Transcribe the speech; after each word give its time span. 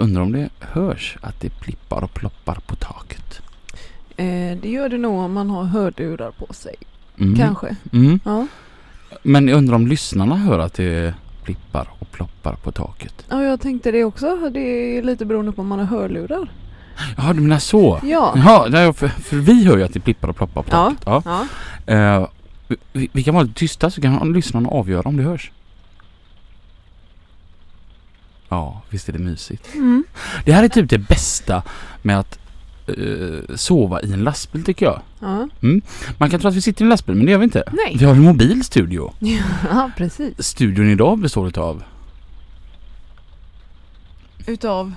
Alltså 0.00 0.08
undrar 0.08 0.22
om 0.22 0.32
det 0.32 0.48
hörs 0.60 1.16
att 1.20 1.40
det 1.40 1.50
plippar 1.60 2.04
och 2.04 2.14
ploppar 2.14 2.58
på 2.66 2.76
taket. 2.76 3.40
Eh, 4.16 4.58
det 4.62 4.68
gör 4.68 4.88
det 4.88 4.98
nog 4.98 5.18
om 5.18 5.32
man 5.32 5.50
har 5.50 5.64
hörlurar 5.64 6.30
på 6.30 6.52
sig. 6.54 6.74
Mm. 7.18 7.36
Kanske. 7.36 7.76
Mm. 7.92 8.20
Ja. 8.24 8.46
Men 9.22 9.48
jag 9.48 9.56
undrar 9.58 9.74
om 9.74 9.86
lyssnarna 9.86 10.36
hör 10.36 10.58
att 10.58 10.74
det 10.74 11.14
plippar 11.44 11.88
och 11.98 12.10
ploppar 12.10 12.54
på 12.54 12.72
taket. 12.72 13.26
ja, 13.28 13.42
jag 13.42 13.60
tänkte 13.60 13.90
det 13.90 14.04
också. 14.04 14.50
Det 14.54 14.60
är 14.60 15.02
lite 15.02 15.24
beroende 15.24 15.52
på 15.52 15.62
om 15.62 15.68
man 15.68 15.78
har 15.78 15.86
hörlurar. 15.86 16.52
Jaha, 17.16 17.32
du 17.32 17.40
menar 17.40 17.58
så? 17.58 18.00
Ja. 18.02 18.34
Ja, 18.72 18.92
för, 18.92 19.08
för 19.08 19.36
vi 19.36 19.64
hör 19.64 19.76
ju 19.76 19.82
att 19.84 19.92
det 19.94 20.00
plippar 20.00 20.28
och 20.28 20.36
ploppar 20.36 20.62
på 20.62 20.68
Ja. 20.70 20.94
taket. 21.04 21.24
Ja. 21.26 21.46
Ja. 21.86 21.94
Eh, 21.94 22.28
vi, 22.92 23.08
vi 23.12 23.22
kan 23.22 23.34
vara 23.34 23.44
lite 23.44 23.54
tysta 23.58 23.90
så 23.90 24.00
kan 24.00 24.32
lyssnarna 24.32 24.68
avgöra 24.68 25.08
om 25.08 25.16
det 25.16 25.22
hörs. 25.22 25.52
Ja, 28.50 28.82
visst 28.90 29.08
är 29.08 29.12
det 29.12 29.18
mysigt. 29.18 29.74
Mm. 29.74 30.04
Det 30.44 30.52
här 30.52 30.64
är 30.64 30.68
typ 30.68 30.90
det 30.90 30.98
bästa 30.98 31.62
med 32.02 32.18
att 32.18 32.38
eh, 32.86 33.54
sova 33.56 34.02
i 34.02 34.12
en 34.12 34.24
lastbil 34.24 34.64
tycker 34.64 34.86
jag. 34.86 35.00
Ja. 35.20 35.48
Man 36.18 36.30
kan 36.30 36.40
tro 36.40 36.48
att 36.48 36.54
vi 36.54 36.62
sitter 36.62 36.82
i 36.82 36.84
en 36.84 36.88
lastbil 36.88 37.14
men 37.14 37.26
det 37.26 37.32
gör 37.32 37.38
vi 37.38 37.44
inte. 37.44 37.62
Nej. 37.72 37.96
Vi 37.98 38.04
har 38.04 38.12
en 38.12 38.22
mobil 38.22 38.64
studio. 38.64 39.12
ja, 39.70 39.90
precis. 39.96 40.34
Studion 40.38 40.90
idag 40.90 41.18
består 41.18 41.58
av 41.58 41.82
Utav... 44.46 44.94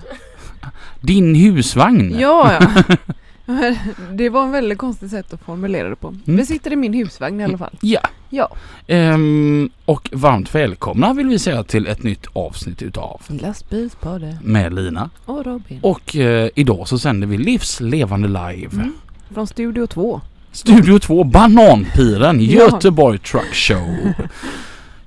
din 1.01 1.35
husvagn. 1.35 2.19
Ja, 2.19 2.59
ja. 2.59 2.95
Det 4.11 4.29
var 4.29 4.43
en 4.43 4.51
väldigt 4.51 4.77
konstigt 4.77 5.11
sätt 5.11 5.33
att 5.33 5.41
formulera 5.41 5.89
det 5.89 5.95
på. 5.95 6.07
Mm. 6.07 6.21
Vi 6.37 6.45
sitter 6.45 6.73
i 6.73 6.75
min 6.75 6.93
husvagn 6.93 7.41
i 7.41 7.43
alla 7.43 7.57
fall. 7.57 7.77
Ja. 7.81 7.99
Ja. 8.29 8.49
Ehm, 8.87 9.69
och 9.85 10.09
varmt 10.13 10.55
välkomna 10.55 11.13
vill 11.13 11.27
vi 11.27 11.39
säga 11.39 11.63
till 11.63 11.87
ett 11.87 12.03
nytt 12.03 12.27
avsnitt 12.33 12.81
utav 12.81 13.21
Lastbilspodden 13.27 14.37
med 14.43 14.73
Lina. 14.73 15.09
och 15.25 15.45
Robin. 15.45 15.79
Och 15.81 16.15
eh, 16.15 16.49
idag 16.55 16.87
så 16.87 16.99
sänder 16.99 17.27
vi 17.27 17.37
livs 17.37 17.79
levande 17.79 18.27
live. 18.27 18.69
Mm. 18.73 18.93
Från 19.33 19.47
Studio 19.47 19.87
2. 19.87 20.21
Studio 20.51 20.99
2 20.99 21.23
Bananpiren. 21.23 22.39
Göteborg 22.39 23.19
Truck 23.19 23.53
Show. 23.53 23.87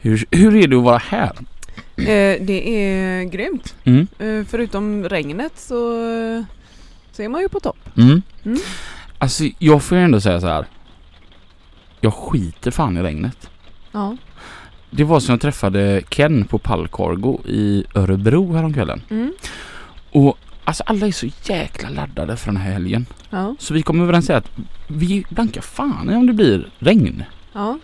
hur, 0.01 0.25
hur 0.31 0.57
är 0.57 0.69
det 0.69 0.77
att 0.77 0.83
vara 0.83 0.99
här? 0.99 1.33
Eh, 1.97 2.37
det 2.41 2.85
är 2.85 3.25
grymt. 3.25 3.75
Mm. 3.85 4.07
Eh, 4.19 4.47
förutom 4.49 5.05
regnet 5.05 5.53
så, 5.57 5.75
så 7.17 7.23
är 7.23 7.29
man 7.29 7.41
ju 7.41 7.49
på 7.49 7.61
topp. 7.61 7.79
Mm. 7.97 8.23
Mm. 8.45 8.59
Alltså 9.19 9.45
jag 9.59 9.83
får 9.83 9.99
ju 9.99 10.05
ändå 10.05 10.21
säga 10.21 10.41
så 10.41 10.47
här. 10.47 10.67
Jag 12.01 12.15
skiter 12.15 12.71
fan 12.71 12.97
i 12.97 13.03
regnet. 13.03 13.51
Ja. 13.93 14.17
Det 14.91 15.05
var 15.05 15.21
som 15.21 15.33
jag 15.33 15.41
träffade 15.41 16.03
Ken 16.09 16.45
på 16.45 16.59
Pallcargo 16.59 17.41
i 17.45 17.85
Örebro 17.95 18.53
häromkvällen. 18.53 19.03
Mm. 19.11 19.33
Och 20.13 20.39
alltså 20.65 20.83
alla 20.87 21.07
är 21.07 21.13
så 21.13 21.27
jäkla 21.45 21.89
laddade 21.89 22.37
för 22.37 22.47
den 22.47 22.57
här 22.57 22.73
helgen. 22.73 23.07
Ja. 23.31 23.57
Så 23.59 23.75
vi 23.75 23.83
kom 23.83 24.01
överens 24.01 24.29
om 24.29 24.37
att 24.37 24.51
vi 24.89 25.25
blankar 25.31 25.61
fan 25.61 26.09
om 26.09 26.27
det 26.27 26.33
blir 26.33 26.71
regn. 26.79 27.25
Ja. 27.53 27.79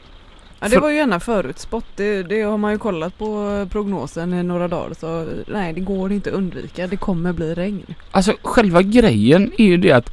Ja, 0.62 0.69
det 0.69 0.78
var 0.78 0.91
ju 0.91 0.97
gärna 0.97 1.21
förutspått. 1.21 1.84
Det, 1.97 2.23
det 2.23 2.43
har 2.43 2.59
man 2.59 2.73
ju 2.73 2.78
kollat 2.78 3.19
på 3.19 3.67
prognosen 3.71 4.34
i 4.34 4.43
några 4.43 4.69
dagar. 4.69 4.95
Så 5.00 5.27
nej, 5.47 5.73
det 5.73 5.81
går 5.81 6.12
inte 6.12 6.31
att 6.31 6.37
undvika. 6.37 6.87
Det 6.87 6.97
kommer 6.97 7.33
bli 7.33 7.55
regn. 7.55 7.95
Alltså 8.11 8.34
själva 8.43 8.83
grejen 8.83 9.53
är 9.59 9.65
ju 9.65 9.77
det 9.77 9.93
att 9.93 10.11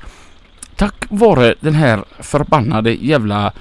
tack 0.76 1.06
vare 1.10 1.56
den 1.60 1.74
här 1.74 2.04
förbannade 2.20 2.92
jävla 2.94 3.54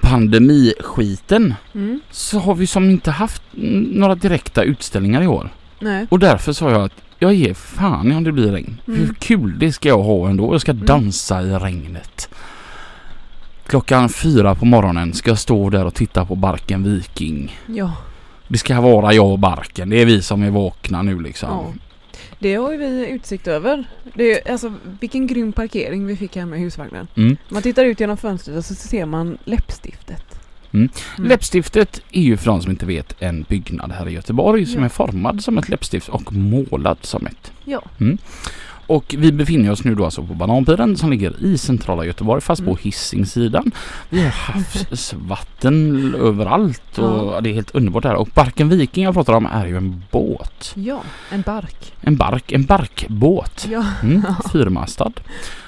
pandemiskiten 0.00 1.54
Mm. 1.74 2.00
så 2.10 2.38
har 2.38 2.54
vi 2.54 2.66
som 2.66 2.90
inte 2.90 3.10
haft 3.10 3.42
mm, 3.56 3.80
några 3.82 4.14
direkta 4.14 4.62
utställningar 4.62 5.22
i 5.22 5.26
år. 5.26 5.50
Nej. 5.80 6.06
Och 6.10 6.18
därför 6.18 6.52
sa 6.52 6.70
jag 6.70 6.82
att 6.84 6.92
jag 7.18 7.34
ger 7.34 7.54
fan 7.54 8.12
om 8.12 8.24
det 8.24 8.32
blir 8.32 8.52
regn. 8.52 8.80
Mm. 8.88 9.00
Hur 9.00 9.14
kul 9.14 9.58
det 9.58 9.72
ska 9.72 9.88
jag 9.88 10.02
ha 10.02 10.28
ändå. 10.28 10.54
Jag 10.54 10.60
ska 10.60 10.72
Mm. 10.72 10.86
dansa 10.86 11.42
i 11.42 11.46
regnet. 11.50 12.28
Klockan 13.70 14.08
fyra 14.08 14.54
på 14.54 14.64
morgonen 14.64 15.14
ska 15.14 15.30
jag 15.30 15.38
stå 15.38 15.70
där 15.70 15.84
och 15.84 15.94
titta 15.94 16.24
på 16.24 16.34
Barken 16.34 16.84
Viking. 16.84 17.58
Ja. 17.66 17.92
Det 18.48 18.58
ska 18.58 18.80
vara 18.80 19.12
jag 19.12 19.30
och 19.32 19.38
Barken. 19.38 19.90
Det 19.90 19.96
är 20.02 20.06
vi 20.06 20.22
som 20.22 20.42
är 20.42 20.50
vakna 20.50 21.02
nu 21.02 21.20
liksom. 21.20 21.48
ja. 21.50 21.72
Det 22.38 22.54
har 22.54 22.72
ju 22.72 22.78
vi 22.78 23.08
utsikt 23.08 23.48
över. 23.48 23.84
Det 24.14 24.48
är, 24.48 24.52
alltså, 24.52 24.72
vilken 25.00 25.26
grym 25.26 25.52
parkering 25.52 26.06
vi 26.06 26.16
fick 26.16 26.36
här 26.36 26.46
med 26.46 26.60
husvagnen. 26.60 27.08
Mm. 27.16 27.36
Man 27.48 27.62
tittar 27.62 27.84
ut 27.84 28.00
genom 28.00 28.16
fönstret 28.16 28.56
och 28.56 28.64
så 28.64 28.74
ser 28.74 29.06
man 29.06 29.38
läppstiftet. 29.44 30.40
Mm. 30.72 30.88
Mm. 31.18 31.28
Läppstiftet 31.28 32.02
är 32.10 32.22
ju 32.22 32.36
för 32.36 32.46
de 32.46 32.62
som 32.62 32.70
inte 32.70 32.86
vet 32.86 33.22
en 33.22 33.42
byggnad 33.42 33.92
här 33.92 34.08
i 34.08 34.12
Göteborg 34.12 34.66
som 34.66 34.78
Ja. 34.80 34.84
är 34.84 34.88
formad 34.88 35.44
som 35.44 35.58
ett 35.58 35.68
läppstift 35.68 36.08
och 36.08 36.32
målad 36.32 36.98
som 37.00 37.26
ett. 37.26 37.52
Ja. 37.64 37.82
Och 38.90 39.14
vi 39.18 39.32
befinner 39.32 39.70
oss 39.70 39.84
nu 39.84 39.94
då 39.94 40.04
alltså 40.04 40.22
på 40.22 40.34
Bananpiren 40.34 40.96
som 40.96 41.10
ligger 41.10 41.44
i 41.44 41.58
centrala 41.58 42.04
Göteborg 42.04 42.40
fast 42.40 42.60
Mm. 42.60 42.74
på 42.74 42.80
Hisingssidan. 42.82 43.70
Vi 44.08 44.22
har 44.22 44.30
havsvatten 44.30 46.14
överallt 46.14 46.98
och 46.98 47.42
det 47.42 47.50
är 47.50 47.54
helt 47.54 47.70
underbart 47.74 48.04
här. 48.04 48.14
Och 48.14 48.28
Barken 48.34 48.68
Viking 48.68 49.04
jag 49.04 49.14
pratar 49.14 49.32
om 49.32 49.46
är 49.46 49.66
ju 49.66 49.76
en 49.76 50.04
båt. 50.10 50.72
Ja, 50.74 51.02
en 51.30 51.42
bark. 51.42 51.92
En 52.00 52.16
bark, 52.16 52.52
en 52.52 52.64
barkbåt. 52.64 53.66
Ja. 53.70 53.84
Mm, 54.02 54.22
fyrmastad. 54.52 55.12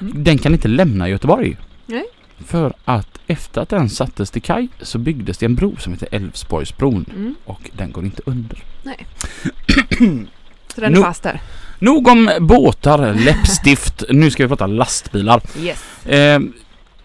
Mm. 0.01 0.25
Den 0.25 0.39
kan 0.39 0.53
inte 0.53 0.69
lämna 0.69 1.09
Göteborg. 1.09 1.57
Nej. 1.87 2.05
För 2.47 2.73
att 2.85 3.19
efter 3.27 3.61
att 3.61 3.69
den 3.69 3.89
sattes 3.91 4.31
till 4.31 4.43
kaj 4.43 4.69
så 4.81 4.99
byggdes 4.99 5.39
det 5.39 5.47
en 5.47 5.55
bro 5.55 5.77
som 5.77 5.93
heter 5.93 6.09
Älvsborgsbron. 6.13 7.05
Mm. 7.17 7.35
Och 7.45 7.71
den 7.73 7.93
går 7.93 8.05
inte 8.05 8.23
under. 8.27 8.59
Så 10.75 10.81
den 10.81 10.95
är 10.95 10.99
No. 10.99 11.03
fast 11.03 11.23
där. 11.23 11.41
Nog 11.83 12.09
om 12.09 12.31
båtar, 12.41 13.15
läppstift. 13.15 14.05
nu 14.09 14.31
ska 14.31 14.43
vi 14.43 14.49
prata 14.49 14.67
lastbilar. 14.67 15.43
Yes. 15.59 16.07
Eh, 16.07 16.41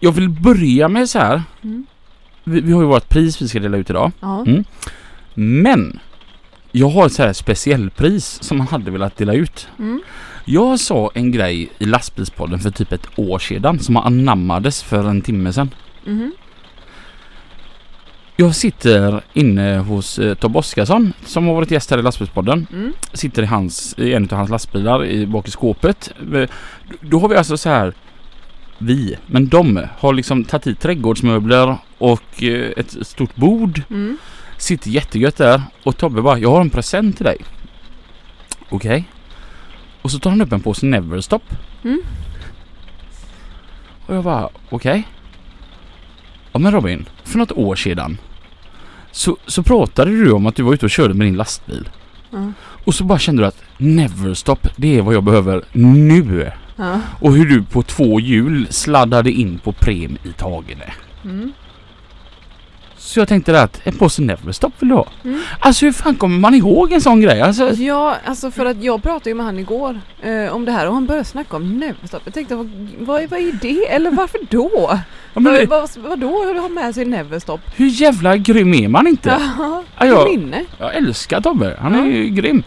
jag 0.00 0.12
vill 0.12 0.28
börja 0.28 0.88
med 0.88 1.08
så 1.08 1.18
här. 1.18 1.42
Mm. 1.62 1.86
Vi, 2.44 2.60
vi 2.60 2.72
har 2.72 2.80
ju 2.80 2.86
vårt 2.86 3.08
pris 3.08 3.42
vi 3.42 3.48
ska 3.48 3.60
dela 3.60 3.76
ut 3.76 3.90
idag. 3.90 4.12
Ja. 4.20 4.44
Mm. 4.46 4.64
Men 5.34 5.98
jag 6.72 6.88
har 6.88 7.06
ett 7.06 7.12
så 7.12 7.22
här 7.22 7.32
speciellpris 7.32 8.42
som 8.42 8.58
man 8.58 8.66
hade 8.66 8.90
velat 8.90 9.16
dela 9.16 9.32
ut. 9.32 9.68
Mm. 9.78 10.02
Jag 10.44 10.80
sa 10.80 11.10
en 11.14 11.32
grej 11.32 11.68
i 11.78 11.84
lastbilspodden 11.84 12.58
för 12.58 12.70
typ 12.70 12.92
ett 12.92 13.06
år 13.16 13.38
sedan 13.38 13.78
som 13.78 13.96
anammades 13.96 14.82
för 14.82 15.08
en 15.08 15.22
timme 15.22 15.52
sedan. 15.52 15.70
Mhm. 16.04 16.32
Jag 18.40 18.54
sitter 18.54 19.20
inne 19.32 19.78
hos 19.78 20.18
eh, 20.18 20.34
Tobbe 20.34 20.58
Oskarsson 20.58 21.12
som 21.24 21.46
har 21.46 21.54
varit 21.54 21.70
gäst 21.70 21.90
här 21.90 21.98
i 21.98 22.02
lastbilspodden. 22.02 22.66
Mm. 22.72 22.92
Sitter 23.12 23.42
i, 23.42 23.46
hans, 23.46 23.94
i 23.98 24.14
en 24.14 24.24
av 24.24 24.32
hans 24.38 24.50
lastbilar 24.50 25.04
i, 25.04 25.26
bak 25.26 25.48
i 25.48 25.50
skåpet. 25.50 26.12
Eh, 26.34 26.48
Då 27.00 27.18
har 27.18 27.28
vi 27.28 27.36
alltså 27.36 27.56
så 27.56 27.68
här 27.68 27.94
vi, 28.78 29.16
men 29.26 29.48
de 29.48 29.86
har 29.98 30.12
liksom 30.12 30.44
tagit 30.44 30.66
hit 30.66 30.80
trädgårdsmöbler 30.80 31.76
och 31.98 32.42
eh, 32.42 32.72
ett 32.76 33.06
stort 33.06 33.36
bord. 33.36 33.82
Mm. 33.90 34.18
Sitter 34.56 34.90
jättegött 34.90 35.36
där 35.36 35.62
och 35.84 35.96
Tobbe 35.96 36.22
bara, 36.22 36.38
jag 36.38 36.50
har 36.50 36.60
en 36.60 36.70
present 36.70 37.16
till 37.16 37.26
dig. 37.26 37.38
Okej. 38.68 39.04
Och 40.02 40.10
så 40.10 40.18
tar 40.18 40.30
han 40.30 40.40
upp 40.40 40.52
en 40.52 40.60
påse 40.60 40.86
Neverstop. 40.86 41.42
Mm. 41.84 42.00
Och 44.06 44.16
jag 44.16 44.24
bara, 44.24 44.48
okej. 44.70 45.08
Ja 46.52 46.58
men 46.58 46.72
Robin, 46.72 47.08
för 47.24 47.38
något 47.38 47.52
år 47.52 47.76
sedan 47.76 48.18
så, 49.18 49.36
så 49.46 49.62
pratade 49.62 50.10
du 50.10 50.32
om 50.32 50.46
att 50.46 50.54
du 50.54 50.62
var 50.62 50.74
ute 50.74 50.86
och 50.86 50.90
körde 50.90 51.14
med 51.14 51.26
din 51.26 51.36
lastbil. 51.36 51.88
Ja. 52.30 52.52
Och 52.84 52.94
så 52.94 53.04
bara 53.04 53.18
kände 53.18 53.42
du 53.42 53.46
att 53.46 53.62
Neverstop, 53.76 54.68
det 54.76 54.98
är 54.98 55.02
vad 55.02 55.14
jag 55.14 55.24
behöver 55.24 55.64
nu. 55.72 56.50
Ja. 56.76 57.00
Och 57.20 57.32
hur 57.32 57.46
du 57.46 57.62
på 57.62 57.82
två 57.82 58.20
hjul 58.20 58.66
sladdade 58.70 59.30
in 59.32 59.58
på 59.58 59.72
Prem 59.72 60.18
i 60.24 60.32
Tagene. 60.32 60.92
Mm. 61.24 61.52
Så 63.08 63.20
jag 63.20 63.28
tänkte 63.28 63.62
att 63.62 63.80
en 63.84 63.92
påse 63.98 64.22
Neverstop 64.22 64.72
vill 64.78 64.88
du 64.88 64.94
ha? 64.94 65.06
Mm. 65.24 65.40
Alltså 65.60 65.84
hur 65.84 65.92
fan 65.92 66.14
kommer 66.14 66.38
man 66.38 66.54
ihåg 66.54 66.92
en 66.92 67.00
sån 67.00 67.20
grej? 67.20 67.40
Alltså, 67.40 67.70
Ja, 67.74 68.16
alltså 68.24 68.50
för 68.50 68.66
att 68.66 68.82
jag 68.82 69.02
pratade 69.02 69.30
ju 69.30 69.34
med 69.34 69.46
han 69.46 69.58
igår 69.58 70.00
eh, 70.22 70.52
om 70.54 70.64
det 70.64 70.72
här 70.72 70.86
och 70.88 70.94
han 70.94 71.06
började 71.06 71.24
snacka 71.24 71.56
om 71.56 71.78
Neverstop. 71.78 72.22
Jag 72.24 72.34
tänkte 72.34 72.56
vad, 72.56 72.70
vad, 72.98 73.30
vad 73.30 73.40
är 73.40 73.52
det? 73.62 73.88
Eller 73.90 74.10
varför 74.10 74.40
då? 74.50 74.70
ja, 75.34 75.40
men, 75.40 75.68
vad, 75.68 75.68
vad, 75.68 75.90
vadå 75.96 76.50
att 76.56 76.60
ha 76.62 76.68
med 76.68 76.94
sig 76.94 77.04
Neverstop? 77.04 77.60
hur 77.76 77.86
jävla 77.86 78.36
grym 78.36 78.74
är 78.74 78.88
man 78.88 79.06
inte? 79.06 79.38
Ja, 79.58 79.82
Ja, 79.98 80.06
jag, 80.06 80.30
minne. 80.30 80.64
jag 80.78 80.94
älskar 80.96 81.40
Tobbe. 81.40 81.76
Han 81.80 81.94
är 81.94 81.98
Ja. 81.98 82.06
ju 82.06 82.28
grym. 82.28 82.62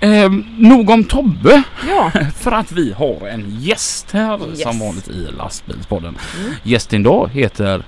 Ja. 0.00 0.06
Eh, 0.08 0.30
nog 0.58 0.90
om 0.90 1.04
Tobbe. 1.04 1.62
ja. 1.88 2.10
För 2.40 2.52
att 2.52 2.72
vi 2.72 2.92
har 2.92 3.28
en 3.28 3.56
gäst 3.60 4.10
här 4.12 4.40
Yes. 4.50 4.62
som 4.62 4.78
vanligt 4.78 5.08
i 5.08 5.28
lastbilspodden. 5.38 6.16
Mm. 6.40 6.52
Gästen 6.62 7.02
då 7.02 7.26
heter 7.26 7.84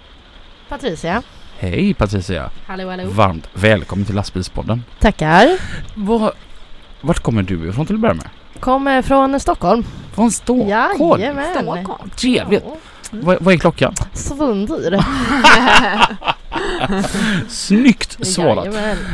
Patricia. 0.69 1.23
Hej 1.59 1.95
Patricia. 1.95 2.51
Hallå 2.67 2.91
hallå. 2.91 3.03
Varmt 3.07 3.49
välkommen 3.55 4.05
till 4.07 4.15
lastbilspodden. 4.15 4.85
Tackar. 5.01 5.49
Var, 5.95 6.33
vart 7.01 7.19
kommer 7.19 7.43
du 7.43 7.69
ifrån 7.69 7.87
till 7.87 7.95
att 7.95 8.01
börja 8.01 8.15
med? 8.15 8.27
Kommer 8.61 9.03
från 9.03 9.41
Stockholm. 9.41 9.85
Från 10.15 10.31
Stockholm? 10.31 11.21
Jajamän. 11.21 11.45
Stockholm. 11.55 12.11
Trevligt. 12.17 12.63
Ja. 12.67 12.77
Vad, 13.11 13.43
vad 13.43 13.55
är 13.55 13.59
klockan? 13.59 13.95
Svundyr. 14.13 14.99
Snyggt 17.49 18.27
svarat. 18.27 18.69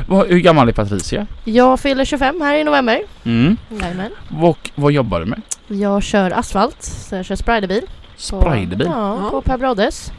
Vad, 0.08 0.26
hur 0.28 0.38
gammal 0.40 0.68
är 0.68 0.72
Patricia? 0.72 1.26
Jag 1.44 1.80
fyller 1.80 2.04
25 2.04 2.40
här 2.40 2.54
i 2.56 2.64
november. 2.64 3.00
Mm. 3.24 3.56
Jajamän. 3.82 4.10
Och 4.40 4.70
vad 4.74 4.92
jobbar 4.92 5.20
du 5.20 5.26
med? 5.26 5.42
Jag 5.68 6.02
kör 6.02 6.30
asfalt, 6.30 6.82
så 6.82 7.14
jag 7.16 7.24
kör 7.24 7.36
spriderbil. 7.36 7.82
Spriderbil? 8.16 8.86
Ja, 8.86 9.18
Ja. 9.24 9.30
på 9.30 9.40
Per 9.42 9.58
Broddes. 9.58 10.12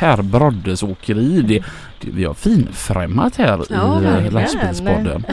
Per 0.00 0.22
Broddes 0.22 0.82
åkeri. 0.82 1.42
Det, 1.42 1.58
det, 2.00 2.10
vi 2.10 2.24
har 2.24 2.34
finfrämmat 2.34 3.36
här 3.36 3.60
Ja, 3.70 4.00
i 4.00 4.04
eh, 4.04 4.10
verkligen. 4.10 4.32
lastbilspodden. 4.34 5.24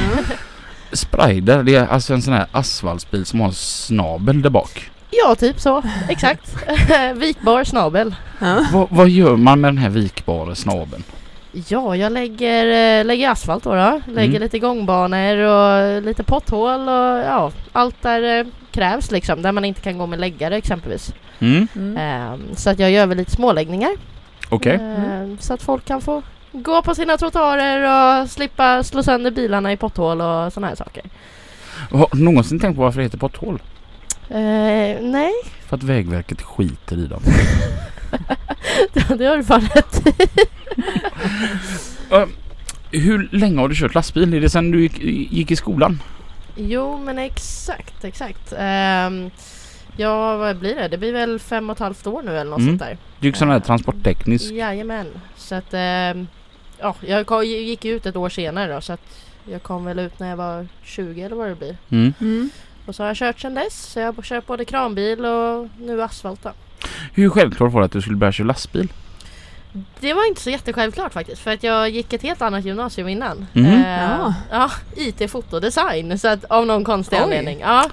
Sprider, 0.91 1.63
det 1.63 1.75
är 1.75 1.87
alltså 1.87 2.13
en 2.13 2.21
sån 2.21 2.33
här 2.33 2.45
asfaltsbil 2.51 3.25
som 3.25 3.39
har 3.39 3.47
en 3.47 3.53
snabel 3.53 4.41
där 4.41 4.49
bak. 4.49 4.91
Ja, 5.11 5.35
typ 5.35 5.59
så. 5.59 5.83
Exakt. 6.09 6.55
Vikbar 7.15 7.63
snabel. 7.63 8.15
Ja. 8.39 8.65
Vad, 8.73 8.87
vad 8.91 9.09
gör 9.09 9.35
man 9.35 9.61
med 9.61 9.67
den 9.67 9.77
här 9.77 9.89
vikbara 9.89 10.55
snabeln? 10.55 11.03
Ja, 11.67 11.95
jag 11.95 12.11
lägger, 12.11 12.99
eh, 12.99 13.05
lägger 13.05 13.29
asfalt 13.29 13.63
då, 13.63 13.69
då. 13.75 14.01
Lägger 14.07 14.29
Mm. 14.29 14.41
lite 14.41 14.59
gångbanor 14.59 15.37
och 15.37 16.01
lite 16.01 16.23
potthål 16.23 16.81
och 16.81 17.17
ja, 17.25 17.51
allt 17.71 18.01
där 18.01 18.39
eh, 18.39 18.45
krävs 18.71 19.11
liksom. 19.11 19.41
Där 19.41 19.51
man 19.51 19.65
inte 19.65 19.81
kan 19.81 19.97
gå 19.97 20.05
med 20.07 20.19
läggare 20.19 20.57
exempelvis. 20.57 21.13
Mm. 21.39 21.67
Mm. 21.75 21.97
Ehm, 21.97 22.55
så 22.55 22.69
att 22.69 22.79
jag 22.79 22.91
gör 22.91 23.05
väl 23.05 23.17
lite 23.17 23.31
småläggningar. 23.31 23.91
Okej. 24.49 24.75
Ehm, 24.75 25.37
så 25.39 25.53
att 25.53 25.61
folk 25.61 25.85
kan 25.85 26.01
få 26.01 26.21
gå 26.51 26.81
på 26.81 26.95
sina 26.95 27.17
trottoarer 27.17 28.21
och 28.21 28.29
slippa 28.29 28.83
slå 28.83 29.03
sönder 29.03 29.31
bilarna 29.31 29.71
i 29.71 29.77
potthål 29.77 30.21
och 30.21 30.53
sådana 30.53 30.67
här 30.67 30.75
saker. 30.75 31.03
Har 31.91 32.09
du 32.11 32.23
någonsin 32.23 32.59
tänkt 32.59 32.75
på 32.75 32.81
varför 32.81 32.99
det 32.99 33.03
heter 33.03 33.17
potthål? 33.17 33.61
Ehm, 34.29 35.11
nej, 35.11 35.33
För 35.67 35.77
att 35.77 35.83
Vägverket 35.83 36.41
skiter 36.41 36.97
i 36.97 37.07
dem. 37.07 37.21
det 38.93 39.25
har 39.25 39.37
du 39.37 39.43
fan 39.43 39.69
rätt 39.75 40.07
i. 40.07 40.13
Hur 42.97 43.29
länge 43.31 43.59
har 43.61 43.69
du 43.69 43.75
kört 43.75 43.93
lastbil? 43.95 44.33
Är 44.33 44.41
det 44.41 44.49
sedan 44.49 44.71
du 44.71 44.81
gick, 44.81 44.99
gick 45.31 45.51
i 45.51 45.55
skolan? 45.55 46.01
Jo 46.55 46.97
men 46.97 47.19
exakt, 47.19 48.03
exakt. 48.03 48.53
Ehm, 48.57 49.31
ja 49.97 50.37
vad 50.37 50.57
blir 50.57 50.75
det? 50.75 50.87
Det 50.87 50.97
blir 50.97 51.13
väl 51.13 51.39
fem 51.39 51.69
och 51.69 51.75
ett 51.75 51.79
halvt 51.79 52.07
år 52.07 52.21
nu 52.21 52.31
eller 52.37 52.51
något 52.51 52.59
Mm. 52.59 52.71
sånt 52.71 52.79
där. 52.89 52.97
Du 53.19 53.27
gick 53.27 53.35
sån 53.35 53.49
här 53.49 53.59
transportteknisk. 53.59 54.51
Jajamän. 54.51 55.07
Så 55.35 55.55
att 55.55 55.73
ehm, 55.73 56.27
ja, 56.79 56.95
jag 57.01 57.45
gick 57.45 57.85
ut 57.85 58.05
ett 58.05 58.15
år 58.15 58.29
senare 58.29 58.73
då 58.73 58.81
så 58.81 58.93
att 58.93 59.01
jag 59.51 59.63
kom 59.63 59.85
väl 59.85 59.99
ut 59.99 60.19
när 60.19 60.29
jag 60.29 60.37
var 60.37 60.67
20 60.83 61.21
eller 61.21 61.35
vad 61.35 61.47
det 61.49 61.55
blir. 61.55 61.77
Mm. 61.89 62.13
Mm. 62.21 62.49
Och 62.85 62.95
så 62.95 63.03
har 63.03 63.07
jag 63.07 63.17
kört 63.17 63.39
sedan 63.39 63.53
dess. 63.53 63.73
Så 63.93 63.99
jag 63.99 64.13
har 64.13 64.23
kört 64.23 64.45
både 64.47 64.65
kranbil 64.65 65.25
och 65.25 65.67
nu 65.79 66.01
asfalt 66.03 66.43
då. 66.43 66.51
Hur 67.13 67.29
självklart 67.29 67.71
var 67.73 67.81
det 67.81 67.85
att 67.85 67.91
du 67.91 68.01
skulle 68.01 68.17
börja 68.17 68.31
köra 68.31 68.47
lastbil? 68.47 68.87
Det 69.99 70.13
var 70.13 70.27
inte 70.27 70.41
så 70.41 70.49
jättesjälvklart 70.49 71.13
faktiskt 71.13 71.41
för 71.41 71.51
att 71.51 71.63
jag 71.63 71.89
gick 71.89 72.13
ett 72.13 72.21
helt 72.21 72.41
annat 72.41 72.65
gymnasium 72.65 73.07
innan. 73.07 73.45
Mhm. 73.53 73.65
Eh, 73.65 74.01
Ja. 74.01 74.33
ja, 74.51 74.71
IT 74.95 75.31
fotodesign 75.31 76.19
så 76.19 76.27
att 76.27 76.43
av 76.45 76.65
någon 76.65 76.83
konstig 76.83 77.17
Oj. 77.17 77.23
anledning. 77.23 77.59
Ja. 77.59 77.89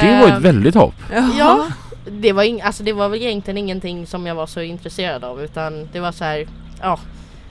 Det 0.00 0.20
var 0.20 0.26
ett 0.28 0.32
Eh, 0.34 0.38
väldigt 0.38 0.74
hopp. 0.74 0.94
Ja, 1.38 1.66
det 2.10 2.32
var, 2.32 2.44
ing- 2.44 2.62
alltså 2.64 2.82
det 2.82 2.92
var 2.92 3.08
väl 3.08 3.22
egentligen 3.22 3.58
ingenting 3.58 4.06
som 4.06 4.26
jag 4.26 4.34
var 4.34 4.46
så 4.46 4.60
intresserad 4.60 5.24
av 5.24 5.42
utan 5.42 5.88
det 5.92 6.00
var 6.00 6.12
så 6.12 6.24
här, 6.24 6.46
ja 6.80 6.98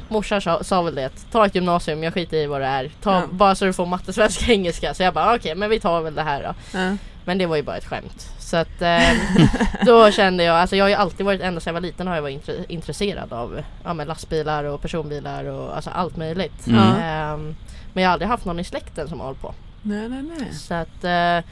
Morsan 0.10 0.42
sa, 0.42 0.64
sa 0.64 0.82
väl 0.82 0.96
det, 0.96 1.10
ta 1.32 1.46
ett 1.46 1.56
gymnasium, 1.56 2.04
jag 2.04 2.14
skiter 2.14 2.38
i 2.38 2.46
vad 2.48 2.62
det 2.62 2.68
är. 2.68 2.92
Ta, 3.04 3.14
Ja. 3.14 3.22
Bara 3.32 3.56
så 3.56 3.66
du 3.66 3.74
får 3.74 3.86
matte, 3.86 4.14
svenska, 4.14 4.52
engelska. 4.52 4.94
Så 4.94 5.04
jag 5.04 5.14
bara 5.14 5.36
okej, 5.36 5.56
men 5.56 5.70
vi 5.70 5.80
tar 5.80 6.02
väl 6.02 6.16
det 6.16 6.22
här 6.22 6.44
då. 6.44 6.78
Ja. 6.80 6.98
Men 7.26 7.38
det 7.38 7.46
var 7.46 7.56
ju 7.56 7.64
bara 7.64 7.78
ett 7.78 7.86
skämt. 7.86 8.30
Så 8.40 8.58
att 8.58 8.82
eh, 8.82 9.00
då 9.86 10.12
kände 10.12 10.44
jag, 10.44 10.56
alltså 10.56 10.76
jag 10.76 10.84
har 10.86 10.90
ju 10.90 10.96
alltid 10.96 11.26
varit, 11.26 11.42
ända 11.42 11.62
sedan 11.62 11.74
jag 11.76 11.82
var 11.82 11.88
liten 11.88 12.08
har 12.08 12.16
jag 12.16 12.22
varit 12.22 12.46
intre- 12.48 12.66
intresserad 12.70 13.34
av 13.34 13.62
ja, 13.84 13.94
men 13.94 14.08
lastbilar 14.08 14.64
och 14.64 14.82
personbilar 14.82 15.44
och 15.46 15.76
alltså 15.76 15.90
allt 15.90 16.18
möjligt. 16.18 16.68
Mm. 16.68 16.80
Ehm, 16.80 17.56
men 17.94 18.04
jag 18.04 18.10
har 18.10 18.14
aldrig 18.14 18.30
haft 18.30 18.46
någon 18.46 18.60
i 18.60 18.64
släkten 18.64 19.08
som 19.10 19.20
har 19.20 19.26
hållit 19.26 19.42
på. 19.42 19.54
Nej, 19.82 20.10
nej, 20.10 20.24
nej. 20.40 20.54
Så 20.54 20.74
att 20.74 21.04
eh, 21.04 21.50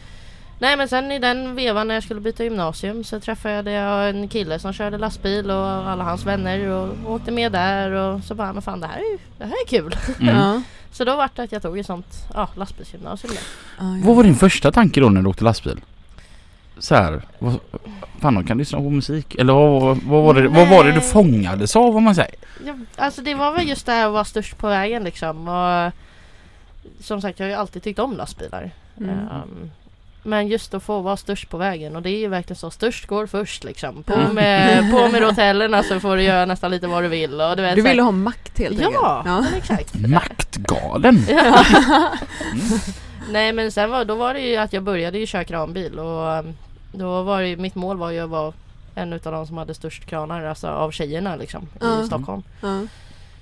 Nej 0.61 0.77
men 0.77 0.87
sen 0.87 1.11
i 1.11 1.19
den 1.19 1.55
vevan 1.55 1.87
när 1.87 1.93
jag 1.93 2.03
skulle 2.03 2.21
byta 2.21 2.43
gymnasium 2.43 3.03
så 3.03 3.19
träffade 3.19 3.71
jag 3.71 4.09
en 4.09 4.27
kille 4.27 4.59
som 4.59 4.73
körde 4.73 4.97
lastbil 4.97 5.51
och 5.51 5.65
alla 5.65 6.03
hans 6.03 6.25
vänner 6.25 6.67
och 6.67 7.11
åkte 7.11 7.31
med 7.31 7.51
där 7.51 7.91
och 7.91 8.23
så 8.23 8.35
bara 8.35 8.53
men 8.53 8.61
fan 8.61 8.79
det 8.79 8.87
här 8.87 8.97
är 8.97 9.17
det 9.37 9.45
här 9.45 9.51
är 9.51 9.67
kul. 9.67 9.95
Mm. 10.19 10.35
Ja. 10.35 10.61
Så 10.91 11.05
då 11.05 11.15
vart 11.15 11.35
det 11.35 11.43
att 11.43 11.51
jag 11.51 11.61
tog 11.61 11.79
ett 11.79 11.85
sånt 11.85 12.27
ja, 12.33 12.49
lastbilsgymnasium 12.55 13.33
där. 13.33 13.43
Ja. 13.77 14.07
Vad 14.07 14.15
var 14.15 14.23
din 14.23 14.35
första 14.35 14.71
tanke 14.71 14.99
då 14.99 15.09
när 15.09 15.21
du 15.21 15.29
åkte 15.29 15.43
lastbil? 15.43 15.81
Så 16.77 16.95
här, 16.95 17.21
vad, 17.39 17.59
fan 18.19 18.33
de 18.33 18.45
kan 18.45 18.57
lyssna 18.57 18.77
på 18.77 18.89
musik. 18.89 19.35
Eller 19.35 19.53
vad, 19.53 19.97
vad, 19.97 20.23
var 20.23 20.33
det, 20.33 20.47
vad 20.47 20.69
var 20.69 20.83
det 20.83 20.91
du 20.91 21.01
fångades 21.01 21.75
av 21.75 21.97
om 21.97 22.03
man 22.03 22.15
säger? 22.15 22.35
Ja, 22.65 22.73
alltså 22.95 23.21
det 23.21 23.35
var 23.35 23.53
väl 23.53 23.69
just 23.69 23.85
det 23.85 23.91
här 23.91 24.05
att 24.05 24.13
vara 24.13 24.25
störst 24.25 24.57
på 24.57 24.67
vägen 24.67 25.03
liksom 25.03 25.47
och 25.47 25.91
som 26.99 27.21
sagt 27.21 27.39
jag 27.39 27.45
har 27.45 27.49
ju 27.49 27.55
alltid 27.55 27.83
tyckt 27.83 27.99
om 27.99 28.17
lastbilar. 28.17 28.71
Mm. 28.97 29.09
Ehm, 29.09 29.71
men 30.23 30.47
just 30.47 30.73
att 30.73 30.83
få 30.83 30.99
vara 31.01 31.17
störst 31.17 31.49
på 31.49 31.57
vägen 31.57 31.95
och 31.95 32.01
det 32.01 32.09
är 32.09 32.17
ju 32.19 32.27
verkligen 32.27 32.57
så 32.57 32.71
störst 32.71 33.05
går 33.07 33.25
först 33.27 33.63
liksom. 33.63 34.03
På, 34.03 34.13
Ja. 34.13 34.33
med, 34.33 34.91
på 34.91 35.07
med 35.07 35.23
hotellerna 35.23 35.83
så 35.83 35.99
får 35.99 36.15
du 36.15 36.23
göra 36.23 36.45
nästan 36.45 36.71
lite 36.71 36.87
vad 36.87 37.03
du 37.03 37.07
vill 37.07 37.41
och 37.41 37.55
du 37.55 37.61
vet 37.61 37.75
Du 37.75 37.81
så 37.81 37.87
här- 37.87 37.99
ha 37.99 38.11
makt 38.11 38.57
helt 38.59 38.71
enkelt? 38.79 38.93
Ja, 39.03 39.23
ja. 39.25 39.45
exakt. 39.57 39.93
Maktgalen! 40.07 41.25
Ja. 41.29 41.65
Mm. 42.51 42.79
Nej 43.29 43.53
men 43.53 43.71
sen 43.71 43.89
var, 43.91 44.05
då 44.05 44.15
var 44.15 44.33
det 44.33 44.39
ju 44.39 44.55
att 44.57 44.73
jag 44.73 44.83
började 44.83 45.17
ju 45.19 45.25
köra 45.25 45.43
kranbil 45.43 45.99
och 45.99 46.39
um, 46.39 46.53
då 46.91 47.23
var 47.23 47.41
det 47.41 47.47
ju, 47.47 47.57
mitt 47.57 47.75
mål 47.75 47.97
var 47.97 48.11
ju 48.11 48.19
att 48.19 48.29
vara 48.29 48.53
en 48.95 49.13
utav 49.13 49.33
de 49.33 49.47
som 49.47 49.57
hade 49.57 49.73
störst 49.73 50.05
kranar, 50.05 50.43
alltså 50.45 50.67
av 50.67 50.91
tjejerna 50.91 51.35
liksom 51.35 51.67
i 52.03 52.05
Stockholm. 52.07 52.43
Ja. 52.61 52.81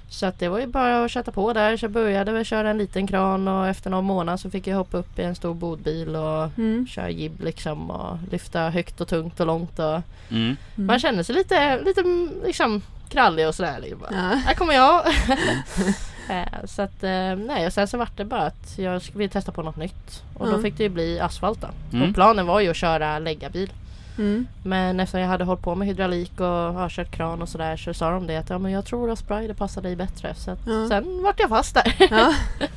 Så 0.09 0.25
att 0.25 0.39
det 0.39 0.49
var 0.49 0.59
ju 0.59 0.67
bara 0.67 1.05
att 1.05 1.11
sätta 1.11 1.31
på 1.31 1.53
där 1.53 1.77
så 1.77 1.83
jag 1.85 1.91
började 1.91 2.31
väl 2.31 2.45
köra 2.45 2.69
en 2.69 2.77
liten 2.77 3.07
kran 3.07 3.47
och 3.47 3.67
efter 3.67 3.89
någon 3.89 4.05
månad 4.05 4.39
så 4.39 4.49
fick 4.49 4.67
jag 4.67 4.77
hoppa 4.77 4.97
upp 4.97 5.19
i 5.19 5.23
en 5.23 5.35
stor 5.35 5.53
bodbil 5.53 6.15
och 6.15 6.57
Mm. 6.57 6.87
köra 6.87 7.09
jib 7.09 7.41
liksom 7.43 7.91
och 7.91 8.17
lyfta 8.31 8.69
högt 8.69 9.01
och 9.01 9.07
tungt 9.07 9.39
och 9.39 9.45
långt 9.47 9.79
och 9.79 10.01
Mm. 10.31 10.55
man 10.75 10.99
kände 10.99 11.23
sig 11.23 11.35
lite, 11.35 11.81
lite 11.81 12.01
mm, 12.01 12.29
liksom 12.45 12.81
krallig 13.09 13.47
och 13.47 13.55
sådär. 13.55 13.79
Liksom. 13.81 13.99
Ja. 14.11 14.17
Här 14.17 14.53
kommer 14.53 14.73
jag! 14.73 15.03
Eh, 16.29 16.65
så 16.65 16.81
att 16.81 17.03
eh, 17.03 17.35
nej 17.35 17.67
och 17.67 17.73
sen 17.73 17.87
så 17.87 17.97
vart 17.97 18.17
det 18.17 18.25
bara 18.25 18.41
att 18.41 18.77
jag 18.77 19.01
ville 19.13 19.29
testa 19.29 19.51
på 19.51 19.61
något 19.63 19.77
nytt 19.77 20.23
och 20.37 20.47
då 20.47 20.53
Ja. 20.57 20.61
fick 20.61 20.77
det 20.77 20.83
ju 20.83 20.89
bli 20.89 21.19
asfalt 21.19 21.61
då. 21.61 21.67
Mm. 21.97 22.09
Och 22.09 22.15
planen 22.15 22.45
var 22.45 22.59
ju 22.59 22.69
att 22.69 22.75
köra 22.75 23.19
läggarbil. 23.19 23.71
Mm. 24.17 24.47
Men 24.63 24.99
eftersom 24.99 25.19
jag 25.19 25.27
hade 25.27 25.43
hållit 25.43 25.61
på 25.63 25.75
med 25.75 25.87
hydraulik 25.87 26.31
och 26.39 26.45
har 26.47 26.89
kört 26.89 27.11
kran 27.11 27.41
och 27.41 27.49
sådär 27.49 27.77
så 27.77 27.93
sa 27.93 28.11
de 28.11 28.27
det 28.27 28.37
att 28.37 28.49
ja 28.49 28.57
men 28.57 28.71
jag 28.71 28.85
tror 28.85 29.11
att 29.11 29.19
spray 29.19 29.47
det 29.47 29.53
passar 29.53 29.81
dig 29.81 29.95
bättre. 29.95 30.33
Så 30.35 30.51
att 30.51 30.59
Ja. 30.67 30.87
sen 30.89 31.23
vart 31.23 31.39
jag 31.39 31.49
fast 31.49 31.73
där. 31.75 31.95
Ja. 32.11 32.33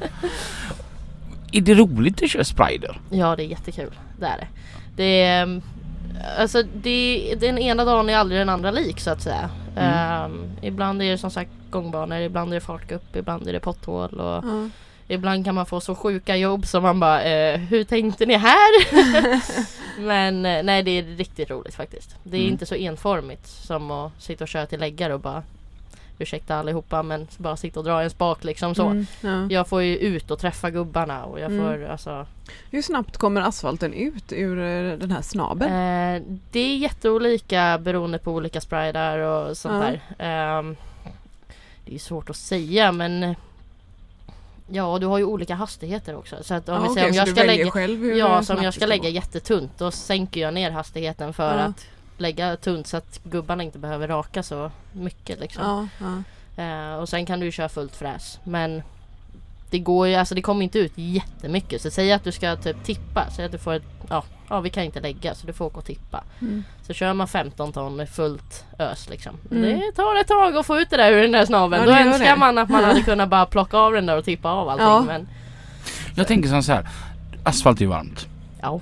Är 1.52 1.60
det 1.60 1.74
roligt 1.74 2.22
att 2.22 2.30
köra 2.30 2.44
Sprider? 2.44 3.00
ja 3.10 3.36
det 3.36 3.42
är 3.42 3.46
jättekul, 3.46 3.90
det 4.20 4.26
är 4.26 4.36
det. 4.38 4.46
Det 4.96 5.22
är, 5.22 5.42
ehm, 5.42 5.62
alltså 6.38 6.62
det, 6.74 7.34
den 7.40 7.58
ena 7.58 7.84
dagen 7.84 8.08
är 8.08 8.16
aldrig 8.16 8.40
den 8.40 8.48
andra 8.48 8.70
lik 8.70 9.00
så 9.00 9.10
att 9.10 9.22
säga. 9.22 9.50
Mm. 9.76 9.92
Ehm, 9.94 10.44
ibland 10.62 11.02
är 11.02 11.10
det 11.10 11.18
som 11.18 11.30
sagt 11.30 11.50
gångbanor, 11.70 12.18
ibland 12.18 12.50
är 12.50 12.54
det 12.54 12.60
fartgupp, 12.60 13.16
ibland 13.16 13.48
är 13.48 13.52
det 13.52 13.60
potthål 13.60 14.20
och 14.20 14.44
Ja. 14.44 14.68
Ibland 15.12 15.44
kan 15.44 15.54
man 15.54 15.66
få 15.66 15.80
så 15.80 15.94
sjuka 15.94 16.36
jobb 16.36 16.66
som 16.66 16.82
man 16.82 17.00
bara 17.00 17.22
eh, 17.22 17.58
Hur 17.58 17.84
tänkte 17.84 18.26
ni 18.26 18.34
här? 18.36 18.70
Men 20.00 20.46
eh, 20.46 20.62
nej 20.62 20.82
det 20.82 20.90
är 20.90 21.02
riktigt 21.02 21.50
roligt 21.50 21.74
faktiskt. 21.74 22.16
Det 22.22 22.36
är 22.36 22.40
Mm. 22.40 22.52
inte 22.52 22.66
så 22.66 22.74
enformigt 22.74 23.46
som 23.46 23.90
att 23.90 24.12
sitta 24.22 24.44
och 24.44 24.48
köra 24.48 24.66
till 24.66 24.80
läggare 24.80 25.14
och 25.14 25.20
bara 25.20 25.42
Ursäkta 26.18 26.56
allihopa 26.56 27.02
men 27.02 27.28
bara 27.38 27.56
sitta 27.56 27.80
och 27.80 27.84
dra 27.86 28.02
en 28.02 28.10
spak 28.10 28.44
liksom 28.44 28.74
så. 28.74 28.86
Mm. 28.86 29.06
Ja. 29.20 29.46
Jag 29.50 29.68
får 29.68 29.82
ju 29.82 29.96
ut 29.96 30.30
och 30.30 30.38
träffa 30.38 30.70
gubbarna 30.70 31.24
och 31.24 31.40
jag 31.40 31.52
Mm. 31.52 31.64
får 31.64 31.84
alltså 31.88 32.26
Hur 32.70 32.82
snabbt 32.82 33.16
kommer 33.16 33.40
asfalten 33.40 33.92
ut 33.92 34.32
ur 34.32 34.58
eh, 34.58 34.98
den 34.98 35.10
här 35.10 35.22
snabeln? 35.22 35.72
eh, 35.72 36.22
Det 36.50 36.60
är 36.60 36.76
jätteolika 36.76 37.78
beroende 37.78 38.18
på 38.18 38.32
olika 38.32 38.60
sprider 38.60 39.18
och 39.18 39.56
sånt 39.56 39.74
Ja. 39.84 39.90
där. 39.90 40.00
Ehm, 40.58 40.76
Det 41.84 41.94
är 41.94 41.98
svårt 41.98 42.30
att 42.30 42.36
säga 42.36 42.92
men 42.92 43.22
eh, 43.22 43.36
Ja 44.74 44.98
du 44.98 45.06
har 45.06 45.18
ju 45.18 45.24
olika 45.24 45.54
hastigheter 45.54 46.16
också 46.16 46.36
så 46.42 46.54
att 46.54 46.68
om 46.68 46.74
Ja, 46.74 46.80
vi 46.82 46.88
säger 46.94 47.06
om 47.08 47.12
så 47.12 47.18
jag 47.18 47.28
ska 47.28 47.42
lägga 47.44 48.16
Ja, 48.16 48.42
så 48.42 48.56
om 48.56 48.62
jag 48.62 48.74
ska 48.74 48.86
lägga 48.86 49.08
jättetunt 49.08 49.72
då 49.78 49.90
sänker 49.90 50.40
jag 50.40 50.54
ner 50.54 50.70
hastigheten 50.70 51.32
för 51.32 51.58
Ja. 51.58 51.64
att 51.64 51.86
lägga 52.18 52.56
tunt 52.56 52.86
så 52.86 52.96
att 52.96 53.20
gubbarna 53.24 53.62
inte 53.62 53.78
behöver 53.78 54.08
raka 54.08 54.42
så 54.42 54.70
mycket 54.92 55.40
liksom. 55.40 55.88
Ja. 56.00 56.22
Eh, 56.62 56.94
och 56.96 57.08
sen 57.08 57.26
kan 57.26 57.40
du 57.40 57.46
ju 57.46 57.52
köra 57.52 57.68
fullt 57.68 57.96
fräs. 57.96 58.38
Men 58.44 58.82
det 59.70 59.78
går 59.78 60.08
ju, 60.08 60.14
alltså 60.14 60.34
det 60.34 60.42
kommer 60.42 60.62
inte 60.64 60.78
ut 60.78 60.92
jättemycket. 60.94 61.82
Så 61.82 61.90
säg 61.90 62.12
att 62.12 62.24
du 62.24 62.32
ska 62.32 62.56
typ 62.56 62.84
tippa. 62.84 63.26
Säg 63.36 63.44
att 63.44 63.52
du 63.52 63.58
får 63.58 63.72
ett, 63.74 63.82
ja, 64.08 64.24
ja 64.52 64.60
vi 64.60 64.70
kan 64.70 64.84
inte 64.84 65.00
lägga 65.00 65.34
så 65.34 65.46
du 65.46 65.52
får 65.52 65.64
åka 65.64 65.78
och 65.78 65.84
tippa. 65.84 66.24
Mm. 66.40 66.64
Så 66.86 66.92
kör 66.92 67.12
man 67.14 67.28
15 67.28 67.72
ton 67.72 67.96
med 67.96 68.08
fullt 68.08 68.64
ös 68.78 69.08
liksom. 69.10 69.36
Mm. 69.50 69.62
Det 69.80 69.92
tar 69.92 70.20
ett 70.20 70.28
tag 70.28 70.56
att 70.56 70.66
få 70.66 70.78
ut 70.80 70.90
det 70.90 70.96
där 70.96 71.12
ur 71.12 71.22
den 71.22 71.32
där 71.32 71.44
snaveln. 71.46 71.82
Ja, 71.88 71.94
Då 72.04 72.10
önskar 72.10 72.30
det. 72.30 72.36
man 72.36 72.58
att 72.58 72.68
man 72.70 72.84
hade 72.84 73.02
kunnat 73.04 73.28
bara 73.28 73.46
plocka 73.46 73.76
av 73.78 73.92
den 73.92 74.06
där 74.06 74.16
och 74.18 74.24
tippa 74.24 74.50
av 74.50 74.68
allting. 74.68 74.86
Ja. 74.86 75.02
Men 75.02 75.28
Jag 76.14 76.26
tänker 76.26 76.48
som 76.48 76.62
så 76.62 76.72
här. 76.72 76.88
Asfalt 77.44 77.78
är 77.78 77.82
ju 77.84 77.88
varmt. 77.90 78.26
ja. 78.62 78.80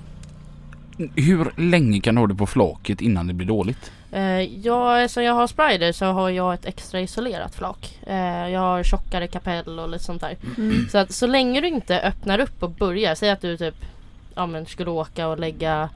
Hur 1.16 1.52
länge 1.56 2.00
kan 2.00 2.14
du 2.14 2.20
ha 2.20 2.26
det 2.26 2.34
på 2.34 2.46
flaket 2.46 3.00
innan 3.00 3.26
det 3.26 3.34
blir 3.34 3.46
dåligt? 3.46 3.92
Eh, 4.12 4.40
ja, 4.66 4.98
eftersom 5.00 5.22
jag 5.24 5.34
har 5.34 5.46
sprider 5.46 5.92
så 5.92 6.04
har 6.06 6.30
jag 6.30 6.54
ett 6.54 6.66
extra 6.66 7.00
isolerat 7.00 7.54
flak. 7.54 7.98
Eh, 8.06 8.48
jag 8.48 8.60
har 8.60 8.82
tjockare 8.82 9.26
kapell 9.26 9.78
och 9.78 9.88
lite 9.88 10.04
sånt 10.04 10.20
där. 10.20 10.36
Mm. 10.56 10.88
Så 10.90 10.98
att 10.98 11.12
så 11.12 11.26
länge 11.26 11.60
du 11.60 11.68
inte 11.68 12.00
öppnar 12.00 12.38
upp 12.38 12.62
och 12.62 12.70
börjar, 12.70 13.14
säg 13.14 13.30
att 13.30 13.40
du 13.40 13.56
typ 13.56 13.74
ja, 14.34 14.46
men 14.46 14.66
skulle 14.66 14.90
åka 14.90 15.28
och 15.28 15.38
lägga 15.38 15.88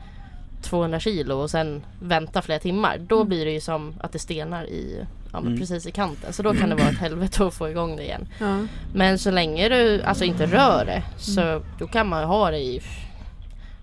200 0.62 1.00
kilo 1.00 1.34
och 1.36 1.50
sen 1.50 1.84
vänta 2.02 2.42
flera 2.42 2.58
timmar. 2.58 2.98
Då 2.98 3.16
Mm. 3.16 3.28
blir 3.28 3.44
det 3.44 3.50
ju 3.52 3.60
som 3.60 3.94
att 4.00 4.12
det 4.12 4.18
stenar 4.18 4.64
i, 4.64 5.06
ja, 5.32 5.38
Mm. 5.38 5.58
precis 5.58 5.86
i 5.86 5.90
kanten. 5.90 6.32
Så 6.32 6.42
då 6.42 6.54
kan 6.54 6.68
det 6.68 6.74
vara 6.76 6.88
ett 6.88 6.98
helvete 7.00 7.46
att 7.46 7.54
få 7.54 7.68
igång 7.68 7.96
det 7.96 8.02
igen. 8.02 8.28
Ja. 8.40 8.66
Men 8.94 9.18
så 9.18 9.30
länge 9.30 9.68
du 9.68 10.02
alltså 10.02 10.24
inte 10.24 10.46
rör 10.46 10.84
det 10.84 11.02
så 11.18 11.40
Mm. 11.40 11.62
då 11.78 11.86
kan 11.86 12.08
man 12.08 12.24
ha 12.24 12.50
det 12.50 12.58
i 12.58 12.80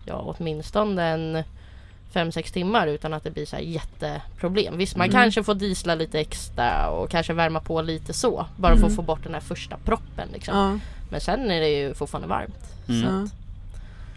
ja, 0.05 0.35
åtminstone 0.37 1.03
en 1.07 1.43
5-6 2.13 2.51
timmar 2.53 2.87
utan 2.87 3.13
att 3.13 3.23
det 3.23 3.31
blir 3.31 3.45
så 3.45 3.55
här 3.55 3.63
jätteproblem. 3.63 4.77
Visst 4.77 4.95
man 4.97 5.05
Mm. 5.09 5.21
kanske 5.21 5.43
får 5.43 5.53
diesla 5.55 5.95
lite 5.95 6.19
extra 6.19 6.89
och 6.89 7.09
kanske 7.09 7.33
värma 7.33 7.59
på 7.59 7.81
lite 7.81 8.13
så. 8.13 8.45
Bara 8.57 8.71
för 8.71 8.77
att 8.77 8.83
Mm. 8.83 8.95
få 8.95 9.01
bort 9.01 9.23
den 9.23 9.33
här 9.33 9.41
första 9.41 9.77
proppen 9.77 10.29
liksom. 10.33 10.57
Ja. 10.57 10.79
Men 11.11 11.21
sen 11.21 11.51
är 11.51 11.59
det 11.59 11.69
ju 11.69 11.93
fortfarande 11.93 12.27
varmt. 12.27 12.73
Mm. 12.89 13.27
Så. 13.27 13.35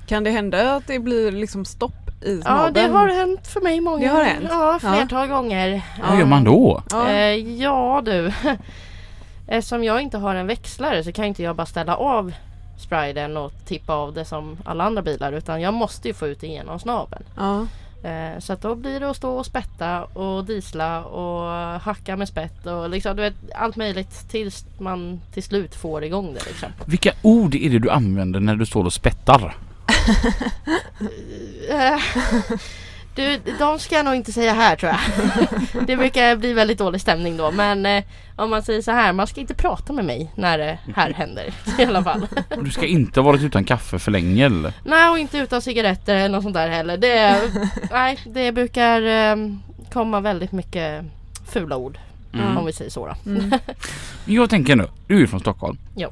Kan 0.07 0.25
det 0.25 0.31
hända 0.31 0.77
att 0.77 0.87
det 0.87 0.99
blir 0.99 1.33
liksom 1.33 1.65
stopp 1.65 1.93
i 2.23 2.37
Ja 2.37 2.43
snabeln? 2.43 2.75
det 2.75 2.99
har 2.99 3.09
hänt 3.09 3.47
för 3.47 3.61
mig 3.61 3.81
många 3.81 3.99
Det 3.99 4.09
har 4.09 4.25
hänt? 4.25 4.47
Ja 4.51 4.79
flertal 4.81 5.29
gånger. 5.29 5.83
Vad 6.09 6.19
gör 6.19 6.27
man 6.27 6.45
då? 6.45 6.83
Ja. 6.91 7.11
Eh, 7.11 7.59
ja 7.61 8.03
du. 8.05 8.33
Eftersom 9.47 9.85
jag 9.85 10.01
inte 10.01 10.19
har 10.19 10.35
en 10.35 10.47
växlare 10.47 11.05
så 11.05 11.13
kan 11.13 11.25
inte 11.25 11.43
jag 11.43 11.57
bara 11.57 11.67
ställa 11.67 11.97
av 11.97 12.33
spriden 12.79 13.37
och 13.37 13.53
tippa 13.67 13.93
av 13.95 14.15
det 14.15 14.25
som 14.25 14.57
alla 14.65 14.85
andra 14.85 15.03
bilar 15.03 15.33
utan 15.33 15.61
jag 15.61 15.75
måste 15.75 16.09
ju 16.09 16.15
få 16.15 16.27
ut 16.27 16.41
det 16.41 16.47
genom 16.47 16.79
snabeln. 16.79 17.25
Ja. 17.37 17.67
Eh, 18.09 18.39
så 18.39 18.53
att 18.53 18.63
då 18.63 18.75
blir 18.75 19.01
det 19.01 19.11
att 19.11 19.17
stå 19.17 19.31
och 19.31 19.47
spätta 19.47 20.05
och 20.05 20.45
diesla 20.45 21.05
och 21.05 21.81
hacka 21.81 22.17
med 22.17 22.29
spett 22.29 22.67
och 22.67 22.91
liksom 22.91 23.17
du 23.17 23.23
vet 23.23 23.35
allt 23.55 23.77
möjligt 23.77 24.31
tills 24.31 24.67
man 24.79 25.21
till 25.35 25.43
slut 25.43 25.75
får 25.75 26.05
igång 26.05 26.35
det 26.35 26.47
liksom. 26.47 26.69
Vilka 26.85 27.13
ord 27.23 27.55
är 27.55 27.71
det 27.71 27.79
du 27.79 27.91
använder 27.91 28.41
när 28.41 28.57
du 28.57 28.67
står 28.67 28.85
och 28.85 28.93
spettar? 28.93 29.57
Du, 33.15 33.41
de 33.59 33.79
ska 33.79 33.95
jag 33.95 34.05
nog 34.05 34.15
inte 34.15 34.33
säga 34.33 34.53
här 34.53 34.77
tror 34.77 34.93
jag. 34.93 35.01
Det 35.87 35.97
brukar 35.97 36.37
bli 36.37 36.53
väldigt 36.53 36.79
dålig 36.79 37.01
stämning 37.01 37.37
då. 37.37 37.51
Men 37.51 37.87
eh, 37.87 38.05
om 38.37 38.51
man 38.51 38.63
säger 38.63 38.83
så 38.83 38.91
här, 38.91 39.13
man 39.13 39.27
ska 39.27 39.41
inte 39.41 39.55
prata 39.55 39.93
med 39.93 40.05
mig 40.05 40.33
när 40.35 40.59
det 40.59 40.79
här 40.97 41.13
händer. 41.13 41.55
I 41.79 41.85
alla 41.85 42.05
fall. 42.05 42.27
Du 42.63 42.71
ska 42.71 42.87
inte 42.87 43.21
ha 43.21 43.25
varit 43.25 43.43
utan 43.43 43.65
kaffe 43.65 43.99
för 43.99 44.11
länge 44.11 44.47
eller? 44.47 44.73
Nej, 44.85 45.11
och 45.11 45.19
inte 45.19 45.39
utan 45.39 45.63
cigaretter 45.63 46.15
eller 46.15 46.29
något 46.29 46.43
sånt 46.43 46.55
där 46.55 46.69
heller. 46.69 46.97
Det, 46.97 47.41
nej, 47.91 48.19
det 48.27 48.53
brukar 48.53 49.03
eh, 49.03 49.37
komma 49.93 50.21
väldigt 50.21 50.53
mycket 50.53 51.05
fula 51.53 51.77
ord. 51.77 51.99
Mm. 52.33 52.57
Om 52.57 52.67
vi 52.67 52.73
säger 52.73 52.91
så 52.91 53.07
då. 53.07 53.31
Mm. 53.31 53.53
Jag 54.25 54.51
tänker 54.51 54.77
nu, 54.77 54.89
du 55.07 55.17
är 55.17 55.21
ju 55.21 55.27
från 55.27 55.41
Stockholm. 55.41 55.79
Jo. 55.97 56.09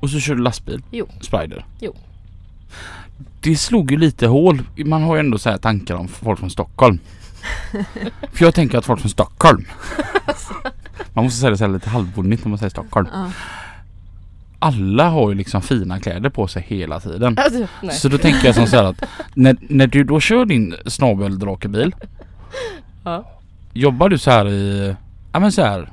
Och 0.00 0.10
så 0.10 0.20
kör 0.20 0.34
du 0.34 0.42
lastbil. 0.42 0.82
Jo. 0.90 1.08
Spider. 1.20 1.64
Jo. 1.80 1.94
Det 3.40 3.56
slog 3.56 3.90
ju 3.90 3.96
lite 3.96 4.26
hål. 4.26 4.62
Man 4.76 5.02
har 5.02 5.14
ju 5.16 5.20
ändå 5.20 5.38
så 5.38 5.50
här 5.50 5.58
tankar 5.58 5.94
om 5.94 6.08
folk 6.08 6.38
från 6.38 6.50
Stockholm. 6.50 6.98
För 8.32 8.44
jag 8.44 8.54
tänker 8.54 8.78
att 8.78 8.84
folk 8.84 9.00
från 9.00 9.10
Stockholm. 9.10 9.64
Man 11.12 11.24
måste 11.24 11.40
säga 11.40 11.50
det 11.50 11.56
så 11.56 11.64
här 11.64 11.72
lite 11.72 11.90
halvbonnigt 11.90 12.44
när 12.44 12.48
man 12.48 12.58
säger 12.58 12.70
Stockholm. 12.70 13.08
Alla 14.58 15.08
har 15.08 15.28
ju 15.28 15.34
liksom 15.34 15.62
fina 15.62 16.00
kläder 16.00 16.30
på 16.30 16.48
sig 16.48 16.64
hela 16.68 17.00
tiden. 17.00 17.38
Alltså. 17.38 17.66
Så 17.90 18.08
då 18.08 18.18
tänker 18.18 18.46
jag 18.46 18.54
som 18.54 18.66
så 18.66 18.76
här 18.76 18.84
att 18.84 19.04
när, 19.34 19.56
när 19.60 19.86
du 19.86 20.04
då 20.04 20.20
kör 20.20 20.44
din 20.44 20.74
snabeldrakebil. 20.86 21.94
Ja. 23.04 23.24
Jobbar 23.72 24.08
du 24.08 24.18
så 24.18 24.30
här 24.30 24.48
i, 24.48 24.94
ja 25.32 25.40
men 25.40 25.52
så 25.52 25.62
här 25.62 25.88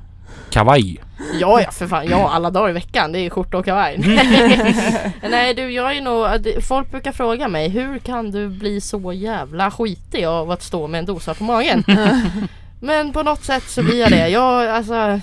kavaj? 0.49 0.97
Ja, 1.39 1.61
ja 1.61 1.71
för 1.71 1.87
fan. 1.87 2.07
Ja, 2.09 2.29
alla 2.29 2.49
dagar 2.49 2.69
i 2.69 2.73
veckan. 2.73 3.11
Det 3.11 3.19
är 3.19 3.29
skjorta 3.29 3.57
och 3.57 3.65
kavaj. 3.65 3.97
Nej 5.29 5.53
du, 5.53 5.71
jag 5.71 5.97
är 5.97 6.01
nog... 6.01 6.63
Folk 6.63 6.91
brukar 6.91 7.11
fråga 7.11 7.47
mig 7.47 7.69
hur 7.69 7.99
kan 7.99 8.31
du 8.31 8.47
bli 8.47 8.81
så 8.81 9.13
jävla 9.13 9.71
skitig 9.71 10.25
av 10.25 10.51
att 10.51 10.63
stå 10.63 10.87
med 10.87 10.99
en 10.99 11.05
dosa 11.05 11.33
på 11.33 11.43
magen? 11.43 11.83
Men 12.81 13.13
på 13.13 13.23
något 13.23 13.43
sätt 13.43 13.63
så 13.63 13.83
blir 13.83 13.99
jag 13.99 14.11
det. 14.11 14.29
Jag 14.29 14.67
alltså... 14.67 15.19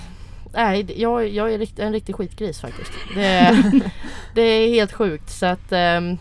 Nej, 0.53 1.01
jag, 1.01 1.27
jag 1.27 1.53
är 1.53 1.81
en 1.81 1.93
riktig 1.93 2.15
skitgris 2.15 2.61
faktiskt. 2.61 2.91
Det, 3.15 3.63
det 4.33 4.41
är 4.41 4.69
helt 4.69 4.93
sjukt 4.93 5.29
så 5.29 5.45
att... 5.45 5.71
ehm, 5.71 6.17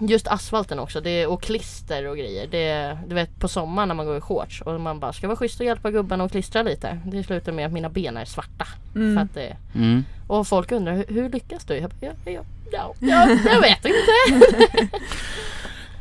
Just 0.00 0.28
asfalten 0.28 0.78
också 0.78 1.00
det, 1.00 1.26
och 1.26 1.42
klister 1.42 2.06
och 2.06 2.16
grejer. 2.16 2.46
Det, 2.46 2.98
du 3.08 3.14
vet 3.14 3.38
på 3.40 3.48
sommaren 3.48 3.88
när 3.88 3.94
man 3.94 4.06
går 4.06 4.16
i 4.16 4.20
shorts 4.20 4.60
och 4.60 4.80
man 4.80 5.00
bara 5.00 5.12
ska 5.12 5.26
vara 5.26 5.36
schysst 5.36 5.60
och 5.60 5.66
hjälpa 5.66 5.90
gubbarna 5.90 6.24
att 6.24 6.30
klistra 6.32 6.62
lite. 6.62 6.98
Det 7.06 7.22
slutar 7.24 7.52
med 7.52 7.66
att 7.66 7.72
mina 7.72 7.88
ben 7.88 8.16
är 8.16 8.24
svarta. 8.24 8.66
För 8.92 9.00
Mm. 9.00 9.18
att 9.18 9.34
det, 9.34 9.56
Mm. 9.74 10.04
och 10.26 10.46
folk 10.48 10.72
undrar 10.72 10.92
hur, 10.96 11.04
hur 11.08 11.28
lyckas 11.30 11.64
du? 11.64 11.74
Jag, 11.76 11.90
bara, 11.90 12.06
ja, 12.06 12.12
ja, 12.24 12.42
ja, 12.72 12.94
ja, 13.00 13.28
jag 13.52 13.60
vet 13.60 13.84
inte. 13.84 14.88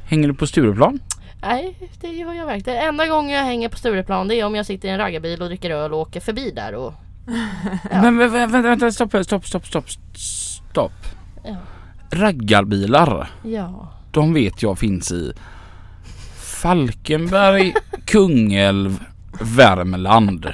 Hänger 0.06 0.28
du 0.28 0.34
på 0.34 0.48
Stureplan? 0.48 1.00
Nej, 1.42 1.76
det 2.02 2.08
gör 2.08 2.34
jag 2.34 2.46
verkligen. 2.46 2.80
Enda 2.88 3.08
gången 3.08 3.32
jag 3.38 3.44
hänger 3.44 3.70
på 3.70 3.78
Stureplan 3.78 4.28
det 4.28 4.36
är 4.36 4.46
om 4.46 4.56
jag 4.56 4.66
sitter 4.66 4.88
i 4.88 4.92
en 4.92 4.98
raggarbil 4.98 5.42
och 5.42 5.48
dricker 5.48 5.70
öl 5.72 5.94
och 5.94 6.00
åker 6.00 6.20
förbi 6.20 6.52
där. 6.52 6.76
Och, 6.76 6.94
Ja. 7.92 8.02
Men 8.02 8.22
vä- 8.22 8.28
vä- 8.30 8.52
vänta, 8.52 8.62
vänta, 8.62 8.92
stopp, 8.92 9.10
stopp, 9.26 9.46
stopp, 9.48 9.66
stopp, 9.66 9.90
stopp. 10.70 10.92
ja. 11.44 11.56
Raggarbilar, 12.10 13.30
ja. 13.44 13.88
de 14.12 14.34
vet 14.34 14.64
jag 14.64 14.80
finns 14.80 15.12
i 15.12 15.34
Falkenberg, 16.62 17.74
Kungälv, 18.06 19.00
Värmland. 19.42 20.54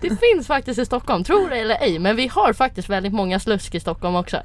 Det 0.00 0.08
finns 0.20 0.46
faktiskt 0.46 0.78
i 0.78 0.84
Stockholm, 0.84 1.24
tror 1.24 1.50
det 1.50 1.56
eller 1.56 1.76
ej. 1.82 1.98
Men 1.98 2.16
vi 2.16 2.26
har 2.28 2.52
faktiskt 2.52 2.88
väldigt 2.88 3.12
många 3.12 3.40
slusk 3.40 3.74
i 3.74 3.80
Stockholm 3.80 4.16
också. 4.16 4.36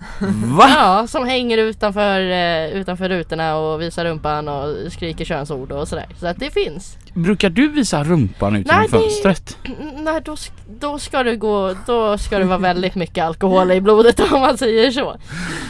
Va? 0.58 0.70
Ja, 0.76 1.08
som 1.08 1.26
hänger 1.28 1.58
utanför, 1.58 2.20
eh, 2.32 2.66
utanför 2.70 3.10
rutorna 3.10 3.56
och 3.58 3.82
visar 3.82 4.06
rumpan 4.06 4.48
och 4.48 4.92
skriker 4.92 5.26
könsord 5.26 5.72
och 5.72 5.88
sådär. 5.88 6.06
Så 6.20 6.28
att 6.28 6.40
det 6.40 6.52
finns. 6.52 6.98
Brukar 7.14 7.50
du 7.50 7.68
visa 7.68 8.04
rumpan 8.04 8.56
ut 8.56 8.68
genom 8.68 8.88
fönstret? 8.90 9.58
Nej, 9.98 10.22
då, 10.26 10.36
då 10.80 11.00
ska 11.00 11.24
du 11.24 11.38
gå, 11.38 11.76
då 11.86 12.18
ska 12.18 12.40
det 12.40 12.46
vara 12.46 12.58
väldigt 12.58 12.96
mycket 12.96 13.24
alkohol 13.26 13.72
i 13.72 13.82
blodet 13.82 14.20
om 14.32 14.42
man 14.42 14.58
säger 14.58 14.92
så. 14.92 15.16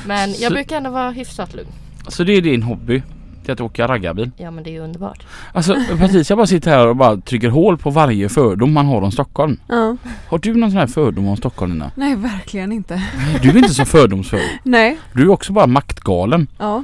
Men 0.06 0.30
jag 0.30 0.38
Så- 0.38 0.54
brukar 0.54 0.78
ändå 0.78 0.90
vara 0.90 1.12
hyfsat 1.12 1.54
lugn. 1.54 1.68
Så 2.08 2.24
det 2.24 2.34
är 2.34 2.42
din 2.42 2.64
hobby? 2.64 3.02
Till 3.50 3.54
att 3.54 3.72
åka 3.72 3.88
raggarbil? 3.88 4.32
Ja 4.38 4.52
men 4.52 4.64
det 4.64 4.70
är 4.70 4.72
ju 4.72 4.80
underbart. 4.80 5.26
Alltså 5.54 5.76
Patricia 6.00 6.36
bara 6.36 6.48
sitter 6.48 6.72
här 6.72 6.88
och 6.88 6.96
bara 6.96 7.18
trycker 7.18 7.50
hål 7.50 7.78
på 7.78 7.90
varje 7.90 8.30
fördom 8.30 8.74
man 8.74 8.86
har 8.86 9.02
om 9.02 9.12
Stockholm. 9.12 9.60
Ja. 9.68 9.98
Har 10.28 10.38
du 10.40 10.54
någon 10.54 10.72
sån 10.72 10.80
här 10.80 10.88
fördom 10.88 11.28
om 11.28 11.38
Stockholm 11.38 11.72
Nina? 11.72 11.92
Nej, 11.96 12.16
verkligen 12.16 12.72
inte. 12.72 13.04
Du 13.42 13.50
är 13.50 13.58
inte 13.58 13.74
så 13.74 13.86
fördomsfull. 13.86 14.40
Nej. 14.64 14.98
Du 15.14 15.22
är 15.24 15.30
också 15.30 15.54
bara 15.54 15.68
maktgalen. 15.68 16.48
Ja. 16.60 16.84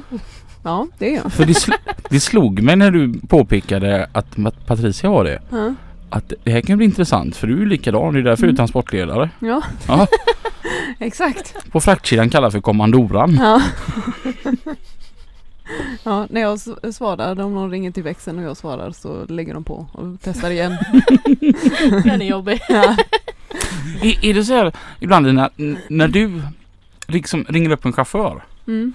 Ja, 0.62 0.86
det 0.98 1.12
är 1.12 1.16
jag. 1.22 1.32
För 1.32 1.44
det, 1.46 1.52
sl- 1.52 1.78
det 2.10 2.20
slog 2.20 2.62
mig 2.62 2.76
när 2.76 2.90
du 2.90 3.14
påpekade 3.28 4.08
att 4.12 4.36
Patricia 4.66 5.10
var 5.10 5.24
det. 5.24 5.42
Ja. 5.50 5.74
Att 6.10 6.32
det 6.44 6.50
här 6.50 6.60
kan 6.60 6.76
bli 6.76 6.86
intressant 6.86 7.36
för 7.36 7.46
du 7.46 7.62
är 7.62 7.66
likadan. 7.66 8.14
Det 8.14 8.20
är 8.20 8.24
därför 8.24 8.42
du 8.42 8.46
är 8.46 8.50
Mm. 8.50 8.56
transportledare. 8.56 9.30
Ja, 9.38 9.62
Ja, 9.88 10.06
exakt. 10.98 11.70
på 11.72 11.80
fraktkedjan 11.80 12.30
kallar 12.30 12.50
för 12.50 12.60
kommandoran. 12.60 13.38
Ja. 13.42 13.62
Ja, 16.02 16.26
när 16.30 16.40
jag 16.40 16.60
svarar, 16.94 17.40
om 17.40 17.54
någon 17.54 17.70
ringer 17.70 17.90
till 17.90 18.02
växeln 18.02 18.38
och 18.38 18.44
jag 18.44 18.56
svarar 18.56 18.90
så 18.90 19.24
lägger 19.28 19.54
de 19.54 19.64
på 19.64 19.86
och 19.92 20.16
testar 20.22 20.50
igen. 20.50 20.76
Den 22.04 22.22
är 22.22 22.26
jobbig. 22.26 22.60
Ja. 22.68 22.96
Är, 24.02 24.24
är 24.24 24.34
det 24.34 24.44
så 24.44 24.54
här 24.54 24.72
ibland 25.00 25.34
när, 25.34 25.50
när 25.88 26.08
du 26.08 26.42
liksom 27.06 27.44
ringer 27.48 27.70
upp 27.70 27.84
en 27.84 27.92
chaufför. 27.92 28.44
Mm. 28.66 28.92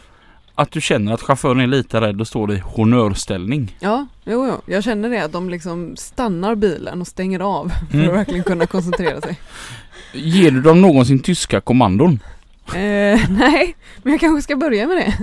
Att 0.56 0.72
du 0.72 0.82
känner 0.82 1.14
att 1.14 1.22
chauffören 1.22 1.60
är 1.60 1.68
lite 1.68 2.02
rädd 2.02 2.22
och 2.22 2.28
står 2.28 2.54
i 2.54 2.60
honörställning. 2.60 3.76
Ja, 3.80 4.08
jo, 4.24 4.48
jo. 4.48 4.74
Jag 4.74 4.84
känner 4.84 5.10
det 5.10 5.20
att 5.26 5.32
de 5.32 5.50
liksom 5.50 5.96
stannar 5.98 6.56
bilen 6.56 7.02
och 7.02 7.08
stänger 7.08 7.40
av 7.40 7.72
för 7.92 7.98
Mm. 7.98 8.10
att 8.10 8.16
verkligen 8.16 8.44
kunna 8.44 8.66
koncentrera 8.66 9.22
sig. 9.22 9.40
Ger 10.14 10.52
du 10.52 10.62
dem 10.62 10.82
någonsin 10.82 11.20
tyska 11.20 11.62
kommandon? 11.62 12.20
Eh, 12.76 13.20
nej, 13.30 13.76
men 14.04 14.14
jag 14.14 14.20
kanske 14.20 14.42
ska 14.42 14.56
börja 14.56 14.88
med 14.88 14.98
det. 14.98 15.18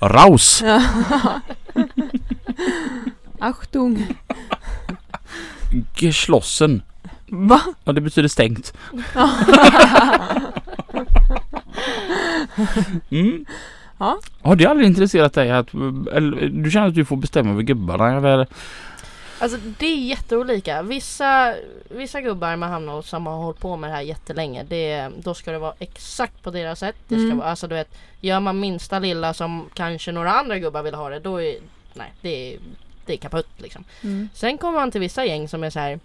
Raus! 0.00 0.62
Ja. 0.64 0.82
Achtung. 3.38 4.06
Geschlossen. 5.96 6.82
Va? 7.28 7.60
Ja, 7.84 7.92
det 7.92 8.00
betyder 8.00 8.28
stängt. 8.28 8.72
Mm. 13.10 13.44
Ja. 13.98 14.18
Har 14.42 14.56
det 14.56 14.66
aldrig 14.66 14.88
intresserat 14.88 15.32
dig 15.32 15.50
att, 15.50 15.74
eller, 16.12 16.48
du 16.48 16.70
känner 16.70 16.88
att 16.88 16.94
du 16.94 17.04
får 17.04 17.16
bestämma 17.16 17.50
över 17.50 17.62
gubbarna 17.62 18.16
eller? 18.16 18.46
Alltså 19.38 19.58
det 19.78 19.86
är 19.86 19.96
jätteolika. 19.96 20.82
Vissa, 20.82 21.54
vissa 21.88 22.20
gubbar 22.20 22.56
man 22.56 22.70
hamnar 22.70 22.92
hos 22.92 23.08
som 23.08 23.26
har 23.26 23.36
hållit 23.36 23.60
på 23.60 23.76
med 23.76 23.90
det 23.90 23.94
här 23.94 24.02
jättelänge. 24.02 24.62
Det, 24.62 25.08
då 25.18 25.34
ska 25.34 25.52
det 25.52 25.58
vara 25.58 25.74
exakt 25.78 26.42
på 26.42 26.50
deras 26.50 26.78
sätt. 26.78 26.96
Det 27.08 27.14
ska 27.14 27.24
Mm. 27.24 27.38
vara, 27.38 27.48
alltså 27.50 27.66
du 27.68 27.74
vet, 27.74 27.94
gör 28.20 28.40
man 28.40 28.60
minsta 28.60 28.98
lilla 28.98 29.34
som 29.34 29.68
kanske 29.74 30.12
några 30.12 30.32
andra 30.32 30.58
gubbar 30.58 30.82
vill 30.82 30.94
ha 30.94 31.08
det. 31.08 31.18
Då 31.20 31.42
är, 31.42 31.56
nej 31.94 32.12
det 32.20 32.54
är, 32.54 32.58
det 33.06 33.12
är 33.12 33.16
kaputt 33.16 33.48
liksom. 33.56 33.84
Mm. 34.02 34.28
Sen 34.34 34.58
kommer 34.58 34.78
man 34.78 34.90
till 34.90 35.00
vissa 35.00 35.24
gäng 35.24 35.48
som 35.48 35.64
är 35.64 35.70
så 35.70 35.78
här. 35.80 36.00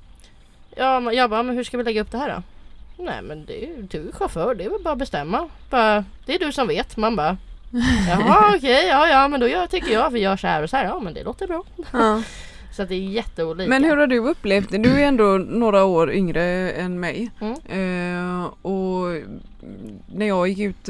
Ja, 0.76 1.14
jag 1.14 1.30
bara, 1.30 1.44
men 1.44 1.56
hur 1.56 1.64
ska 1.64 1.78
vi 1.78 1.84
lägga 1.84 2.02
upp 2.02 2.12
det 2.12 2.18
här 2.18 2.30
då? 2.36 2.44
Nej 3.04 3.22
men 3.22 3.46
det 3.46 3.64
är, 3.66 3.70
du 3.90 4.08
är 4.08 4.12
chaufför, 4.12 4.56
det 4.56 4.64
är 4.64 4.70
väl 4.70 4.84
bara 4.84 4.92
att 4.92 4.98
bestämma. 5.00 5.50
Bara, 5.70 6.06
det 6.26 6.36
är 6.36 6.40
du 6.40 6.52
som 6.52 6.68
vet. 6.68 6.98
Man 6.98 7.16
bara 7.16 7.38
Jaha 8.10 8.54
okej, 8.56 8.88
ja 8.88 9.08
ja 9.08 9.28
men 9.28 9.40
då 9.40 9.48
gör, 9.48 9.68
tycker 9.68 9.94
jag 9.94 10.10
vi 10.10 10.20
gör 10.20 10.38
så 10.38 10.48
här 10.48 10.64
och 10.64 10.70
så 10.70 10.78
här. 10.78 10.86
Ja 10.86 11.00
men 11.00 11.14
det 11.14 11.24
låter 11.24 11.48
bra. 11.48 11.64
Ja. 11.92 12.22
Så 12.72 12.84
det 12.86 12.96
är 12.96 13.00
jätteolika. 13.00 13.70
Men 13.70 13.84
hur 13.84 13.98
har 13.98 14.08
du 14.08 14.18
upplevt 14.20 14.70
det? 14.72 14.78
Du 14.78 15.02
är 15.02 15.08
ändå 15.08 15.24
några 15.38 15.84
år 15.84 16.12
yngre 16.12 16.72
än 16.72 17.00
mig. 17.00 17.30
Mm. 17.42 17.54
Eh, 17.54 18.46
och 18.62 19.06
när 20.16 20.26
jag 20.28 20.48
gick 20.48 20.60
ut 20.60 20.90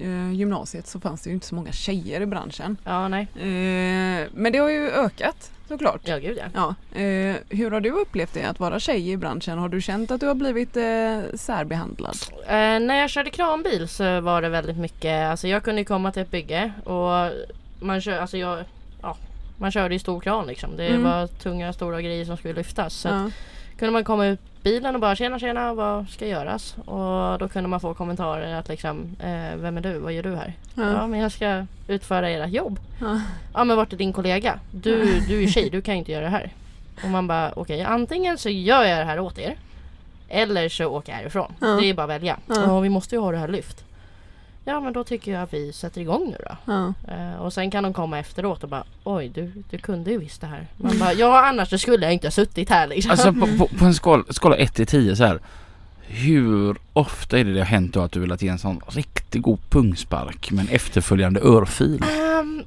eh, 0.00 0.32
gymnasiet 0.32 0.86
så 0.86 1.00
fanns 1.00 1.22
det 1.22 1.30
ju 1.30 1.34
inte 1.34 1.46
så 1.46 1.54
många 1.54 1.72
tjejer 1.72 2.20
i 2.20 2.26
branschen. 2.26 2.76
Ja 2.84 3.08
nej, 3.08 3.26
Eh, 3.34 4.26
men 4.34 4.52
det 4.52 4.58
har 4.58 4.68
ju 4.68 4.90
ökat 4.90 5.50
såklart. 5.68 6.00
ja 6.04 6.18
gud 6.18 6.38
ja. 6.38 6.74
Ja. 6.94 7.00
Eh, 7.00 7.36
hur 7.48 7.70
har 7.70 7.80
du 7.80 7.90
upplevt 7.90 8.34
det 8.34 8.42
att 8.44 8.60
vara 8.60 8.80
tjej 8.80 9.10
i 9.10 9.16
branschen? 9.16 9.58
Har 9.58 9.68
du 9.68 9.80
känt 9.80 10.10
att 10.10 10.20
du 10.20 10.26
har 10.26 10.34
blivit 10.34 10.76
eh, 10.76 11.36
särbehandlad? 11.38 12.16
Eh, 12.46 12.80
när 12.80 12.94
jag 13.00 13.10
körde 13.10 13.30
kranbil 13.30 13.88
så 13.88 14.20
var 14.20 14.42
det 14.42 14.48
väldigt 14.48 14.76
mycket, 14.78 15.30
alltså 15.30 15.48
jag 15.48 15.62
kunde 15.62 15.84
komma 15.84 16.12
till 16.12 16.22
ett 16.22 16.30
bygge 16.30 16.72
och 16.84 17.30
man 17.80 18.00
kör, 18.00 18.18
alltså 18.18 18.36
jag, 18.36 18.58
ja, 18.58 18.64
man 19.58 19.70
körde 19.70 19.94
i 19.94 19.98
stor 19.98 20.20
kran 20.20 20.46
liksom. 20.46 20.76
Det 20.76 20.86
Mm. 20.86 21.04
var 21.04 21.26
tunga 21.26 21.72
stora 21.72 22.02
grejer 22.02 22.24
som 22.24 22.36
skulle 22.36 22.54
lyftas. 22.54 22.94
Så 22.94 23.08
Ja. 23.08 23.30
kunde 23.78 23.92
man 23.92 24.04
komma 24.04 24.26
ut 24.26 24.40
bilen 24.62 24.94
och 24.94 25.00
bara 25.00 25.16
tjena 25.16 25.38
tjena 25.38 25.74
vad 25.74 26.08
ska 26.08 26.26
göras? 26.26 26.76
Och 26.86 27.38
då 27.38 27.48
kunde 27.48 27.68
man 27.68 27.80
få 27.80 27.94
kommentarer 27.94 28.54
att 28.54 28.68
liksom 28.68 29.16
eh, 29.20 29.56
Vem 29.56 29.76
är 29.76 29.80
du? 29.80 29.98
Vad 29.98 30.12
gör 30.12 30.22
du 30.22 30.36
här? 30.36 30.52
Ja. 30.74 30.82
Ja. 30.92 31.06
men 31.06 31.20
jag 31.20 31.32
ska 31.32 31.66
utföra 31.88 32.28
ert 32.30 32.50
jobb. 32.50 32.80
Ja. 33.00 33.20
Ja 33.54 33.64
men 33.64 33.76
vart 33.76 33.92
är 33.92 33.96
din 33.96 34.12
kollega? 34.12 34.58
Du, 34.70 35.20
du 35.28 35.42
är 35.42 35.46
tjej, 35.46 35.70
du 35.72 35.82
kan 35.82 35.94
inte 35.94 36.12
göra 36.12 36.24
det 36.24 36.30
här. 36.30 36.52
Och 37.04 37.08
man 37.10 37.26
bara 37.26 37.52
okej 37.56 37.82
antingen 37.82 38.38
så 38.38 38.48
gör 38.48 38.84
jag 38.84 38.98
det 38.98 39.04
här 39.04 39.20
åt 39.20 39.38
er. 39.38 39.54
Eller 40.28 40.68
så 40.68 40.86
åker 40.86 41.12
jag 41.12 41.16
härifrån. 41.18 41.52
Ja. 41.60 41.66
Det 41.66 41.90
är 41.90 41.94
bara 41.94 42.02
att 42.02 42.08
välja. 42.10 42.36
Ja. 42.46 42.54
Ja 42.66 42.80
vi 42.80 42.88
måste 42.88 43.14
ju 43.14 43.20
ha 43.20 43.32
det 43.32 43.38
här 43.38 43.48
lyft. 43.48 43.84
Ja 44.68 44.80
men 44.80 44.92
då 44.92 45.04
tycker 45.04 45.32
jag 45.32 45.42
att 45.42 45.52
vi 45.52 45.72
sätter 45.72 46.00
igång 46.00 46.30
nu 46.30 46.36
då. 46.48 46.56
Ja. 46.72 46.94
Eh, 47.14 47.40
och 47.40 47.52
sen 47.52 47.70
kan 47.70 47.82
de 47.82 47.92
komma 47.92 48.18
efteråt 48.18 48.62
och 48.62 48.68
bara 48.68 48.84
Oj 49.04 49.28
du, 49.28 49.52
du 49.70 49.78
kunde 49.78 50.10
ju 50.10 50.18
visst 50.18 50.40
det 50.40 50.46
här. 50.46 50.66
Man 50.76 50.98
bara 50.98 51.12
ja 51.12 51.48
annars 51.48 51.80
skulle 51.80 52.06
jag 52.06 52.12
inte 52.12 52.26
ha 52.26 52.32
suttit 52.32 52.70
här 52.70 52.86
liksom. 52.86 53.10
Alltså 53.10 53.32
på, 53.32 53.46
på, 53.58 53.66
på 53.78 53.84
en 53.84 53.94
skala, 53.94 54.24
skala 54.30 54.56
1 54.56 54.74
till 54.74 54.86
10 54.86 55.16
så 55.16 55.24
här. 55.24 55.40
Hur 56.00 56.76
ofta 56.92 57.38
är 57.38 57.44
det 57.44 57.52
det 57.52 57.60
har 57.60 57.66
hänt 57.66 57.94
då 57.94 58.00
att 58.00 58.12
du 58.12 58.20
velat 58.20 58.42
ge 58.42 58.48
en 58.48 58.58
sån 58.58 58.80
riktigt 58.86 59.42
god 59.42 59.70
pungspark 59.70 60.50
med 60.50 60.64
en 60.64 60.74
efterföljande 60.74 61.40
örfil? 61.40 62.02
Ehm, 62.02 62.62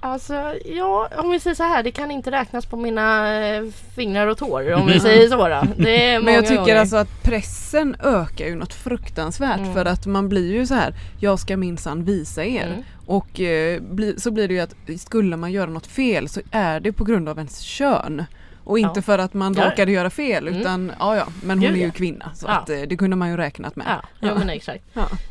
alltså 0.00 0.54
ja, 0.64 1.08
om 1.16 1.30
vi 1.30 1.40
säger 1.40 1.54
så 1.54 1.62
här, 1.62 1.82
det 1.82 1.90
kan 1.90 2.10
inte 2.10 2.30
räknas 2.30 2.66
på 2.66 2.76
mina 2.76 3.34
eh, 3.44 3.62
fingrar 3.96 4.26
och 4.26 4.38
tår 4.38 4.72
om 4.72 4.86
vi 4.86 5.00
säger 5.00 5.28
så 5.28 5.36
då. 5.48 5.62
Det 5.84 6.10
är 6.10 6.20
Men 6.20 6.34
jag 6.34 6.44
tycker 6.46 6.56
gånger. 6.60 6.76
alltså 6.76 6.96
att 6.96 7.22
pressen 7.22 7.96
ökar 8.02 8.46
ju 8.46 8.54
något 8.54 8.74
fruktansvärt 8.74 9.58
Mm. 9.60 9.74
för 9.74 9.84
att 9.84 10.06
man 10.06 10.28
blir 10.28 10.52
ju 10.52 10.66
så 10.66 10.74
här 10.74 10.94
Jag 11.20 11.38
ska 11.38 11.56
minsann 11.56 12.04
visa 12.04 12.44
er 12.44 12.66
Mm. 12.66 12.82
och 13.06 13.40
eh, 13.40 13.80
bli, 13.82 14.20
så 14.20 14.30
blir 14.30 14.48
det 14.48 14.54
ju 14.54 14.60
att 14.60 14.74
skulle 15.00 15.36
man 15.36 15.52
göra 15.52 15.70
något 15.70 15.86
fel 15.86 16.28
så 16.28 16.40
är 16.50 16.80
det 16.80 16.92
på 16.92 17.04
grund 17.04 17.28
av 17.28 17.36
ens 17.38 17.58
kön 17.60 18.24
och 18.64 18.78
inte 18.78 18.92
Ja. 18.98 19.02
för 19.02 19.18
att 19.18 19.34
man 19.34 19.54
Ja. 19.54 19.66
råkade 19.70 19.92
göra 19.92 20.10
fel 20.10 20.48
Mm. 20.48 20.60
utan 20.60 20.92
ja 20.98 21.16
ja 21.16 21.26
men 21.42 21.58
hon 21.58 21.66
Gud, 21.68 21.76
är 21.76 21.84
ju 21.86 21.90
kvinna 21.90 22.30
så 22.34 22.46
Ja. 22.46 22.52
att, 22.52 22.70
eh, 22.70 22.80
det 22.80 22.96
kunde 22.96 23.16
man 23.16 23.30
ju 23.30 23.36
räknat 23.36 23.76
med. 23.76 23.86
Ja, 23.88 24.28
ja. 24.28 24.34
men 24.34 24.50
exakt. 24.50 24.84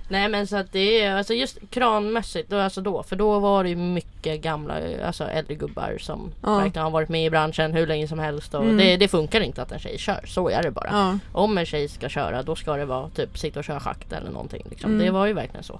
Nej 0.10 0.30
men 0.30 0.48
så 0.48 0.56
att 0.58 0.72
det 0.72 1.02
är 1.04 1.16
alltså 1.16 1.34
just 1.34 1.58
kranmässigt, 1.70 2.50
då, 2.50 2.58
alltså 2.58 2.82
då, 2.82 3.04
för 3.04 3.16
då 3.16 3.40
var 3.40 3.64
det 3.64 3.70
ju 3.70 3.76
mycket 3.76 4.42
gamla, 4.42 4.74
alltså 5.06 5.24
äldre 5.24 5.56
gubbar 5.56 5.98
som 6.00 6.32
verkligen 6.42 6.84
har 6.84 6.92
varit 6.92 7.10
med 7.10 7.26
i 7.26 7.30
branschen 7.30 7.74
hur 7.74 7.88
länge 7.88 8.08
som 8.08 8.20
helst 8.20 8.54
och 8.54 8.64
Mm. 8.64 8.78
det, 8.78 8.98
det 8.98 9.08
funkar 9.08 9.42
inte 9.42 9.62
att 9.62 9.72
en 9.72 9.80
tjej 9.80 9.98
kör, 9.98 10.20
så 10.26 10.50
är 10.50 10.64
det 10.64 10.72
bara. 10.72 11.20
Om 11.32 11.58
en 11.58 11.66
tjej 11.66 11.88
ska 11.88 12.10
köra 12.10 12.44
då 12.44 12.56
ska 12.56 12.74
det 12.76 12.86
vara 12.86 13.10
typ 13.10 13.38
sitta 13.38 13.60
och 13.60 13.66
köra 13.66 13.80
schakt 13.80 14.12
eller 14.14 14.32
någonting 14.32 14.64
liksom. 14.70 14.92
Mm. 14.92 15.06
Det 15.06 15.12
var 15.12 15.26
ju 15.26 15.34
verkligen 15.34 15.64
så. 15.64 15.80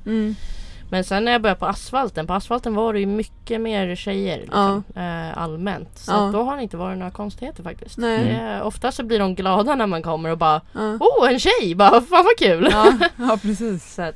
Men 0.90 1.04
sen 1.04 1.26
när 1.26 1.32
jag 1.32 1.42
började 1.42 1.60
på 1.60 1.66
asfalten, 1.66 2.28
på 2.28 2.34
asfalten 2.34 2.76
var 2.76 2.94
det 2.94 3.00
ju 3.00 3.06
mycket 3.06 3.62
mer 3.62 3.96
tjejer 3.96 4.38
liksom, 4.40 4.84
eh, 4.96 5.38
allmänt. 5.38 5.90
Så 5.98 6.12
Ja. 6.12 6.30
då 6.34 6.44
har 6.44 6.56
det 6.58 6.64
inte 6.64 6.78
varit 6.78 6.98
några 6.98 7.12
konstigheter 7.12 7.64
faktiskt. 7.64 7.98
Nej. 7.98 8.24
Det 8.24 8.30
är, 8.32 8.62
ofta 8.62 8.92
så 8.92 9.04
blir 9.04 9.20
de 9.20 9.36
glada 9.36 9.76
när 9.76 9.88
man 9.88 10.02
kommer 10.04 10.30
och 10.32 10.38
bara 10.38 10.62
Ja. 10.74 10.98
Oh 11.00 11.30
en 11.34 11.40
tjej! 11.40 11.76
Bara 11.76 12.02
fan 12.02 12.26
vad 12.26 12.38
kul! 12.40 12.68
Ja, 12.72 12.94
ja 13.18 13.38
precis. 13.42 13.94
Så 13.96 14.02
att 14.02 14.16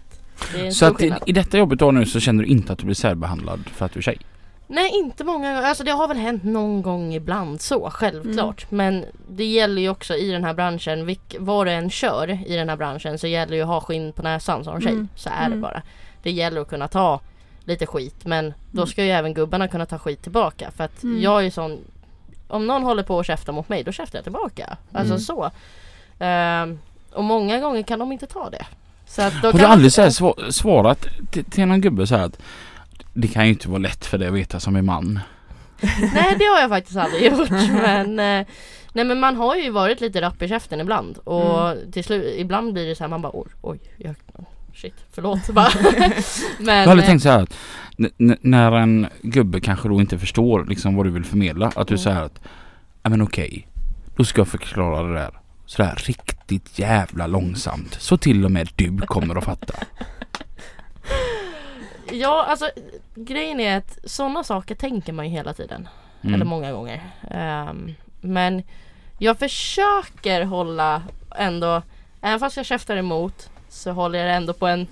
det 0.53 0.71
Så 0.71 0.86
att 0.86 1.01
i, 1.01 1.13
i 1.25 1.31
detta 1.31 1.57
jobbet 1.57 1.79
du 1.79 1.86
har 1.86 1.91
nu 1.91 2.05
så 2.05 2.19
känner 2.19 2.43
du 2.43 2.49
inte 2.49 2.73
att 2.73 2.79
du 2.79 2.86
blir 2.86 2.95
särbehandlad 2.95 3.59
för 3.73 3.86
att 3.86 3.91
du 3.93 3.99
är 3.99 4.03
tjej? 4.03 4.17
Nej 4.67 4.91
inte 4.93 5.23
många 5.23 5.53
gånger, 5.53 5.67
alltså 5.67 5.83
det 5.83 5.91
har 5.91 6.07
väl 6.07 6.17
hänt 6.17 6.43
någon 6.43 6.81
gång 6.81 7.13
ibland 7.13 7.62
så 7.62 7.89
självklart. 7.93 8.65
Mm. 8.71 8.77
Men 8.93 9.05
det 9.29 9.45
gäller 9.45 9.81
ju 9.81 9.89
också 9.89 10.15
i 10.15 10.31
den 10.31 10.43
här 10.43 10.53
branschen, 10.53 11.05
vilk, 11.05 11.36
vad 11.39 11.67
du 11.67 11.71
än 11.71 11.89
kör 11.89 12.29
i 12.47 12.55
den 12.55 12.69
här 12.69 12.75
branschen 12.75 13.19
så 13.19 13.27
gäller 13.27 13.49
det 13.51 13.55
ju 13.55 13.62
att 13.62 13.67
ha 13.67 13.81
skinn 13.81 14.13
på 14.13 14.21
näsan 14.21 14.63
som 14.63 14.81
tjej. 14.81 14.91
Mm. 14.91 15.07
Så 15.15 15.29
är 15.29 15.39
det 15.39 15.45
Mm. 15.45 15.62
bara. 15.62 15.81
Det 16.23 16.31
gäller 16.31 16.62
att 16.62 16.67
kunna 16.69 16.88
ta 16.88 17.19
lite 17.65 17.86
skit 17.86 18.15
men 18.25 18.53
då 18.71 18.81
Mm. 18.81 18.88
ska 18.88 19.03
ju 19.03 19.12
även 19.12 19.33
gubbarna 19.33 19.67
kunna 19.67 19.86
ta 19.86 19.97
skit 19.97 20.21
tillbaka. 20.23 20.71
För 20.71 20.83
att 20.83 21.03
Mm. 21.03 21.21
jag 21.21 21.39
är 21.39 21.43
ju 21.43 21.51
sån 21.51 21.77
Om 22.47 22.67
någon 22.67 22.83
håller 22.83 23.03
på 23.03 23.19
att 23.19 23.25
käfta 23.25 23.51
mot 23.51 23.69
mig 23.69 23.83
då 23.83 23.91
käftar 23.91 24.17
jag 24.17 24.23
tillbaka. 24.23 24.77
Alltså 24.91 25.13
Mm. 25.13 25.19
så. 25.19 25.51
Ehm, 26.19 26.79
och 27.13 27.23
många 27.23 27.59
gånger 27.59 27.83
kan 27.83 27.99
de 27.99 28.12
inte 28.12 28.25
ta 28.27 28.49
det. 28.49 28.65
Så 29.07 29.21
att 29.21 29.33
då 29.41 29.47
Har 29.51 29.59
du 29.59 29.65
aldrig 29.65 29.91
så 29.93 30.12
svarat 30.51 31.07
till, 31.31 31.45
till 31.45 31.65
någon 31.65 31.81
gubbe 31.81 32.07
så 32.07 32.15
här 32.15 32.25
att 32.25 32.39
det 33.13 33.27
kan 33.27 33.43
ju 33.45 33.49
inte 33.49 33.69
vara 33.69 33.79
lätt 33.79 34.05
för 34.05 34.17
dig 34.17 34.27
att 34.27 34.33
veta 34.33 34.59
som 34.59 34.75
är 34.75 34.81
man. 34.81 35.19
Nej 36.13 36.36
det 36.39 36.45
har 36.45 36.59
jag 36.62 36.69
faktiskt 36.69 36.97
aldrig 36.97 37.23
gjort 37.33 37.49
men 37.71 38.19
eh, 38.19 38.47
Nej 38.93 39.05
men 39.05 39.19
man 39.19 39.36
har 39.36 39.55
ju 39.55 39.69
varit 39.69 40.01
lite 40.01 40.21
rapp 40.21 40.41
i 40.41 40.47
käften 40.47 40.81
ibland 40.81 41.17
och 41.17 41.69
Mm. 41.71 41.91
till 41.91 42.03
slut 42.03 42.36
ibland 42.38 42.73
blir 42.73 42.88
det 42.88 42.95
så 42.95 43.03
här 43.03 43.09
man 43.09 43.21
bara 43.21 43.31
oj, 43.36 43.47
oj 43.62 43.79
jag, 43.97 44.15
shit 44.75 44.93
förlåt 45.12 45.47
bara. 45.49 45.67
men 46.59 46.75
Jag 46.75 46.83
har 46.86 46.91
aldrig 46.91 47.03
eh, 47.03 47.05
tänkt 47.09 47.21
så 47.23 47.29
här 47.29 47.41
att 47.41 47.53
när 48.41 48.71
en 48.71 49.07
gubbe 49.21 49.59
kanske 49.62 49.88
då 49.89 49.99
inte 50.01 50.17
förstår 50.19 50.65
liksom 50.65 50.95
vad 50.95 51.05
du 51.05 51.09
vill 51.09 51.25
förmedla 51.25 51.71
att 51.75 51.88
du 51.88 51.93
Mm. 51.93 52.03
säger 52.03 52.21
att 52.21 52.41
ja 53.03 53.09
men 53.09 53.21
okej, 53.21 53.67
då 54.15 54.23
ska 54.23 54.39
jag 54.41 54.47
förklara 54.47 55.03
det 55.07 55.13
där 55.13 55.39
sådär 55.65 55.95
riktigt 56.05 56.79
jävla 56.79 57.27
långsamt 57.27 57.93
så 57.99 58.17
till 58.17 58.45
och 58.45 58.51
med 58.51 58.69
du 58.75 58.97
kommer 58.97 59.36
att 59.36 59.43
fatta. 59.43 59.73
Ja 62.12 62.45
alltså 62.49 62.69
grejen 63.15 63.59
är 63.59 63.77
att 63.77 63.97
sådana 64.03 64.43
saker 64.43 64.75
tänker 64.75 65.13
man 65.13 65.25
ju 65.25 65.31
hela 65.31 65.53
tiden. 65.53 65.88
Eller 66.21 66.36
Mm. 66.36 66.47
många 66.47 66.71
gånger. 66.71 67.01
Ehm, 67.31 67.93
men 68.21 68.63
jag 69.17 69.39
försöker 69.39 70.43
hålla 70.43 71.01
ändå, 71.38 71.81
även 72.21 72.39
fast 72.39 72.57
jag 72.57 72.65
käftar 72.65 72.97
emot 72.97 73.49
så 73.73 73.91
håller 73.91 74.19
jag 74.19 74.27
det 74.27 74.33
ändå 74.33 74.53
på 74.53 74.67
en 74.67 74.88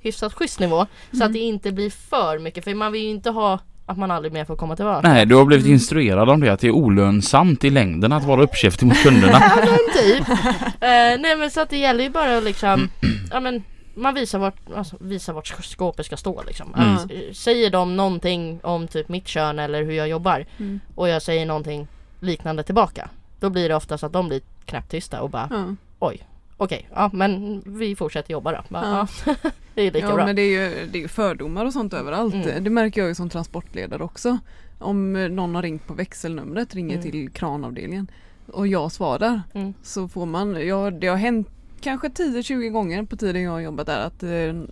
hyfsat 0.00 0.34
schysst 0.34 0.60
nivå. 0.60 0.86
Så 1.10 1.16
Mm. 1.16 1.26
att 1.26 1.32
det 1.32 1.38
inte 1.38 1.72
blir 1.72 1.90
för 1.90 2.38
mycket 2.38 2.64
för 2.64 2.74
man 2.74 2.92
vill 2.92 3.02
ju 3.02 3.08
inte 3.10 3.30
ha 3.30 3.58
att 3.86 3.98
man 3.98 4.10
aldrig 4.10 4.32
mer 4.32 4.44
får 4.44 4.56
komma 4.56 4.76
tillbaka. 4.76 5.08
Nej, 5.08 5.26
du 5.26 5.34
har 5.34 5.44
blivit 5.44 5.66
instruerad 5.66 6.30
om 6.30 6.40
det 6.40 6.52
att 6.52 6.60
det 6.60 6.66
är 6.66 6.70
olönsamt 6.72 7.64
i 7.64 7.70
längden 7.70 8.12
att 8.12 8.24
vara 8.24 8.42
uppkäftig 8.42 8.86
mot 8.86 9.02
kunderna. 9.02 9.38
Ja 9.42 9.56
men 9.56 10.02
typ. 10.02 10.28
Eh, 10.28 11.20
nej 11.20 11.36
men 11.36 11.50
så 11.50 11.60
att 11.60 11.70
det 11.70 11.78
gäller 11.78 12.04
ju 12.04 12.10
bara 12.10 12.36
att 12.38 12.44
liksom, 12.44 12.88
ja 13.32 13.40
men 13.40 13.64
man 13.94 14.14
visar 14.14 14.38
vart, 14.38 14.56
alltså, 14.76 14.96
visar 15.00 15.32
vart 15.32 15.50
sk- 15.52 15.62
skåpet 15.62 16.06
ska 16.06 16.16
stå 16.16 16.42
liksom. 16.46 16.74
Mm. 16.74 16.92
Eh, 16.94 17.32
säger 17.32 17.70
de 17.70 17.96
någonting 17.96 18.60
om 18.62 18.88
typ 18.88 19.08
mitt 19.08 19.28
kön 19.28 19.58
eller 19.58 19.82
hur 19.84 19.92
jag 19.92 20.08
jobbar 20.08 20.44
Mm. 20.58 20.80
och 20.94 21.08
jag 21.08 21.22
säger 21.22 21.46
någonting 21.46 21.86
liknande 22.20 22.62
tillbaka. 22.62 23.08
Då 23.40 23.50
blir 23.50 23.68
det 23.68 23.74
oftast 23.74 24.04
att 24.04 24.12
de 24.12 24.28
blir 24.28 24.40
knäpptysta 24.64 25.20
och 25.22 25.30
bara 25.30 25.48
Ja. 25.50 25.74
oj, 25.98 26.22
okej, 26.58 26.88
ja 26.94 27.10
men 27.12 27.62
vi 27.66 27.96
fortsätter 27.96 28.32
jobba 28.32 28.52
då. 28.52 28.58
Ja. 28.68 29.06
ja. 29.26 29.34
det 29.74 29.82
är 29.82 29.92
lika 29.92 30.06
Ja 30.06 30.14
bra. 30.14 30.26
men 30.26 30.36
det 30.36 30.42
är 30.42 30.60
ju 30.80 30.86
det 30.92 31.02
är 31.04 31.08
fördomar 31.08 31.64
och 31.66 31.72
sånt 31.72 31.94
överallt. 31.94 32.34
Mm. 32.34 32.64
Det 32.64 32.70
märker 32.70 33.00
jag 33.00 33.08
ju 33.08 33.14
som 33.14 33.28
transportledare 33.28 34.02
också. 34.02 34.38
Om 34.78 35.12
någon 35.12 35.54
har 35.54 35.62
ringt 35.62 35.86
på 35.86 35.94
växelnumret, 35.94 36.74
ringer 36.74 36.94
Mm. 36.96 37.10
till 37.10 37.30
kranavdelningen 37.30 38.10
och 38.52 38.66
jag 38.66 38.92
svarar 38.92 39.42
Mm. 39.54 39.74
så 39.82 40.08
får 40.08 40.26
man, 40.26 40.66
ja 40.66 40.90
det 40.90 41.06
har 41.06 41.16
hänt 41.16 41.48
kanske 41.80 42.08
10-20 42.08 42.68
gånger 42.70 43.02
på 43.02 43.16
tiden 43.16 43.42
jag 43.42 43.50
har 43.50 43.60
jobbat 43.60 43.86
där 43.86 44.00
att 44.06 44.22
eh, 44.22 44.62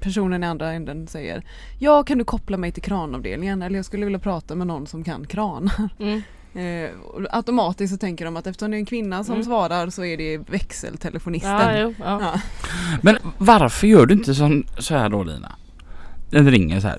personen 0.00 0.42
i 0.44 0.46
andra 0.46 0.72
änden 0.72 1.06
säger 1.06 1.44
Ja 1.78 2.02
kan 2.02 2.18
du 2.18 2.24
koppla 2.24 2.56
mig 2.56 2.72
till 2.72 2.82
kranavdelningen 2.82 3.62
eller 3.62 3.76
jag 3.76 3.84
skulle 3.84 4.04
vilja 4.06 4.18
prata 4.18 4.54
med 4.54 4.66
någon 4.66 4.86
som 4.86 5.04
kan 5.04 5.26
kranar. 5.26 5.88
Mm. 5.98 6.22
Eh, 6.56 6.90
och 7.00 7.22
automatiskt 7.30 7.92
så 7.94 7.98
tänker 7.98 8.24
de 8.24 8.36
att 8.36 8.46
eftersom 8.46 8.70
det 8.70 8.76
är 8.76 8.78
en 8.78 8.86
kvinna 8.86 9.24
som 9.24 9.34
Mm. 9.34 9.44
svarar 9.44 9.90
så 9.90 10.04
är 10.04 10.16
det 10.16 10.38
växeltelefonisten. 10.50 11.50
Ja, 11.50 11.78
jo, 11.78 11.94
ja. 11.98 12.20
Ja. 12.22 12.40
Men 13.02 13.16
varför 13.38 13.86
gör 13.86 14.06
du 14.06 14.14
inte 14.14 14.34
som, 14.34 14.64
så 14.78 14.94
här 14.96 15.08
då 15.08 15.22
Lina? 15.24 15.52
Den 16.30 16.50
ringer 16.50 16.80
så 16.80 16.88
här. 16.88 16.98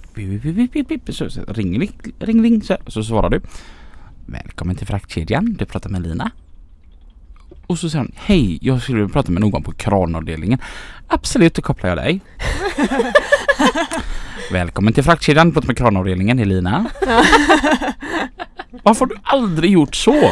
Så, 1.12 1.30
så, 1.30 1.42
ring, 1.48 1.80
ring, 1.80 1.92
ring, 2.20 2.44
ring. 2.44 2.62
Så, 2.62 2.74
här. 2.74 2.82
så 2.88 3.04
svarar 3.04 3.30
du. 3.30 3.42
Välkommen 4.26 4.76
till 4.76 4.88
fraktkedjan. 4.88 5.54
Du 5.60 5.66
pratar 5.66 5.90
med 5.90 6.02
Lina. 6.02 6.32
Och 7.68 7.80
så 7.80 7.90
säger 7.90 8.04
hon. 8.04 8.12
Hej, 8.16 8.60
jag 8.62 8.82
skulle 8.82 8.98
vilja 8.98 9.14
prata 9.14 9.32
med 9.32 9.42
någon 9.42 9.64
på 9.64 9.72
kranavdelningen. 9.72 10.60
Absolut, 11.08 11.54
då 11.54 11.62
kopplar 11.62 11.90
jag 11.90 11.98
dig. 11.98 12.22
Välkommen 14.52 14.94
till 14.94 15.04
fraktkedjan. 15.04 15.52
Prata 15.52 15.68
med 15.68 15.78
kranavdelningen. 15.78 16.38
Det 16.38 16.44
är 16.44 16.46
Lina. 16.46 16.86
Varför 18.84 19.06
har 19.06 19.08
du 19.08 19.16
aldrig 19.24 19.72
gjort 19.72 19.96
så? 19.96 20.32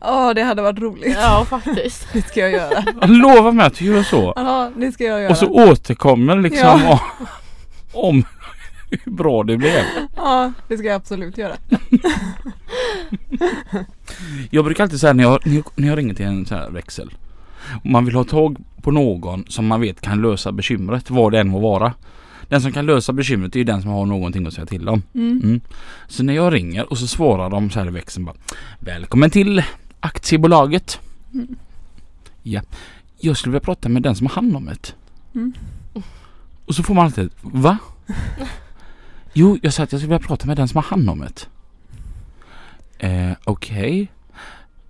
Ja 0.00 0.34
det 0.34 0.42
hade 0.42 0.62
varit 0.62 0.78
roligt. 0.78 1.16
ja 1.20 1.46
faktiskt. 1.50 2.06
Det 2.12 2.22
ska 2.28 2.40
jag 2.40 2.50
göra. 2.50 2.84
Lova 3.06 3.52
mig 3.52 3.66
att 3.66 3.74
du 3.74 3.84
gör 3.84 4.02
så. 4.02 4.32
Ja 4.36 4.70
det 4.76 4.92
ska 4.92 5.04
jag 5.04 5.20
göra. 5.20 5.30
Och 5.30 5.36
så 5.36 5.46
återkommer 5.48 6.36
liksom 6.36 6.60
Ja. 6.62 7.00
om, 7.92 8.08
om 8.08 8.24
hur 8.90 9.12
bra 9.12 9.42
det 9.42 9.56
blev. 9.56 9.82
Ja 10.16 10.52
det 10.68 10.78
ska 10.78 10.86
jag 10.86 10.96
absolut 10.96 11.38
göra. 11.38 11.56
Jag 14.50 14.64
brukar 14.64 14.84
alltid 14.84 15.00
säga 15.00 15.12
när 15.12 15.24
jag, 15.24 15.40
när 15.74 15.88
jag, 15.88 15.98
ringer 15.98 16.14
till 16.14 16.26
en 16.26 16.46
sån 16.46 16.58
här 16.58 16.70
växel. 16.70 17.10
Om 17.84 17.92
man 17.92 18.04
vill 18.04 18.14
ha 18.14 18.24
tag 18.24 18.56
på 18.82 18.90
någon 18.90 19.44
som 19.48 19.66
man 19.66 19.80
vet 19.80 20.00
kan 20.00 20.22
lösa 20.22 20.52
bekymret, 20.52 21.10
vad 21.10 21.32
det 21.32 21.40
än 21.40 21.48
må 21.48 21.58
vara. 21.58 21.92
Den 22.48 22.62
som 22.62 22.72
kan 22.72 22.86
lösa 22.86 23.12
bekymret 23.12 23.54
är 23.54 23.58
ju 23.58 23.64
den 23.64 23.82
som 23.82 23.90
har 23.90 24.06
någonting 24.06 24.46
att 24.46 24.54
säga 24.54 24.66
till 24.66 24.88
om. 24.88 25.02
Mm. 25.14 25.40
Mm. 25.42 25.60
Så 26.08 26.22
när 26.22 26.34
jag 26.34 26.52
ringer 26.52 26.90
och 26.90 26.98
så 26.98 27.06
svarar 27.06 27.50
de 27.50 27.70
så 27.70 27.78
här 27.78 27.86
i 27.86 27.90
växeln 27.90 28.24
bara 28.24 28.36
Välkommen 28.80 29.30
till 29.30 29.62
aktiebolaget. 30.00 31.00
Mm. 31.34 31.56
Ja, 32.42 32.60
jag 33.18 33.36
skulle 33.36 33.52
vilja 33.52 33.64
prata 33.64 33.88
med 33.88 34.02
den 34.02 34.16
som 34.16 34.26
har 34.26 34.34
hand 34.34 34.56
om 34.56 34.64
det. 34.64 34.94
Mm. 35.34 35.52
Och 36.64 36.74
så 36.74 36.82
får 36.82 36.94
man 36.94 37.04
alltid 37.04 37.30
Va? 37.40 37.78
jo, 39.32 39.58
jag 39.62 39.72
sa 39.72 39.82
att 39.82 39.92
jag 39.92 40.00
skulle 40.00 40.14
vilja 40.14 40.26
prata 40.26 40.46
med 40.46 40.56
den 40.56 40.68
som 40.68 40.76
har 40.76 40.82
hand 40.82 41.10
om 41.10 41.18
det. 41.18 41.48
Eh, 43.06 43.32
Okej. 43.44 44.08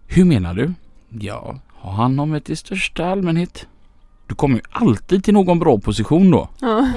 Hur 0.07 0.25
menar 0.25 0.55
du? 0.55 0.73
Ja, 1.09 1.59
har 1.69 1.93
hand 1.93 2.21
om 2.21 2.31
det 2.31 2.51
i 2.51 2.57
största 2.57 3.07
allmänhet. 3.07 3.67
Du 4.27 4.35
kommer 4.35 4.55
ju 4.57 4.63
alltid 4.71 5.25
till 5.25 5.35
någon 5.35 5.59
bra 5.59 5.79
position 5.79 6.31
då. 6.31 6.49
Ja. 6.61 6.93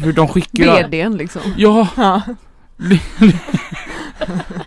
För 0.00 0.12
de 0.12 0.28
skickar 0.28 0.64
ju... 0.64 0.82
VDn 0.88 1.16
liksom. 1.16 1.42
Ja, 1.56 1.88
Ja. 1.96 2.22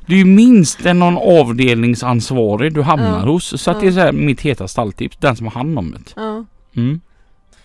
det 0.06 0.14
är 0.14 0.18
ju 0.18 0.26
minst 0.26 0.86
en 0.86 1.00
någon 1.00 1.18
avdelningsansvarig 1.18 2.74
du 2.74 2.82
hamnar 2.82 3.20
Ja. 3.20 3.32
hos. 3.32 3.62
Så 3.62 3.72
att 3.72 3.80
det 3.82 3.88
är 3.88 3.92
så 3.92 4.00
här 4.00 4.12
mitt 4.12 4.42
heta 4.42 4.68
stalltips. 4.68 5.18
Den 5.18 5.36
som 5.36 5.46
har 5.48 5.54
hand 5.54 5.80
om 5.80 5.92
det. 5.92 6.14
ja. 6.16 6.46
Mm. 6.76 7.02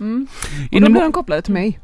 Mm. 0.00 0.26
Och 0.72 0.80
då 0.80 0.90
blir 0.90 1.02
de 1.02 1.12
kopplade 1.12 1.42
till 1.42 1.52
mig. 1.52 1.78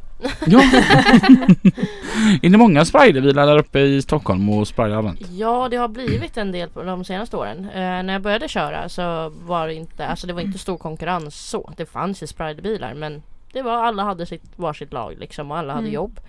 ja. 0.47 0.61
är 2.43 2.49
det 2.51 2.59
många 2.59 2.85
sprayderbilar 2.85 3.47
där 3.47 3.59
uppe 3.59 3.81
i 3.81 4.03
Stockholm 4.03 4.49
och 4.51 4.67
runt? 4.79 5.21
Ja 5.31 5.69
det 5.71 5.77
har 5.77 5.89
blivit 5.89 6.37
en 6.37 6.53
del 6.53 6.69
på 6.69 6.83
de 6.83 7.05
senaste 7.05 7.37
åren. 7.37 7.59
Eh, 7.75 7.81
när 7.81 8.13
jag 8.13 8.23
började 8.23 8.49
köra 8.49 8.89
så 8.89 9.33
var 9.47 9.67
det 9.67 9.75
inte, 9.75 10.07
alltså 10.07 10.27
det 10.27 10.33
var 10.33 10.41
inte 10.41 10.59
stor 10.59 10.77
konkurrens 10.77 11.49
så. 11.49 11.73
Det 11.77 11.87
fanns 11.87 12.23
ju 12.23 12.27
spriderbilar 12.27 12.95
men 12.95 13.23
det 13.53 13.63
var 13.63 13.73
alla 13.85 14.03
hade 14.05 14.27
sitt 14.27 14.59
varsitt 14.59 14.93
lag 14.93 15.17
liksom 15.19 15.51
och 15.51 15.57
alla 15.59 15.73
hade 15.73 15.83
Mm. 15.89 15.95
jobb. 15.95 16.21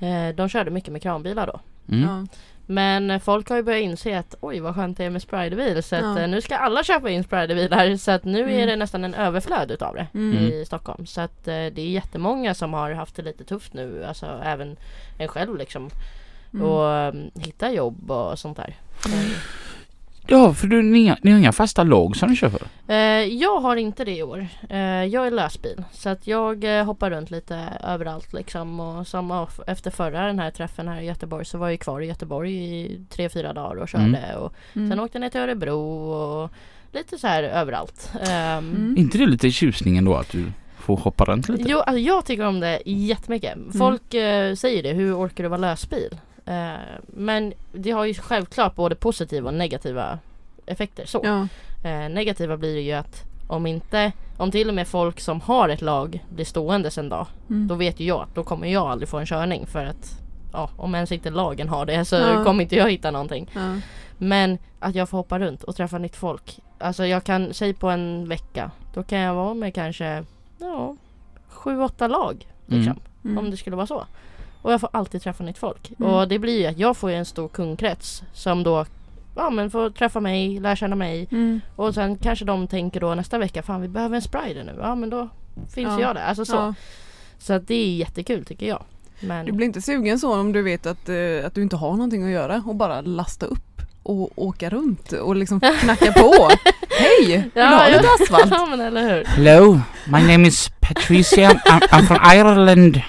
Eh, 0.00 0.34
de 0.34 0.48
körde 0.48 0.70
mycket 0.70 0.92
med 0.92 1.02
kranbilar 1.02 1.46
då. 1.46 1.60
Mm. 1.94 2.08
Ja. 2.08 2.26
Men 2.70 3.10
eh, 3.10 3.18
folk 3.18 3.48
har 3.48 3.56
ju 3.56 3.62
börjat 3.62 3.82
inse 3.82 4.18
att 4.18 4.34
oj 4.40 4.60
vad 4.60 4.74
skönt 4.74 4.96
det 4.98 5.04
är 5.04 5.10
med 5.10 5.22
spriderbil 5.22 5.82
så 5.82 5.96
att 5.96 6.02
Ja. 6.02 6.18
eh, 6.20 6.28
nu 6.28 6.40
ska 6.40 6.56
alla 6.56 6.84
köpa 6.84 7.10
in 7.10 7.24
spriderbilar 7.24 7.96
så 7.96 8.10
att 8.10 8.24
nu 8.24 8.40
är 8.42 8.48
Mm. 8.54 8.66
det 8.66 8.76
nästan 8.76 9.04
en 9.04 9.14
överflöd 9.14 9.70
utav 9.70 9.94
det 9.94 10.06
Mm. 10.14 10.36
i 10.36 10.64
Stockholm. 10.66 11.06
Så 11.06 11.20
att 11.20 11.48
eh, 11.48 11.52
det 11.54 11.78
är 11.80 11.88
jättemånga 11.90 12.54
som 12.54 12.72
har 12.72 12.90
haft 12.92 13.16
det 13.16 13.22
lite 13.22 13.44
tufft 13.44 13.72
nu, 13.74 14.04
alltså 14.04 14.26
även 14.44 14.76
en 15.18 15.28
själv 15.28 15.56
liksom. 15.56 15.90
Mm. 16.54 16.66
Och 16.66 17.08
um, 17.14 17.30
hitta 17.42 17.72
jobb 17.72 18.10
och 18.10 18.38
sånt 18.38 18.56
där. 18.56 18.74
Ja, 20.30 20.54
för 20.54 20.66
du, 20.66 20.82
ni, 20.82 21.14
ni 21.22 21.30
har 21.30 21.38
inga 21.38 21.52
fasta 21.52 21.82
lag 21.82 22.16
som 22.16 22.30
ni 22.30 22.36
kör 22.36 22.48
för? 22.48 22.62
Eh, 22.88 22.96
jag 23.24 23.60
har 23.60 23.76
inte 23.76 24.04
det 24.04 24.16
i 24.16 24.22
år. 24.22 24.46
Eh, 24.70 24.78
jag 25.04 25.26
är 25.26 25.30
lösbil 25.30 25.84
så 25.92 26.08
att 26.08 26.26
jag 26.26 26.78
eh, 26.78 26.84
hoppar 26.84 27.10
runt 27.10 27.30
lite 27.30 27.60
överallt 27.84 28.32
liksom 28.32 28.80
och 28.80 29.06
som 29.06 29.46
efter 29.66 29.90
förra 29.90 30.26
den 30.26 30.38
här 30.38 30.50
träffen 30.50 30.88
här 30.88 31.00
i 31.00 31.04
Göteborg 31.06 31.44
så 31.44 31.58
var 31.58 31.68
jag 31.70 31.80
kvar 31.80 32.00
i 32.00 32.06
Göteborg 32.06 32.52
i 32.54 33.00
tre, 33.10 33.28
fyra 33.28 33.52
dagar 33.52 33.76
och 33.82 33.88
körde 33.88 34.04
Mm. 34.04 34.36
och 34.38 34.54
Mm. 34.76 34.90
sen 34.90 35.00
åkte 35.00 35.18
jag 35.18 35.20
ner 35.20 35.28
till 35.30 35.40
Örebro 35.40 35.78
och 36.10 36.50
lite 36.92 37.18
så 37.18 37.26
här 37.26 37.42
överallt. 37.42 38.12
Ehm, 38.30 38.58
Mm. 38.76 38.94
inte 38.98 39.18
det 39.18 39.26
lite 39.26 39.50
tjusningen 39.50 40.04
då 40.04 40.14
att 40.14 40.30
du 40.32 40.44
får 40.78 40.96
hoppa 40.96 41.24
runt 41.24 41.48
lite? 41.48 41.64
Jo, 41.70 41.78
alltså 41.78 41.98
jag 42.00 42.24
tycker 42.24 42.44
om 42.46 42.60
det 42.60 42.82
jättemycket. 42.86 43.58
Folk 43.78 44.14
eh, 44.14 44.54
säger 44.54 44.82
det, 44.82 44.92
hur 44.92 45.16
orkar 45.18 45.44
du 45.44 45.48
vara 45.50 45.60
lösbil? 45.60 46.18
Eh, 46.48 46.80
men 47.06 47.52
det 47.72 47.90
har 47.90 48.04
ju 48.04 48.14
självklart 48.14 48.74
både 48.74 48.94
positiva 48.94 49.48
och 49.48 49.54
negativa 49.54 50.18
effekter. 50.66 51.06
Så. 51.06 51.20
Ja. 51.24 51.48
Eh, 51.88 52.08
negativa 52.08 52.56
blir 52.56 52.74
det 52.74 52.80
ju 52.80 52.92
att 52.92 53.24
om 53.46 53.66
inte, 53.66 54.12
om 54.36 54.50
till 54.50 54.68
och 54.68 54.74
med 54.74 54.88
folk 54.88 55.20
som 55.20 55.40
har 55.40 55.68
ett 55.68 55.82
lag 55.82 56.24
blir 56.28 56.44
stående 56.44 56.90
en 56.98 57.08
dag, 57.08 57.26
Mm. 57.50 57.68
då 57.68 57.74
vet 57.74 58.00
ju 58.00 58.04
jag 58.06 58.20
att 58.22 58.34
då 58.34 58.44
kommer 58.44 58.66
jag 58.66 58.86
aldrig 58.90 59.08
få 59.08 59.18
en 59.18 59.26
körning 59.26 59.66
för 59.66 59.84
att 59.86 60.20
ja, 60.52 60.70
om 60.76 60.94
ens 60.94 61.12
inte 61.12 61.30
lagen 61.30 61.68
har 61.68 61.86
det 61.86 62.04
så 62.04 62.16
Ja. 62.16 62.44
kommer 62.44 62.62
inte 62.62 62.76
jag 62.76 62.90
hitta 62.90 63.10
någonting. 63.10 63.50
Ja. 63.54 63.80
Men 64.18 64.58
att 64.78 64.94
jag 64.94 65.08
får 65.08 65.18
hoppa 65.18 65.38
runt 65.38 65.62
och 65.64 65.76
träffa 65.76 65.98
nytt 65.98 66.16
folk. 66.16 66.58
Alltså 66.78 67.06
jag 67.06 67.24
kan, 67.24 67.54
säg 67.54 67.74
på 67.74 67.88
en 67.90 68.28
vecka, 68.28 68.70
då 68.94 69.02
kan 69.02 69.18
jag 69.18 69.34
vara 69.34 69.54
med 69.54 69.74
kanske 69.74 70.24
ja, 70.58 70.96
sju, 71.48 71.80
åtta 71.80 72.06
lag. 72.08 72.46
Liksom, 72.66 73.00
Mm. 73.24 73.38
Om 73.38 73.50
det 73.50 73.56
skulle 73.56 73.76
vara 73.76 73.86
så. 73.86 74.04
Och 74.62 74.72
jag 74.72 74.80
får 74.80 74.90
alltid 74.92 75.22
träffa 75.22 75.44
nytt 75.44 75.58
folk. 75.58 75.92
Mm. 76.00 76.12
Och 76.12 76.28
det 76.28 76.38
blir 76.38 76.60
ju 76.60 76.66
att 76.66 76.78
jag 76.78 76.96
får 76.96 77.10
ju 77.10 77.16
en 77.16 77.24
stor 77.24 77.48
kundkrets 77.48 78.22
som 78.32 78.62
då 78.62 78.86
ja, 79.36 79.50
men 79.50 79.70
får 79.70 79.90
träffa 79.90 80.20
mig, 80.20 80.60
lära 80.60 80.76
känna 80.76 80.96
mig. 80.96 81.28
Mm. 81.30 81.60
Och 81.76 81.94
sen 81.94 82.16
kanske 82.16 82.44
de 82.44 82.66
tänker 82.66 83.00
då 83.00 83.14
nästa 83.14 83.38
vecka, 83.38 83.62
fan 83.62 83.80
vi 83.82 83.88
behöver 83.88 84.16
en 84.16 84.22
sprider 84.22 84.64
nu. 84.64 84.76
Ja 84.80 84.94
men 84.94 85.10
då 85.10 85.28
finns 85.74 85.88
Ja. 85.88 86.00
jag 86.00 86.14
där. 86.16 86.22
Alltså 86.22 86.44
så. 86.44 86.54
Ja. 86.56 86.74
Så 87.38 87.52
att 87.52 87.68
det 87.68 87.74
är 87.74 87.94
jättekul 87.96 88.44
tycker 88.44 88.66
jag. 88.66 88.82
Men 89.20 89.46
Du 89.46 89.52
blir 89.52 89.66
inte 89.66 89.82
sugen 89.82 90.18
så 90.18 90.34
om 90.40 90.52
du 90.52 90.62
vet 90.62 90.86
att, 90.86 91.08
eh, 91.08 91.46
att 91.46 91.54
du 91.54 91.62
inte 91.62 91.76
har 91.76 91.90
någonting 91.90 92.24
att 92.24 92.30
göra 92.30 92.62
och 92.66 92.74
bara 92.74 93.00
lasta 93.00 93.46
upp 93.46 93.82
och 94.02 94.30
åka 94.36 94.70
runt 94.70 95.12
och 95.12 95.36
liksom 95.36 95.60
knacka 95.80 96.12
på. 96.12 96.48
Hej! 96.98 97.26
Vill 97.26 97.50
du 97.54 97.60
ha 97.62 97.88
Ja, 97.88 97.96
lite 97.96 98.08
asfalt? 98.20 98.50
ja 98.50 98.66
men 98.66 98.80
eller 98.80 99.02
hur. 99.14 99.24
Hello, 99.24 99.80
my 100.06 100.32
name 100.32 100.48
is 100.48 100.70
Patricia. 100.80 101.50
I'm, 101.50 101.80
I'm 101.88 102.02
from 102.06 102.18
Ireland. 102.34 103.00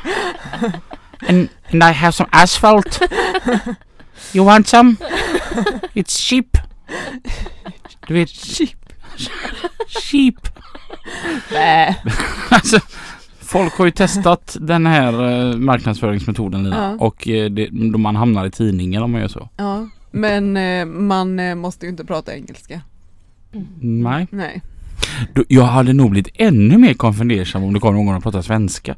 And, 1.27 1.49
and 1.71 1.83
I 1.83 1.93
have 1.93 2.11
some 2.11 2.29
asphalt. 2.31 2.99
You 4.33 4.45
want 4.45 4.67
some? 4.67 4.95
It's 5.93 6.17
cheap. 6.19 6.57
Du 8.07 8.13
vet, 8.13 8.29
cheap. 9.87 10.35
Bä. 11.49 11.95
Alltså, 12.51 12.79
folk 13.39 13.73
har 13.77 13.85
ju 13.85 13.91
testat 13.91 14.57
den 14.59 14.85
här 14.85 15.13
eh, 15.13 15.55
marknadsföringsmetoden 15.57 16.63
Lina. 16.63 16.75
Ja. 16.99 17.05
Och 17.05 17.27
eh, 17.27 17.49
det, 17.49 17.69
då 17.91 17.97
man 17.97 18.15
hamnar 18.15 18.45
i 18.45 18.51
tidningen 18.51 19.03
om 19.03 19.11
man 19.11 19.21
gör 19.21 19.27
så. 19.27 19.49
Ja, 19.57 19.87
men 20.11 20.57
eh, 20.57 20.85
man 20.85 21.39
eh, 21.39 21.55
måste 21.55 21.85
ju 21.85 21.89
inte 21.89 22.05
prata 22.05 22.35
engelska. 22.35 22.81
Nej. 23.81 24.27
Nej. 24.31 24.61
Då, 25.33 25.43
jag 25.47 25.63
hade 25.63 25.93
nog 25.93 26.11
blivit 26.11 26.33
ännu 26.35 26.77
mer 26.77 26.93
konfundersam 26.93 27.63
om 27.63 27.73
det 27.73 27.79
kom 27.79 27.95
någon 27.95 28.15
och 28.15 28.23
pratade 28.23 28.43
svenska. 28.43 28.95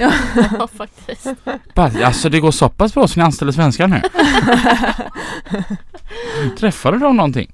Ja. 0.00 0.10
Ja 0.58 0.68
faktiskt. 0.76 1.26
Bara, 1.74 2.06
alltså 2.06 2.28
det 2.28 2.40
går 2.40 2.50
så 2.50 2.68
pass 2.68 2.94
bra 2.94 3.08
så 3.08 3.20
ni 3.20 3.24
anställer 3.26 3.52
svenskar 3.52 3.88
nu. 3.88 4.00
Träffade 6.58 6.98
de 6.98 7.16
någonting? 7.16 7.52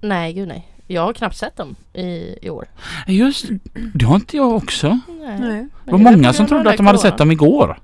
Nej 0.00 0.32
gud 0.32 0.48
nej. 0.48 0.66
Jag 0.86 1.02
har 1.02 1.12
knappt 1.12 1.36
sett 1.36 1.56
dem 1.56 1.74
i, 1.94 2.34
i 2.42 2.50
år. 2.50 2.64
Just 3.06 3.46
det 3.94 4.04
har 4.06 4.14
inte 4.14 4.36
jag 4.36 4.56
också. 4.56 4.88
Nej. 5.08 5.38
Nej. 5.40 5.66
Det 5.84 5.90
var 5.92 5.98
många 5.98 6.32
som 6.32 6.46
trodde 6.46 6.70
att 6.70 6.76
de 6.76 6.86
hade 6.86 6.98
sett 6.98 7.18
dem 7.18 7.30
igår. 7.32 7.78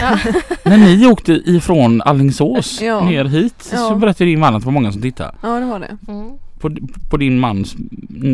Ja. 0.00 0.18
När 0.64 0.76
ni 0.78 1.06
åkte 1.06 1.32
ifrån 1.32 2.02
Allingsås 2.02 2.80
Ja. 2.80 3.04
ner 3.04 3.24
hit 3.24 3.54
så 3.58 3.76
Ja. 3.76 3.94
berättade 3.94 4.30
din 4.30 4.40
man 4.40 4.54
att 4.54 4.62
det 4.62 4.66
var 4.66 4.72
många 4.72 4.92
som 4.92 5.02
tittade. 5.02 5.34
Ja 5.42 5.48
det 5.60 5.66
var 5.66 5.78
det. 5.80 5.96
Mm. 6.08 6.30
På, 6.64 6.76
på 7.10 7.16
din 7.16 7.38
mans 7.40 7.74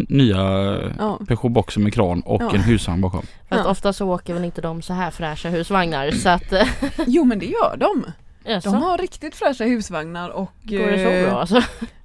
nya 0.08 0.38
Ja. 0.98 1.18
Peugeot 1.28 1.52
Boxer 1.52 1.80
med 1.80 1.94
kran 1.94 2.20
och 2.20 2.42
Ja. 2.42 2.50
en 2.54 2.60
husvagn 2.60 3.00
bakom. 3.00 3.22
Fast 3.48 3.64
Ja. 3.64 3.70
ofta 3.70 3.92
så 3.92 4.08
åker 4.08 4.34
väl 4.34 4.44
inte 4.44 4.60
de 4.60 4.82
så 4.82 4.92
här 4.92 5.10
fräscha 5.10 5.48
husvagnar 5.48 6.10
så 6.10 6.28
att... 6.28 6.52
eh, 6.52 6.66
Jo 7.06 7.24
men 7.24 7.38
det 7.38 7.46
gör 7.46 7.76
de. 7.76 8.04
jaså? 8.44 8.70
De 8.70 8.82
har 8.82 8.98
riktigt 8.98 9.34
fräscha 9.36 9.64
husvagnar 9.64 10.28
och 10.28 10.50
Går 10.62 10.78
det 10.78 11.04
så 11.04 11.10
eh, 11.10 11.28
bra 11.30 11.40
alltså? 11.40 11.62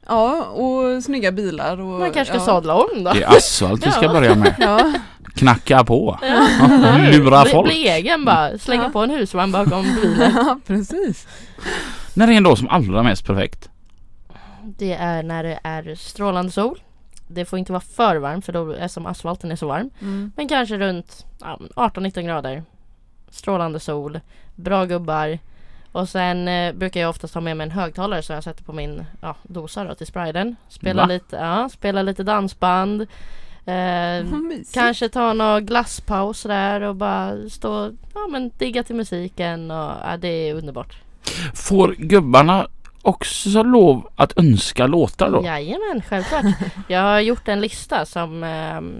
Ja, 0.08 0.44
och 0.44 1.04
snygga 1.04 1.32
bilar 1.32 1.78
och... 1.82 2.00
Man 2.00 2.12
kanske 2.12 2.26
ska 2.34 2.42
ja. 2.42 2.46
sadla 2.46 2.76
om 2.76 3.04
då. 3.04 3.14
Det 3.14 3.24
är 3.24 3.38
asfalt 3.38 3.88
vi 3.88 3.92
ska 3.92 4.04
Ja. 4.06 4.14
börja 4.14 4.36
med. 4.36 4.56
Ja, 4.60 4.94
Knacka 5.36 5.84
på. 5.84 6.20
Ja. 6.22 6.48
Lura 7.12 7.42
bli, 7.44 7.52
folk. 7.52 7.68
bli 7.68 7.88
egen 7.88 8.26
bara, 8.26 8.58
slänga 8.58 8.84
Ja. 8.84 8.90
på 8.90 9.00
en 9.00 9.10
husvagn 9.10 9.52
bakom 9.52 9.84
bilen. 10.02 10.32
ja 10.36 10.60
precis. 10.68 11.28
När 12.14 12.28
är 12.28 12.32
en 12.32 12.44
dag 12.44 12.58
som 12.58 12.68
allra 12.70 13.04
mest 13.04 13.26
perfekt? 13.26 13.70
Det 14.66 14.94
är 14.94 15.24
när 15.24 15.44
det 15.44 15.60
är 15.64 15.96
strålande 15.96 16.52
sol. 16.52 16.80
Det 17.28 17.46
får 17.46 17.60
inte 17.60 17.72
vara 17.72 17.82
för 17.82 18.16
varmt 18.16 18.46
för 18.46 18.54
då 18.54 18.72
är 18.72 18.88
som 18.88 19.06
asfalten 19.06 19.52
är 19.52 19.56
så 19.56 19.68
varm. 19.68 19.90
Mm. 20.02 20.32
Men 20.36 20.48
kanske 20.48 20.78
runt 20.78 21.26
ja, 21.42 21.60
18-19 21.76 22.22
grader. 22.22 22.64
Strålande 23.30 23.80
sol, 23.80 24.20
bra 24.56 24.86
gubbar. 24.86 25.40
Och 25.92 26.10
sen 26.10 26.48
eh, 26.48 26.74
brukar 26.74 27.02
jag 27.02 27.10
oftast 27.10 27.34
ha 27.34 27.42
med 27.42 27.58
mig 27.58 27.66
en 27.66 27.72
högtalare 27.72 28.22
som 28.22 28.34
jag 28.34 28.44
sätter 28.44 28.64
på 28.64 28.74
min 28.74 29.06
ja, 29.22 29.36
dosa 29.44 29.84
då 29.84 29.96
till 29.96 30.08
spriten. 30.08 30.56
Spela 30.68 31.02
Va? 31.02 31.08
lite, 31.08 31.36
ja, 31.36 31.70
spela 31.70 32.02
lite 32.02 32.24
dansband. 32.24 33.02
Eh. 33.66 34.26
Kanske 34.74 35.10
ta 35.10 35.34
någon 35.34 35.66
glasspaus 35.66 36.44
där 36.44 36.82
och 36.82 36.96
bara 36.96 37.50
stå 37.50 37.92
ja, 38.14 38.28
men 38.32 38.52
digga 38.58 38.84
till 38.84 38.96
musiken 38.96 39.72
och 39.72 39.92
ja, 40.04 40.18
det 40.20 40.28
är 40.28 40.54
underbart. 40.54 40.98
Får 41.54 41.96
gubbarna 41.98 42.68
också 43.08 43.64
lov 43.64 44.08
att 44.16 44.38
önska 44.38 44.88
låtar 44.88 45.30
då? 45.32 45.44
Jajamän, 45.46 46.02
självklart. 46.10 46.46
Jag 46.88 47.02
har 47.02 47.20
gjort 47.20 47.48
en 47.48 47.62
lista 47.62 48.06
som 48.06 48.44
ehm, 48.44 48.96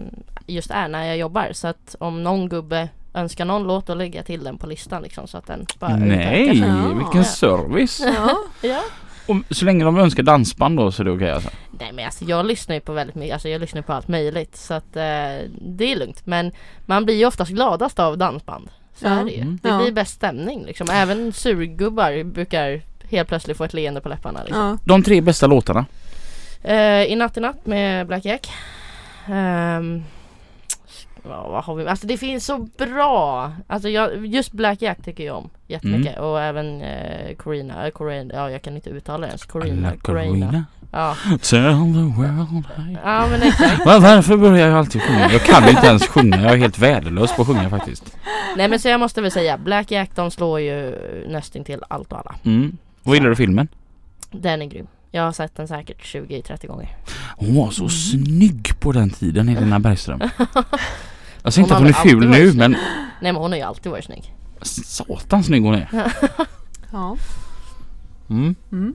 just 0.46 0.70
är 0.70 0.88
när 0.88 1.04
jag 1.04 1.16
jobbar 1.16 1.48
så 1.52 1.68
att 1.68 1.96
om 2.00 2.22
någon 2.22 2.48
gubbe 2.48 2.88
önskar 3.14 3.44
någon 3.44 3.62
låt 3.62 3.88
lägger 3.88 4.18
jag 4.18 4.26
till 4.26 4.44
den 4.44 4.58
på 4.58 4.66
listan 4.66 5.02
liksom 5.02 5.26
så 5.26 5.38
att 5.38 5.46
den 5.46 5.66
bara 5.78 5.96
Nej. 5.96 6.58
Ja. 6.58 6.94
vilken 6.94 7.24
service! 7.24 8.00
Ja, 8.04 8.36
Ja. 8.68 8.82
Och 9.28 9.36
så 9.56 9.64
länge 9.64 9.84
de 9.84 9.98
önskar 9.98 10.22
dansband 10.22 10.76
då 10.78 10.92
så 10.92 11.02
är 11.02 11.04
det 11.04 11.10
okej 11.10 11.30
alltså? 11.30 11.50
Nej 11.80 11.92
men 11.92 12.04
alltså 12.04 12.24
jag 12.24 12.46
lyssnar 12.46 12.74
ju 12.74 12.80
på 12.80 12.92
väldigt 12.92 13.16
mycket, 13.16 13.32
alltså 13.32 13.48
jag 13.48 13.60
lyssnar 13.60 13.82
på 13.82 13.92
allt 13.92 14.08
möjligt 14.08 14.56
så 14.56 14.74
att 14.74 14.96
eh, 14.96 15.02
det 15.60 15.92
är 15.92 15.96
lugnt 15.96 16.26
men 16.26 16.52
man 16.86 17.04
blir 17.04 17.14
ju 17.14 17.26
oftast 17.26 17.50
gladast 17.50 17.98
av 17.98 18.18
dansband. 18.18 18.70
Så 18.94 19.06
Ja. 19.06 19.10
är 19.10 19.24
det 19.24 19.30
ju. 19.30 19.40
Mm. 19.40 19.58
Det 19.62 19.78
blir 19.82 19.92
bäst 19.92 20.14
stämning 20.14 20.64
liksom. 20.66 20.86
Även 20.92 21.32
surgubbar 21.32 22.24
brukar 22.24 22.82
helt 23.10 23.28
plötsligt 23.28 23.56
få 23.56 23.64
ett 23.64 23.74
leende 23.74 24.00
på 24.00 24.08
läpparna 24.08 24.40
liksom. 24.44 24.62
ja. 24.62 24.78
De 24.84 25.02
tre 25.02 25.20
bästa 25.20 25.46
låtarna? 25.46 25.86
Eh, 26.62 27.02
I 27.04 27.16
natt 27.16 27.36
i 27.36 27.40
natt 27.40 27.66
med 27.66 28.06
Black 28.06 28.24
Jack. 28.24 28.50
Ehm, 29.28 30.02
ja, 31.24 31.48
vad 31.48 31.64
har 31.64 31.74
vi? 31.74 31.86
Alltså 31.86 32.06
det 32.06 32.16
finns 32.16 32.46
så 32.46 32.58
bra. 32.78 33.52
Alltså 33.66 33.88
jag, 33.88 34.26
just 34.26 34.52
Black 34.52 34.82
Jack 34.82 35.02
tycker 35.04 35.24
jag 35.24 35.36
om 35.36 35.50
jättemycket. 35.66 36.18
Och 36.18 36.40
även 36.42 36.80
eh, 36.82 37.36
Corina, 37.36 37.86
eh, 37.86 37.90
Corina, 37.90 38.34
ja 38.34 38.50
jag 38.50 38.62
kan 38.62 38.76
inte 38.76 38.90
uttala 38.90 39.18
det 39.18 39.26
ens. 39.26 39.44
Corina, 39.44 39.92
Corina. 40.02 40.64
Ja. 40.92 41.16
Tell 41.28 41.38
the 41.40 42.20
world 42.20 42.64
I... 42.90 42.96
ja 43.04 43.26
men 43.30 43.42
exakt. 43.42 43.86
Va- 43.86 43.98
Varför 43.98 44.36
börjar 44.36 44.68
jag 44.68 44.78
alltid 44.78 45.02
sjunga? 45.02 45.32
Jag 45.32 45.40
kan 45.42 45.68
inte 45.68 45.86
ens 45.86 46.06
sjunga. 46.08 46.42
Jag 46.42 46.52
är 46.52 46.56
helt 46.56 46.78
värdelös 46.78 47.36
på 47.36 47.42
att 47.42 47.48
sjunga 47.48 47.70
faktiskt. 47.70 48.16
Nej 48.56 48.68
men 48.68 48.78
så 48.80 48.88
jag 48.88 49.00
måste 49.00 49.20
väl 49.22 49.30
säga 49.30 49.58
Black 49.58 49.90
Jack 49.90 50.10
de 50.14 50.30
slår 50.30 50.60
ju 50.60 50.94
nästintill 51.28 51.80
allt 51.88 52.12
och 52.12 52.18
alla. 52.18 52.34
Mm. 52.44 52.76
Vad 53.06 53.16
gillar 53.16 53.28
du 53.30 53.36
filmen? 53.36 53.68
Den 54.30 54.62
är 54.62 54.66
grym. 54.66 54.86
Jag 55.10 55.22
har 55.22 55.32
sett 55.32 55.56
den 55.56 55.68
säkert 55.68 56.02
20-30 56.02 56.66
gånger. 56.66 56.96
Hon 57.36 57.54
var 57.54 57.70
så 57.70 57.88
snygg 57.88 58.80
på 58.80 58.92
den 58.92 59.10
tiden, 59.10 59.48
Helena 59.48 59.78
Bergström. 59.78 60.20
Jag 61.42 61.52
säger 61.52 61.54
Hon 61.56 61.62
inte 61.62 61.74
att 61.74 61.80
hon 61.80 61.86
är 61.86 61.92
ful 61.92 62.30
nu 62.30 62.52
men 62.52 62.70
Nej 62.70 63.32
men 63.32 63.36
hon 63.36 63.50
har 63.50 63.58
ju 63.58 63.64
alltid 63.64 63.92
varit 63.92 64.04
snygg. 64.04 64.34
satan 64.62 65.44
snygg 65.44 65.62
hon 65.62 65.74
är. 65.74 65.88
ja. 66.92 67.16
Mm. 68.30 68.54
Mm. 68.72 68.94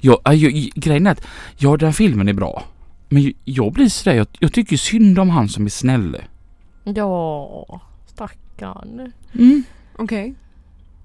Ja, 0.00 0.20
äh, 0.26 0.32
jag, 0.32 0.52
grejen 0.74 1.06
är 1.06 1.10
att 1.10 1.26
ja 1.56 1.76
den 1.76 1.92
filmen 1.92 2.28
är 2.28 2.32
bra. 2.32 2.62
Men 3.08 3.32
jag, 3.44 3.72
blir 3.72 3.88
sådär, 3.88 4.16
jag, 4.16 4.26
jag 4.38 4.52
tycker 4.52 4.76
synd 4.76 5.18
om 5.18 5.30
han 5.30 5.48
som 5.48 5.64
är 5.64 5.70
snäll. 5.70 6.16
Ja, 6.84 7.80
stackarn. 8.06 9.12
Mm. 9.34 9.62
Okej, 9.96 10.34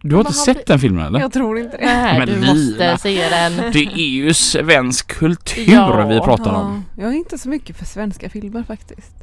Du 0.05 0.15
har 0.15 0.21
inte 0.21 0.29
har 0.29 0.45
sett 0.45 0.57
vi- 0.57 0.63
den 0.67 0.79
filmen 0.79 1.05
eller? 1.05 1.19
jag 1.19 1.33
tror 1.33 1.59
inte 1.59 1.77
det. 1.77 1.85
Nej 1.85 2.19
Men 2.19 2.27
du 2.27 2.35
Lina. 2.39 2.53
måste 2.53 2.97
se 2.97 3.29
den. 3.29 3.71
Det 3.71 3.79
är 3.79 4.07
ju 4.09 4.33
svensk 4.33 5.07
kultur 5.07 5.73
Ja. 5.73 6.07
vi 6.07 6.19
pratar 6.19 6.53
om. 6.53 6.85
Ja, 6.97 7.03
jag 7.03 7.11
är 7.13 7.17
inte 7.17 7.37
så 7.37 7.49
mycket 7.49 7.77
för 7.77 7.85
svenska 7.85 8.29
filmer 8.29 8.63
faktiskt. 8.63 9.15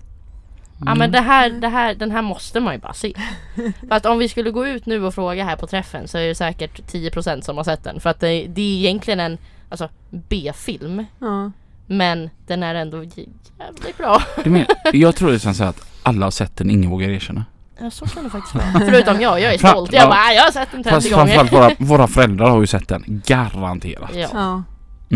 Ja 0.85 0.95
men 0.95 1.13
det 1.13 1.21
här, 1.21 1.51
det 1.51 1.69
här, 1.69 1.95
den 1.95 2.11
här 2.11 2.23
måste 2.23 2.61
man 2.61 2.75
ju 2.75 2.81
bara 2.81 2.93
se. 2.93 3.13
För 3.89 3.95
att 3.95 4.07
om 4.07 4.19
vi 4.19 4.29
skulle 4.29 4.51
gå 4.51 4.67
ut 4.67 4.87
nu 4.87 5.05
och 5.05 5.15
fråga 5.15 5.45
här 5.45 5.57
på 5.57 5.67
träffen 5.67 6.09
så 6.09 6.19
är 6.19 6.29
det 6.29 6.35
säkert 6.35 6.93
10% 6.93 7.41
som 7.45 7.57
har 7.57 7.65
sett 7.65 7.85
den. 7.85 8.01
För 8.01 8.11
att 8.11 8.21
det, 8.21 8.47
det 8.47 8.63
är 8.63 8.79
egentligen 8.79 9.21
en 9.21 9.39
alltså, 9.69 9.89
B-film. 10.11 11.05
Ja. 11.19 11.51
Men 11.87 12.31
den 12.47 12.63
är 12.63 12.75
ändå 12.75 13.03
jä- 13.03 13.29
jävligt 13.59 13.99
bra. 13.99 14.23
Jag 14.93 15.17
tror 15.17 15.29
det 15.31 15.45
är 15.47 15.53
så 15.53 15.65
att 15.65 15.81
alla 16.03 16.27
har 16.27 16.31
sett 16.31 16.57
den, 16.57 16.71
ingen 16.71 16.91
vågar 16.91 17.09
erkänna. 17.09 17.45
Ja 17.81 17.91
så 17.91 18.07
kan 18.07 18.25
det 18.25 18.31
faktiskt 18.31 18.55
vara. 18.75 18.87
Förutom 18.87 19.21
jag, 19.21 19.41
jag 19.41 19.55
är 19.55 19.59
stolt. 19.59 19.93
Jag 19.93 20.03
ja. 20.05 20.09
bara, 20.09 20.33
jag 20.35 20.43
har 20.43 20.51
sett 20.51 20.69
den 20.73 20.83
30 20.83 20.95
Fast 20.95 21.11
gånger. 21.11 21.27
framförallt 21.37 21.53
våra, 21.53 21.71
våra 21.97 22.07
föräldrar 22.07 22.51
har 22.51 22.61
ju 22.61 22.67
sett 22.67 22.89
den, 22.89 23.23
garanterat. 23.27 24.11
Ja. 24.15 24.29
ja. 24.33 24.63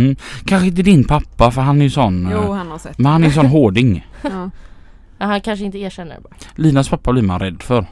Mm. 0.00 0.16
Kanske 0.46 0.66
inte 0.68 0.82
din 0.82 1.04
pappa 1.04 1.50
för 1.50 1.60
han 1.62 1.80
är 1.80 1.84
ju 1.84 1.90
sån, 1.90 2.28
Jo, 2.32 2.38
eh, 2.38 2.52
han 2.52 2.70
har 2.70 2.78
sett. 2.78 2.98
men 2.98 3.12
han 3.12 3.22
är 3.24 3.26
ju 3.28 3.32
sån 3.32 3.46
hårding. 3.46 4.06
Ja. 4.22 4.50
Ja, 5.18 5.26
Han 5.26 5.40
kanske 5.40 5.64
inte 5.64 5.78
erkänner 5.78 6.14
det 6.14 6.20
bara. 6.20 6.34
Linas 6.54 6.88
pappa 6.88 7.12
blir 7.12 7.22
man 7.22 7.40
rädd 7.40 7.62
för. 7.62 7.86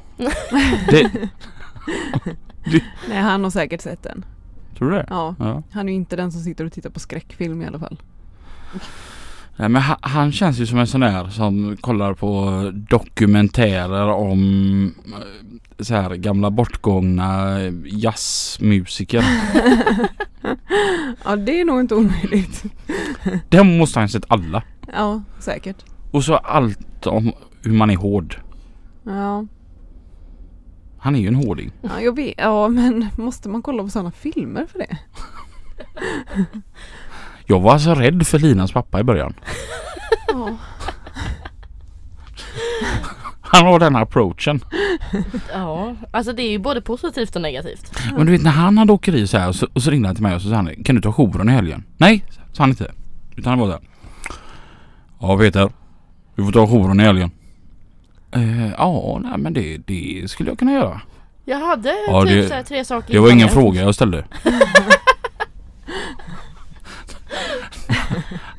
Det, 0.91 1.11
Nej, 3.09 3.21
han 3.21 3.45
har 3.45 3.51
säkert 3.51 3.81
sett 3.81 4.03
den. 4.03 4.25
tror 4.79 4.91
du 4.91 4.97
det? 4.97 5.07
Ja. 5.11 5.35
Ja. 5.39 5.63
Han 5.73 5.89
är 5.89 5.93
ju 5.93 5.97
inte 5.97 6.17
den 6.17 6.33
som 6.33 6.41
sitter 6.41 6.65
och 6.65 6.73
tittar 6.73 6.91
på 6.91 7.01
skräckfilm 7.01 7.63
i 7.63 7.67
alla 7.67 7.79
fall. 7.79 7.99
Nej, 9.57 9.69
men 9.69 9.83
han, 9.83 9.97
han 10.01 10.33
känns 10.33 10.59
ju 10.59 10.67
som 10.67 10.79
en 10.79 10.87
sån 10.87 11.01
där 11.01 11.29
som 11.29 11.77
kollar 11.81 12.15
på 12.15 12.51
dokumentärer 12.75 14.09
om 14.09 14.95
eh, 15.07 15.85
så 15.85 15.95
här 15.95 16.15
gamla 16.15 16.51
bortgångna 16.51 17.59
jazzmusiker. 17.85 19.25
Ja, 21.25 21.37
det 21.37 21.61
är 21.61 21.65
nog 21.65 21.81
inte 21.81 21.95
omöjligt. 21.95 22.65
Den 23.49 23.79
måste 23.79 23.99
han 23.99 24.05
ha 24.05 24.09
sett 24.09 24.25
alla. 24.29 24.63
Ja, 24.93 25.23
säkert. 25.39 25.85
Och 26.11 26.25
så 26.25 26.35
allt 26.37 27.07
om 27.07 27.33
hur 27.63 27.73
man 27.73 27.91
är 27.91 27.97
hård. 27.97 28.37
Ja, 29.05 29.47
Han 30.99 31.17
är 31.17 31.21
ju 31.21 31.29
en 31.29 31.35
hårding. 31.35 31.73
ja 31.83 32.01
jag 32.01 32.17
vet. 32.17 32.35
Ja, 32.39 32.69
men 32.69 33.07
måste 33.17 33.49
man 33.49 33.63
kolla 33.63 33.83
på 33.83 33.89
sådana 33.89 34.11
filmer 34.11 34.67
för 34.67 34.79
det? 34.79 34.99
Jag 37.53 37.61
var 37.61 37.73
alltså 37.73 37.95
rädd 37.95 38.27
för 38.27 38.39
Linas 38.39 38.73
pappa 38.73 39.01
i 39.01 39.05
början. 39.05 39.35
Ja. 40.29 40.57
Han 43.41 43.67
har 43.67 43.79
den 43.79 43.97
approachen. 43.97 44.61
Ja, 45.53 45.95
alltså 46.11 46.33
det 46.33 46.43
är 46.43 46.51
ju 46.51 46.59
både 46.59 46.81
positivt 46.81 47.37
och 47.37 47.43
negativt. 47.43 47.93
Men 48.17 48.27
du 48.27 48.33
vet 48.33 48.43
när 48.43 48.51
han 48.51 48.79
hade 48.79 48.93
åkeri 48.93 49.27
så 49.27 49.39
här 49.39 49.49
och 49.49 49.55
så, 49.57 49.67
och 49.73 49.83
så 49.83 49.91
ringde 49.91 50.09
han 50.09 50.15
till 50.17 50.23
mig 50.23 50.35
och 50.35 50.43
så 50.43 50.49
sa 50.49 50.55
han 50.55 50.85
Kan 50.85 50.95
du 50.95 51.01
ta 51.01 51.13
jouren 51.13 51.49
i 51.49 51.53
helgen? 51.53 51.85
Nej, 51.97 52.25
sa 52.53 52.63
han 52.63 52.71
inte. 52.71 52.93
Utan 53.37 53.51
han 53.51 53.59
var 53.59 53.69
där. 53.69 53.79
Ja 55.21 55.39
Peter. 55.39 55.71
Du 56.37 56.45
får 56.45 56.53
ta 56.53 56.67
jouren 56.67 57.01
i 57.01 57.03
helgen. 57.03 57.31
Eh, 58.35 58.71
ja, 58.71 59.21
nej 59.23 59.39
men 59.39 59.53
det, 59.53 59.79
det 59.87 60.31
skulle 60.31 60.51
jag 60.51 60.59
kunna 60.59 60.73
göra. 60.73 61.01
Jag 61.45 61.59
hade 61.67 61.95
Ja, 62.09 62.23
typ 62.23 62.31
det- 62.31 62.49
så 62.49 62.55
här 62.55 62.63
tre 62.63 62.85
saker 62.85 63.13
Det 63.13 63.19
var 63.19 63.31
ingen 63.31 63.49
fråga 63.49 63.81
jag 63.83 63.95
ställde. 63.95 64.25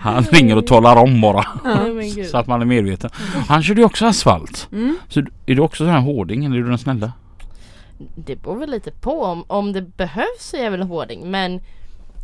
Han 0.03 0.23
ringer 0.23 0.57
och 0.57 0.67
talar 0.67 0.95
om 0.95 1.21
bara. 1.21 1.45
Men 1.63 2.09
gud. 2.15 2.25
Så 2.31 2.37
att 2.37 2.47
man 2.47 2.61
är 2.61 2.65
medveten. 2.65 3.09
Han 3.47 3.63
körde 3.63 3.81
ju 3.81 3.85
också 3.85 4.05
asfalt. 4.05 4.67
Mm. 4.71 4.97
Så 5.09 5.19
är 5.19 5.55
du 5.55 5.59
också 5.61 5.77
sån 5.83 5.93
här 5.93 5.99
hårding 5.99 6.45
eller 6.45 6.57
är 6.57 6.61
du 6.61 6.69
den 6.69 6.77
snälla? 6.77 7.11
Det 8.15 8.35
beror 8.35 8.55
väl 8.59 8.69
lite 8.71 8.91
på 8.91 9.23
om, 9.23 9.43
om 9.47 9.73
det 9.73 9.81
behövs 9.81 10.27
så 10.39 10.57
är 10.57 10.63
jag 10.63 10.71
väl 10.71 10.81
hårding 10.81 11.31
men 11.31 11.61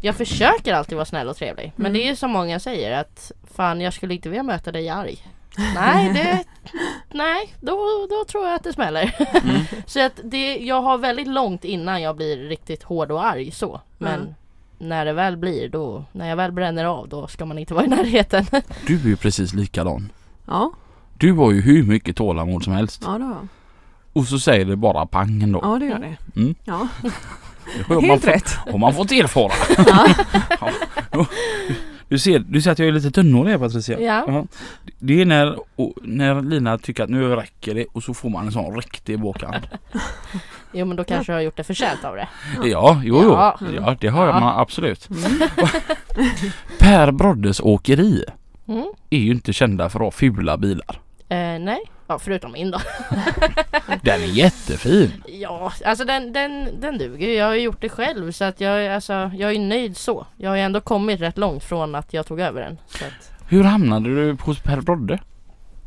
jag 0.01 0.15
försöker 0.15 0.73
alltid 0.73 0.95
vara 0.95 1.05
snäll 1.05 1.27
och 1.27 1.35
trevlig. 1.37 1.71
Men 1.75 1.85
Mm. 1.85 1.93
det 1.93 2.05
är 2.05 2.09
ju 2.09 2.15
som 2.15 2.31
många 2.31 2.59
säger 2.59 2.99
att 2.99 3.31
fan 3.53 3.81
jag 3.81 3.93
skulle 3.93 4.13
inte 4.13 4.29
vilja 4.29 4.43
möta 4.43 4.71
dig 4.71 4.89
arg. 4.89 5.17
Nej, 5.75 6.13
det, 6.13 6.43
nej 7.17 7.53
då, 7.61 8.07
då 8.09 8.25
tror 8.31 8.45
jag 8.45 8.55
att 8.55 8.63
det 8.63 8.73
smäller. 8.73 9.15
Mm. 9.43 9.61
så 9.85 10.05
att 10.05 10.19
det, 10.23 10.57
jag 10.57 10.81
har 10.81 10.97
väldigt 10.97 11.27
långt 11.27 11.63
innan 11.65 12.01
jag 12.01 12.15
blir 12.15 12.37
riktigt 12.37 12.83
hård 12.83 13.11
och 13.11 13.25
arg 13.25 13.51
så. 13.51 13.81
Men 13.97 14.19
Mm. 14.21 14.33
När 14.79 15.05
det 15.05 15.13
väl 15.13 15.37
blir 15.37 15.69
då, 15.69 16.03
när 16.11 16.29
jag 16.29 16.35
väl 16.35 16.51
bränner 16.51 16.85
av 16.85 17.09
då 17.09 17.27
ska 17.27 17.45
man 17.45 17.57
inte 17.57 17.73
vara 17.73 17.85
i 17.85 17.87
närheten. 17.87 18.45
Du 18.87 18.95
är 18.95 19.05
ju 19.07 19.15
precis 19.15 19.53
likadan. 19.53 20.11
Ja, 20.47 20.71
Du 21.17 21.33
har 21.33 21.51
ju 21.51 21.61
hur 21.61 21.83
mycket 21.83 22.15
tålamod 22.15 22.63
som 22.63 22.73
helst. 22.73 23.01
ja 23.05 23.17
det 23.17 23.23
har 23.23 23.31
jag. 23.33 23.47
Och 24.13 24.25
så 24.25 24.39
säger 24.39 24.65
det 24.65 24.75
bara 24.75 25.05
pang 25.05 25.43
ändå. 25.43 25.59
Ja, 25.63 25.79
det 25.79 25.85
gör 25.85 25.99
det. 25.99 26.39
Mm. 26.41 26.55
Ja, 26.63 26.87
Det 27.87 27.93
har 27.93 28.01
man, 28.01 28.03
helt 28.09 28.27
rätt. 28.27 28.49
har 28.71 28.77
man 28.77 28.93
fått 28.93 29.11
erfara. 29.11 29.51
Ja. 29.87 30.07
Ja. 31.11 31.25
Du 32.09 32.19
ser, 32.19 32.39
du 32.39 32.61
ser 32.61 32.71
att 32.71 32.79
jag 32.79 32.87
är 32.87 32.91
lite 32.91 33.11
tunnhårig 33.11 33.51
här 33.51 33.57
Patricia. 33.59 33.99
Ja. 33.99 34.23
Ja. 34.27 34.45
Det 34.99 35.21
är 35.21 35.25
när, 35.25 35.57
och, 35.75 35.93
när 36.03 36.41
Lina 36.41 36.77
tycker 36.77 37.03
att 37.03 37.09
nu 37.09 37.35
räcker 37.35 37.75
det 37.75 37.85
och 37.93 38.03
så 38.03 38.13
får 38.13 38.29
man 38.29 38.45
en 38.45 38.51
sån 38.51 38.75
riktig 38.75 39.19
bakhand. 39.19 39.67
Jo 40.71 40.85
men 40.85 40.97
då 40.97 41.03
kanske 41.03 41.31
jag 41.31 41.37
har 41.37 41.41
gjort 41.43 41.57
det 41.57 41.63
förtjänt 41.63 42.03
av 42.03 42.15
det. 42.15 42.27
Ja, 42.63 43.01
jo, 43.05 43.19
jo. 43.23 43.29
Ja. 43.31 43.59
Ja, 43.75 43.95
det 43.99 44.07
har 44.07 44.27
Ja. 44.27 44.39
man 44.39 44.59
absolut. 44.59 45.09
Mm. 45.09 45.49
Per 46.79 47.11
Broddes 47.11 47.59
åkeri 47.59 48.23
Mm. 48.67 48.85
är 49.09 49.17
ju 49.17 49.31
inte 49.31 49.53
kända 49.53 49.89
för 49.89 49.99
att 49.99 50.03
ha 50.05 50.11
fula 50.11 50.57
bilar. 50.57 51.01
Eh, 51.29 51.37
nej, 51.59 51.79
ja, 52.09 52.19
förutom 52.19 52.51
min 52.51 52.71
då. 52.71 52.79
Den 54.01 54.21
är 54.21 54.25
jättefin. 54.25 55.23
Ja, 55.27 55.73
alltså 55.85 56.05
den, 56.05 56.33
den, 56.33 56.81
den 56.81 56.97
duger. 56.97 57.29
Jag 57.37 57.45
har 57.45 57.53
ju 57.55 57.61
gjort 57.61 57.81
det 57.81 57.89
själv 57.89 58.31
så 58.31 58.43
att 58.45 58.61
jag, 58.61 58.87
alltså, 58.87 59.13
jag 59.13 59.51
är 59.55 59.59
nöjd 59.59 59.97
så. 59.97 60.25
Jag 60.37 60.49
har 60.49 60.55
ju 60.55 60.61
ändå 60.61 60.81
kommit 60.81 61.21
rätt 61.21 61.37
långt 61.37 61.63
från 61.63 61.95
att 61.95 62.13
jag 62.13 62.25
tog 62.25 62.39
över 62.39 62.61
den. 62.61 62.77
Att, 62.93 63.31
Hur 63.49 63.63
hamnade 63.63 64.15
du 64.15 64.37
hos 64.41 64.59
Per 64.59 64.81
Brodde? 64.81 65.13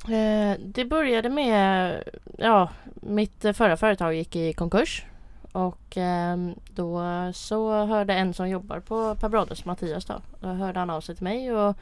eh, 0.09 0.59
det 0.65 0.85
började 0.85 1.29
med, 1.29 1.99
ja, 2.39 2.69
mitt 2.95 3.45
eh, 3.45 3.53
förra 3.53 3.77
företag 3.77 4.15
gick 4.15 4.37
i 4.37 4.53
konkurs. 4.53 5.05
Och 5.53 5.97
ehm, 5.97 6.55
då 6.75 7.03
så 7.35 7.85
hörde 7.85 8.15
en 8.15 8.35
som 8.35 8.49
jobbar 8.49 8.81
på 8.81 9.15
Per 9.15 9.29
Broddes, 9.29 9.65
Mattias 9.65 10.05
då, 10.05 10.15
då 10.41 10.49
hörde 10.49 10.79
han 10.79 10.91
av 10.91 11.01
sig 11.01 11.15
till 11.15 11.25
mig 11.25 11.53
och 11.53 11.77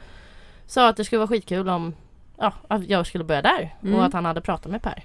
sa 0.67 0.87
att 0.89 0.97
det 0.97 1.03
skulle 1.05 1.19
vara 1.19 1.27
skitkul 1.27 1.69
om 1.69 1.93
ja, 2.41 2.53
att 2.67 2.87
jag 2.89 3.07
skulle 3.07 3.23
börja 3.23 3.41
där 3.41 3.75
Mm. 3.83 3.95
och 3.95 4.05
att 4.05 4.13
han 4.13 4.25
hade 4.25 4.41
pratat 4.41 4.71
med 4.71 4.81
Per. 4.81 5.03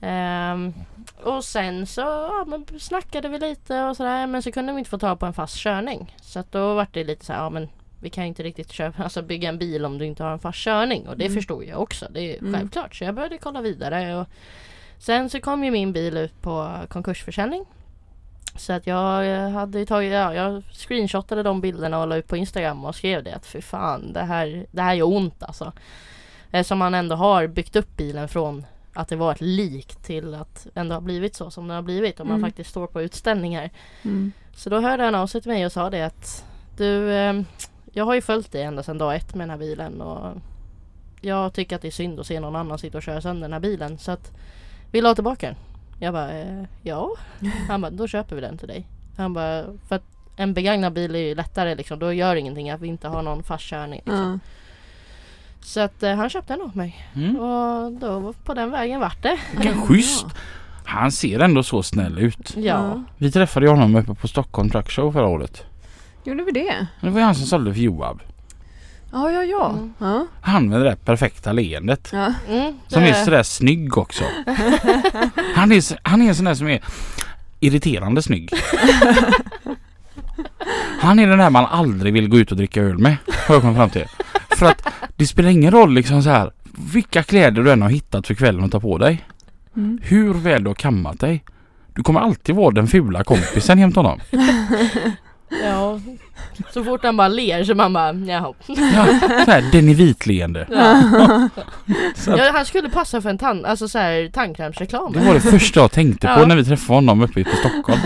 Ehm, 0.00 0.74
och 1.22 1.44
sen 1.44 1.86
så 1.86 2.00
ja, 2.00 2.44
men 2.46 2.66
snackade 2.80 3.28
vi 3.28 3.38
lite 3.38 3.82
och 3.82 3.96
sådär 3.96 4.26
men 4.26 4.42
så 4.42 4.52
kunde 4.52 4.72
vi 4.72 4.78
inte 4.78 4.90
få 4.90 4.98
tag 4.98 5.18
på 5.20 5.26
en 5.26 5.32
fast 5.32 5.56
körning. 5.56 6.16
Så 6.20 6.38
att 6.38 6.52
då 6.52 6.74
var 6.74 6.86
det 6.92 7.04
lite 7.04 7.24
så 7.24 7.32
här, 7.32 7.40
ja 7.40 7.50
men 7.50 7.68
vi 8.00 8.10
kan 8.10 8.24
inte 8.24 8.42
riktigt 8.42 8.72
köpa, 8.72 9.02
alltså 9.04 9.22
bygga 9.22 9.48
en 9.48 9.58
bil 9.58 9.84
om 9.84 9.98
du 9.98 10.04
inte 10.06 10.24
har 10.24 10.32
en 10.32 10.38
fast 10.38 10.58
körning 10.58 11.08
och 11.08 11.16
det 11.16 11.24
Mm. 11.24 11.36
förstod 11.36 11.64
jag 11.64 11.80
också. 11.80 12.06
Det 12.10 12.20
är 12.20 12.38
Mm. 12.38 12.54
självklart. 12.54 12.94
Så 12.96 13.04
jag 13.04 13.14
började 13.14 13.38
kolla 13.38 13.60
vidare 13.60 14.16
och 14.16 14.26
sen 14.98 15.30
så 15.30 15.40
kom 15.40 15.64
ju 15.64 15.70
min 15.70 15.92
bil 15.92 16.16
ut 16.16 16.42
på 16.42 16.76
konkursförsäljning. 16.88 17.64
Så 18.56 18.72
att 18.72 18.86
jag 18.86 19.34
eh, 19.34 19.50
hade 19.50 19.86
tagit, 19.86 20.12
ja, 20.12 20.34
jag 20.34 20.62
screenshotade 20.72 21.42
de 21.42 21.60
bilderna 21.60 22.00
och 22.00 22.06
la 22.08 22.16
ut 22.16 22.26
på 22.28 22.36
Instagram 22.36 22.84
och 22.84 22.94
skrev 22.94 23.24
det 23.24 23.32
att 23.34 23.46
fy 23.46 23.60
fan 23.62 24.12
det 24.12 24.22
här, 24.22 24.66
det 24.70 24.82
här 24.82 24.94
gör 24.94 25.06
ont 25.06 25.42
alltså. 25.42 25.72
Eftersom 26.52 26.78
man 26.78 26.94
ändå 26.94 27.16
har 27.16 27.46
byggt 27.46 27.76
upp 27.76 27.96
bilen 27.96 28.28
från 28.28 28.66
att 28.94 29.08
det 29.08 29.16
var 29.16 29.32
ett 29.32 29.40
lik 29.40 29.94
till 29.96 30.34
att 30.34 30.66
ändå 30.74 30.94
ha 30.94 31.00
blivit 31.00 31.34
så 31.34 31.50
som 31.50 31.68
det 31.68 31.74
har 31.74 31.82
blivit 31.82 32.20
om 32.20 32.28
man 32.28 32.36
Mm. 32.36 32.50
faktiskt 32.50 32.70
står 32.70 32.86
på 32.86 33.02
utställningar. 33.02 33.70
Mm. 34.02 34.32
Så 34.56 34.70
då 34.70 34.80
hörde 34.80 35.02
han 35.04 35.14
av 35.14 35.26
sig 35.26 35.40
till 35.42 35.50
mig 35.52 35.66
och 35.66 35.72
sa 35.72 35.90
det 35.90 36.02
att 36.06 36.44
du, 36.76 37.12
eh, 37.12 37.40
jag 37.92 38.04
har 38.04 38.14
ju 38.14 38.20
följt 38.20 38.52
dig 38.52 38.62
ända 38.62 38.82
sedan 38.82 38.98
dag 38.98 39.16
ett 39.16 39.34
med 39.34 39.42
den 39.42 39.50
här 39.50 39.58
bilen 39.66 40.00
och 40.00 40.36
jag 41.20 41.52
tycker 41.54 41.76
att 41.76 41.82
det 41.82 41.88
är 41.88 41.92
synd 41.92 42.20
att 42.20 42.26
se 42.26 42.40
någon 42.40 42.56
annan 42.56 42.78
sitta 42.78 42.98
och 42.98 43.02
köra 43.02 43.20
sönder 43.20 43.42
den 43.42 43.52
här 43.52 43.60
bilen 43.60 43.98
så 43.98 44.10
att 44.12 44.30
vill 44.90 45.04
du 45.04 45.08
ha 45.10 45.14
tillbaka 45.14 45.46
den? 45.46 45.56
Jag 46.00 46.14
bara, 46.14 46.32
eh, 46.32 46.64
ja. 46.82 47.10
Han 47.68 47.80
bara, 47.80 47.90
då 47.90 48.06
köper 48.08 48.34
vi 48.36 48.40
den 48.42 48.58
till 48.58 48.68
dig. 48.68 48.86
Han 49.16 49.32
bara, 49.34 49.64
för 49.88 49.96
att 49.96 50.02
en 50.36 50.54
begagnad 50.54 50.92
bil 50.92 51.14
är 51.14 51.18
ju 51.18 51.34
lättare 51.34 51.74
liksom, 51.74 51.98
då 51.98 52.12
gör 52.12 52.36
ingenting 52.36 52.70
att 52.70 52.80
vi 52.80 52.88
inte 52.88 53.08
har 53.08 53.22
någon 53.22 53.42
fast 53.42 53.64
körning. 53.64 54.02
Liksom. 54.06 54.40
Ja. 54.44 54.48
Så 55.62 55.80
att 55.80 56.02
eh, 56.02 56.14
han 56.14 56.30
köpte 56.30 56.52
den 56.52 56.62
åt 56.62 56.74
mig 56.74 57.06
Mm. 57.14 57.36
och 57.36 57.92
då 57.92 58.34
på 58.44 58.54
den 58.54 58.70
vägen 58.70 59.00
vart 59.00 59.22
det. 59.22 59.38
Vilken 59.56 59.82
schysst! 59.82 60.26
Han 60.84 61.12
ser 61.12 61.40
ändå 61.40 61.62
så 61.62 61.82
snäll 61.82 62.18
ut. 62.18 62.56
Ja. 62.56 63.02
Vi 63.18 63.32
träffade 63.32 63.68
honom 63.68 63.96
uppe 63.96 64.14
på 64.14 64.28
Stockholm 64.28 64.70
Truck 64.70 64.90
Show 64.90 65.12
förra 65.12 65.26
året. 65.26 65.64
Gjorde 66.24 66.44
vi 66.44 66.52
det? 66.52 66.86
Det 67.00 67.10
var 67.10 67.18
ju 67.20 67.24
han 67.24 67.34
som 67.34 67.46
sålde 67.46 67.74
för 67.74 67.80
Joab. 67.80 68.20
Ja, 69.12 69.30
ja, 69.30 69.44
ja. 69.44 69.70
Mm. 69.70 69.92
ja. 69.98 70.26
Han 70.40 70.68
med 70.68 70.80
det 70.80 70.84
där 70.84 70.94
perfekta 70.94 71.52
leendet. 71.52 72.08
ja. 72.12 72.32
Mm, 72.48 72.74
Som 72.88 73.02
det- 73.02 73.08
är 73.08 73.24
sådär 73.24 73.42
snygg 73.42 73.98
också. 73.98 74.24
Han 75.54 75.72
är, 75.72 76.08
han 76.08 76.22
är 76.22 76.28
en 76.28 76.34
sån 76.34 76.44
där 76.44 76.54
som 76.54 76.68
är 76.68 76.80
irriterande 77.60 78.22
snygg. 78.22 78.50
Han 81.00 81.18
är 81.18 81.26
den 81.26 81.38
där 81.38 81.50
man 81.50 81.66
aldrig 81.66 82.12
vill 82.12 82.28
gå 82.28 82.38
ut 82.38 82.50
och 82.50 82.56
dricka 82.56 82.80
öl 82.82 82.98
med. 82.98 83.16
Har 83.46 83.54
jag 83.54 83.62
kommit 83.62 83.76
fram 83.76 83.90
till. 83.90 84.06
För 84.56 84.66
att 84.66 84.86
det 85.22 85.26
spelar 85.26 85.50
ingen 85.50 85.70
roll 85.70 85.94
liksom 85.94 86.22
så 86.22 86.30
här 86.30 86.52
vilka 86.92 87.22
kläder 87.22 87.62
du 87.62 87.72
än 87.72 87.82
har 87.82 87.88
hittat 87.88 88.26
för 88.26 88.34
kvällen 88.34 88.64
att 88.64 88.72
ta 88.72 88.80
på 88.80 88.98
dig. 88.98 89.24
Mm. 89.76 89.98
Hur 90.02 90.34
väl 90.34 90.62
du 90.64 90.70
har 90.70 90.74
kammat 90.74 91.20
dig. 91.20 91.44
Du 91.94 92.02
kommer 92.02 92.20
alltid 92.20 92.54
vara 92.54 92.70
den 92.70 92.86
fula 92.88 93.24
kompisen 93.24 93.78
jämte 93.78 94.00
honom. 94.00 94.20
Ja. 95.64 96.00
Så 96.74 96.84
fort 96.84 97.04
han 97.04 97.16
bara 97.16 97.28
ler 97.28 97.64
så 97.64 97.74
man 97.74 97.92
bara 97.92 98.12
jaha. 98.12 98.54
Ja, 98.66 99.06
så 99.44 99.50
här, 99.50 99.64
den 99.72 99.88
är 99.88 99.94
vitleende. 99.94 100.66
Ja. 100.70 101.02
Så 102.16 102.32
att, 102.32 102.38
Ja, 102.38 102.50
han 102.54 102.66
skulle 102.66 102.88
passa 102.90 103.20
för 103.22 103.30
en 103.30 103.38
tand, 103.38 103.66
alltså 103.66 103.88
så 103.88 103.98
här, 103.98 104.30
tandkrämsreklam. 104.32 105.12
det 105.12 105.20
var 105.20 105.34
det 105.34 105.40
första 105.40 105.80
jag 105.80 105.92
tänkte 105.92 106.26
på 106.26 106.40
Ja. 106.40 106.46
när 106.46 106.56
vi 106.56 106.64
träffade 106.64 106.96
honom 106.96 107.20
uppe 107.22 107.44
på 107.44 107.56
Stockholm. 107.56 108.00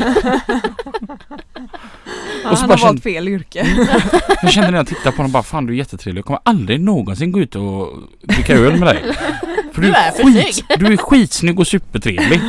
Ja, 2.45 2.51
Och 2.51 2.59
så 2.59 2.63
han 2.63 2.69
bara 2.69 2.79
har 2.79 2.87
valt 2.87 3.03
fel 3.03 3.29
yrke. 3.29 3.67
Jag 4.43 4.53
kände 4.53 4.71
när 4.71 4.79
jag 4.79 4.87
tittade 4.87 5.11
på 5.11 5.17
honom 5.17 5.33
bara 5.33 5.43
fan 5.43 5.67
du 5.67 5.73
är 5.73 5.77
jättetrevlig. 5.77 6.19
Jag 6.19 6.27
kommer 6.27 6.41
aldrig 6.45 6.81
någonsin 6.81 7.33
gå 7.33 7.41
ut 7.41 7.57
och 7.57 7.89
dricka 8.23 8.55
öl 8.55 8.77
med 8.79 8.89
dig. 8.89 9.03
För 9.73 9.83
Du 9.83 9.89
är 9.93 10.11
för 10.11 10.23
skit, 10.25 10.65
du 10.79 10.87
är 10.93 10.97
skitsnygg 10.97 11.61
och 11.61 11.67
supertrevlig. 11.67 12.41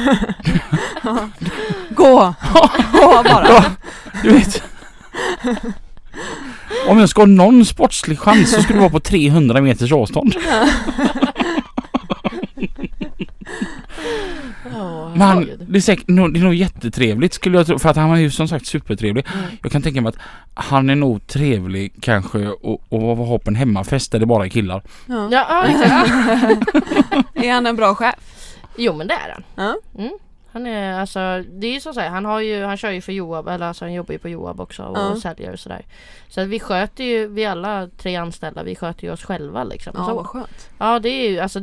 Gå! 1.90 2.34
Gå 2.94 3.24
bara! 3.24 3.48
Ja, 3.50 3.64
du 4.24 4.30
vet. 4.32 4.64
Om 6.88 7.00
jag 7.00 7.10
ska 7.10 7.22
ha 7.22 7.26
någon 7.28 7.66
sportslig 7.66 8.20
chans 8.20 8.52
så 8.52 8.62
skulle 8.62 8.78
det 8.78 8.82
vara 8.82 8.92
på 8.92 9.00
300 9.00 9.62
meters 9.62 9.92
avstånd. 9.92 10.36
Men 15.12 15.22
han, 15.22 15.50
det, 15.68 15.78
är 15.78 15.82
säkert, 15.82 16.08
nog- 16.08 16.34
det 16.34 16.40
är 16.40 16.44
nog 16.44 16.54
jättetrevligt 16.54 17.34
skulle 17.34 17.58
jag 17.58 17.68
tro. 17.68 17.80
För 17.80 17.90
att 17.90 17.96
han 17.96 18.12
är 18.12 18.16
ju 18.16 18.32
som 18.32 18.48
sagt 18.48 18.66
supertrevlig. 18.66 19.26
Mm. 19.34 19.46
Jag 19.64 19.72
kan 19.72 19.82
tänka 19.82 20.02
mig 20.02 20.10
att 20.10 20.18
han 20.54 20.90
är 20.90 20.96
nog 20.96 21.28
trevlig 21.28 21.94
kanske 22.02 22.48
och, 22.48 22.82
och 22.90 23.18
ha 23.18 23.40
på 23.40 23.50
en 23.50 23.56
hemmafest 23.56 24.12
där 24.12 24.20
det 24.20 24.26
bara 24.26 24.46
är 24.46 24.50
killar. 24.50 24.82
Ja. 25.06 25.28
Ja, 25.32 25.64
exakt. 25.68 26.12
Är 27.34 27.52
han 27.54 27.66
en 27.68 27.76
bra 27.76 27.96
chef? 27.96 28.16
Jo 28.78 28.94
men 28.94 29.08
det 29.08 29.14
är 29.14 29.38
han. 29.56 29.76
Mm. 29.98 30.14
Han 30.52 30.68
är 30.68 31.00
alltså, 31.00 31.44
det 31.50 31.68
är 31.68 31.74
ju 31.74 31.80
så 31.80 31.90
att 31.90 31.96
han 31.98 32.26
har 32.26 32.40
ju, 32.40 32.64
han 32.64 32.78
kör 32.78 32.92
ju 32.92 33.02
för 33.02 33.12
Joab, 33.12 33.48
eller 33.48 33.66
alltså 33.68 33.86
han 33.86 33.94
jobbar 33.94 34.14
ju 34.14 34.20
på 34.20 34.30
Joab 34.30 34.60
också 34.62 34.84
och 34.84 34.98
Ja. 34.98 35.16
säljer 35.22 35.54
och 35.54 35.60
sådär. 35.60 35.86
Så 36.30 36.42
att 36.42 36.48
vi 36.48 36.60
sköter 36.60 37.04
ju, 37.04 37.28
vi 37.28 37.46
alla 37.46 37.90
tre 37.98 38.16
anställda, 38.16 38.64
vi 38.64 38.76
sköter 38.76 39.04
ju 39.04 39.14
oss 39.14 39.24
själva 39.24 39.64
liksom. 39.64 39.94
Ja, 39.98 40.06
så. 40.06 40.14
vad 40.16 40.26
skönt. 40.26 40.70
Ja 40.78 41.00
det 41.00 41.10
är 41.10 41.30
ju 41.30 41.40
alltså 41.40 41.60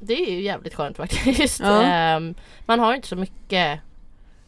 Det 0.00 0.14
är 0.14 0.30
ju 0.30 0.42
jävligt 0.42 0.74
skönt 0.74 0.96
faktiskt. 0.96 1.60
Ja. 1.60 1.82
Ehm, 1.82 2.34
man 2.66 2.80
har 2.80 2.94
inte 2.94 3.08
så 3.08 3.16
mycket 3.16 3.80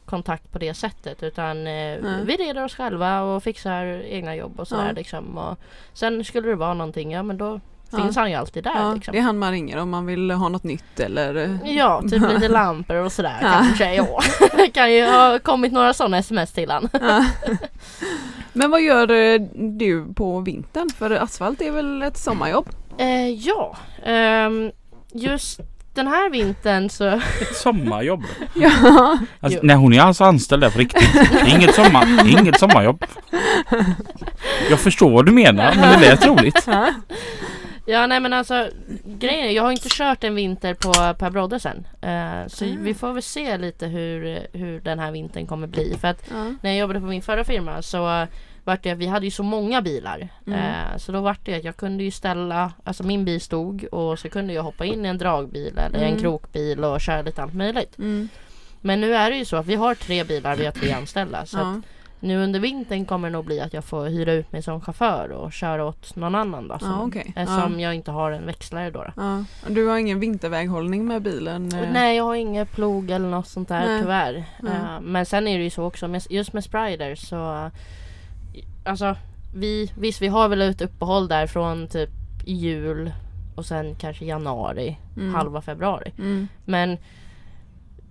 kontakt 0.05 0.53
på 0.53 0.59
det 0.59 0.75
sättet 0.75 1.23
utan 1.23 1.65
Nej. 1.65 2.01
vi 2.25 2.37
reder 2.37 2.65
oss 2.65 2.75
själva 2.75 3.21
och 3.23 3.43
fixar 3.43 3.85
egna 3.87 4.37
jobb 4.37 4.61
och 4.61 4.69
sådär 4.69 4.87
Ja. 4.87 4.93
liksom. 4.93 5.39
Och 5.39 5.59
sen 5.93 6.25
skulle 6.25 6.49
det 6.49 6.55
vara 6.55 6.75
någonting, 6.75 7.13
ja 7.13 7.23
men 7.23 7.39
då 7.39 7.61
Ja. 7.91 7.99
finns 7.99 8.17
han 8.17 8.31
ju 8.31 8.37
alltid 8.37 8.65
där 8.65 8.73
Ja, 8.75 8.93
liksom. 8.95 9.13
det 9.13 9.19
är 9.19 9.23
han 9.23 9.39
man 9.39 9.53
ringer 9.53 9.77
om 9.79 9.91
man 9.91 10.07
vill 10.07 10.31
ha 10.31 10.49
något 10.49 10.65
nytt 10.65 11.01
eller... 11.01 11.35
eh, 11.37 11.77
Ja, 11.77 12.03
typ 12.11 12.23
lite 12.35 12.49
lampor 12.49 12.97
och 12.97 13.13
sådär 13.13 13.37
Ja. 13.43 13.49
kanske. 13.49 13.95
Ja. 13.95 14.21
Det 14.57 14.71
kan 14.75 14.93
ju 14.93 15.07
ha 15.07 15.39
kommit 15.39 15.73
några 15.73 15.95
sådana 15.95 16.19
sms 16.19 16.53
till 16.53 16.71
han. 16.71 16.89
Ja. 16.93 17.25
Men 18.53 18.71
vad 18.71 18.83
gör 18.83 19.11
eh, 19.11 19.41
du 19.79 20.07
på 20.15 20.41
vintern? 20.41 20.89
För 20.99 21.11
asfalt 21.11 21.61
är 21.61 21.71
väl 21.71 22.03
ett 22.03 22.17
sommarjobb? 22.17 22.69
Eh, 22.99 23.29
ja, 23.29 23.77
ehm, 24.05 24.71
just 25.13 25.61
den 25.95 26.07
här 26.07 26.31
vintern 26.31 26.91
så 26.91 27.05
Ett 27.09 27.57
sommarjobb. 27.57 28.25
Ja. 28.55 28.71
Alltså, 29.41 29.61
nej 29.63 29.77
hon 29.77 29.93
är 29.93 30.01
alltså 30.01 30.25
anställd 30.25 30.63
där 30.63 30.71
på 30.71 30.79
riktigt. 30.79 31.13
Det 31.33 31.39
är 31.41 31.57
inget, 31.57 31.75
sommar, 31.75 32.07
det 32.25 32.31
är 32.33 32.41
inget 32.41 32.59
sommarjobb. 32.61 33.05
Jag 34.71 34.81
förstår 34.81 35.11
vad 35.11 35.27
du 35.27 35.33
menar 35.33 35.75
men 35.81 36.01
det 36.01 36.09
lät 36.09 36.27
roligt. 36.27 36.67
Ja 37.87 38.07
nej 38.07 38.21
men 38.21 38.33
alltså 38.33 38.69
grejen 39.05 39.45
är, 39.47 39.51
jag 39.51 39.63
har 39.63 39.73
inte 39.73 39.89
kört 39.91 40.25
en 40.25 40.35
vinter 40.35 40.75
på 40.75 40.93
Per 41.19 41.31
Brodde 41.31 41.61
sen. 41.61 41.87
Eh, 42.03 42.47
så 42.47 42.65
Mm. 42.65 42.85
vi 42.85 42.95
får 42.95 43.13
väl 43.13 43.23
se 43.23 43.59
lite 43.59 43.87
hur, 43.87 44.47
hur 44.53 44.81
den 44.81 44.99
här 44.99 45.11
vintern 45.13 45.47
kommer 45.47 45.67
bli. 45.67 45.97
För 46.01 46.09
att 46.09 46.25
Ja. 46.31 46.45
när 46.63 46.71
jag 46.71 46.79
jobbade 46.79 47.01
på 47.01 47.07
min 47.07 47.23
förra 47.23 47.45
firma 47.45 47.83
så 47.83 48.21
uh, 48.23 48.27
vart 48.65 48.83
det, 48.83 48.95
vi 48.95 49.07
hade 49.07 49.27
ju 49.27 49.31
så 49.31 49.43
många 49.43 49.83
bilar. 49.83 50.29
Mm. 50.47 50.59
Eh, 50.59 50.97
så 50.99 51.13
då 51.13 51.21
vart 51.21 51.45
det 51.45 51.55
att 51.55 51.65
jag 51.65 51.77
kunde 51.77 52.05
ju 52.05 52.11
ställa, 52.11 52.73
alltså 52.85 53.03
min 53.03 53.25
bil 53.25 53.41
stod 53.41 53.85
och 53.93 54.19
så 54.19 54.29
kunde 54.29 54.53
jag 54.53 54.63
hoppa 54.63 54.85
in 54.85 55.07
i 55.07 55.09
en 55.09 55.19
dragbil 55.19 55.79
eller 55.79 55.99
en 55.99 56.09
Mm. 56.09 56.21
krokbil 56.21 56.85
och 56.85 57.01
köra 57.01 57.23
lite 57.23 57.43
allt 57.43 57.55
möjligt. 57.55 57.99
Mm. 57.99 58.29
Men 58.81 59.01
nu 59.01 59.15
är 59.15 59.31
det 59.31 59.37
ju 59.37 59.45
så 59.45 59.57
att 59.57 59.67
vi 59.67 59.75
har 59.75 59.95
tre 59.95 60.25
bilar, 60.25 60.57
vi 60.57 60.65
har 60.65 60.73
tre 60.73 60.93
anställda. 60.93 61.47
Så 61.47 61.59
att 61.59 61.65
Ja. 61.65 61.83
Nu 62.21 62.37
under 62.45 62.61
vintern 62.61 63.05
kommer 63.05 63.29
det 63.29 63.33
nog 63.33 63.45
bli 63.45 63.61
att 63.61 63.73
jag 63.73 63.85
får 63.85 64.05
hyra 64.07 64.33
ut 64.33 64.53
mig 64.53 64.63
som 64.63 64.81
chaufför 64.81 65.29
och 65.33 65.53
köra 65.53 65.85
åt 65.85 66.17
någon 66.17 66.35
annan 66.35 66.69
då. 66.69 66.79
Som, 66.79 66.89
Ja, 66.91 67.03
okej. 67.03 67.33
Eftersom 67.37 67.81
jag 67.81 67.95
inte 67.95 68.11
har 68.11 68.31
en 68.31 68.47
växlare 68.47 68.91
då. 68.91 69.03
då. 69.03 69.13
Ja. 69.23 69.45
Du 69.69 69.87
har 69.87 69.99
ingen 69.99 70.21
vinterväghållning 70.21 71.07
med 71.07 71.23
bilen? 71.23 71.75
eh? 71.75 71.93
Nej 71.93 72.17
jag 72.17 72.25
har 72.25 72.35
inget 72.35 72.73
plog 72.73 73.11
eller 73.11 73.29
något 73.29 73.49
sånt 73.49 73.69
där 73.69 73.87
Nej. 73.87 74.01
tyvärr. 74.03 74.35
Eh, 74.63 75.01
men 75.01 75.27
sen 75.27 75.49
är 75.49 75.59
det 75.59 75.65
ju 75.65 75.71
så 75.71 75.85
också, 75.85 76.09
med, 76.09 76.23
just 76.31 76.53
med 76.53 76.65
Sprider 76.65 77.15
så 77.15 77.37
eh, 77.55 77.69
Alltså 78.85 79.17
vi, 79.55 79.93
visst 79.99 80.23
vi 80.23 80.29
har 80.29 80.49
väl 80.49 80.63
ett 80.63 80.83
uppehåll 80.83 81.29
där 81.29 81.47
från 81.47 81.89
typ 81.89 82.11
jul 82.45 83.13
och 83.55 83.67
sen 83.67 83.95
kanske 83.95 84.25
januari, 84.25 84.97
Mm. 85.17 85.35
halva 85.35 85.61
februari. 85.63 86.13
Mm. 86.19 86.49
Men 86.65 86.99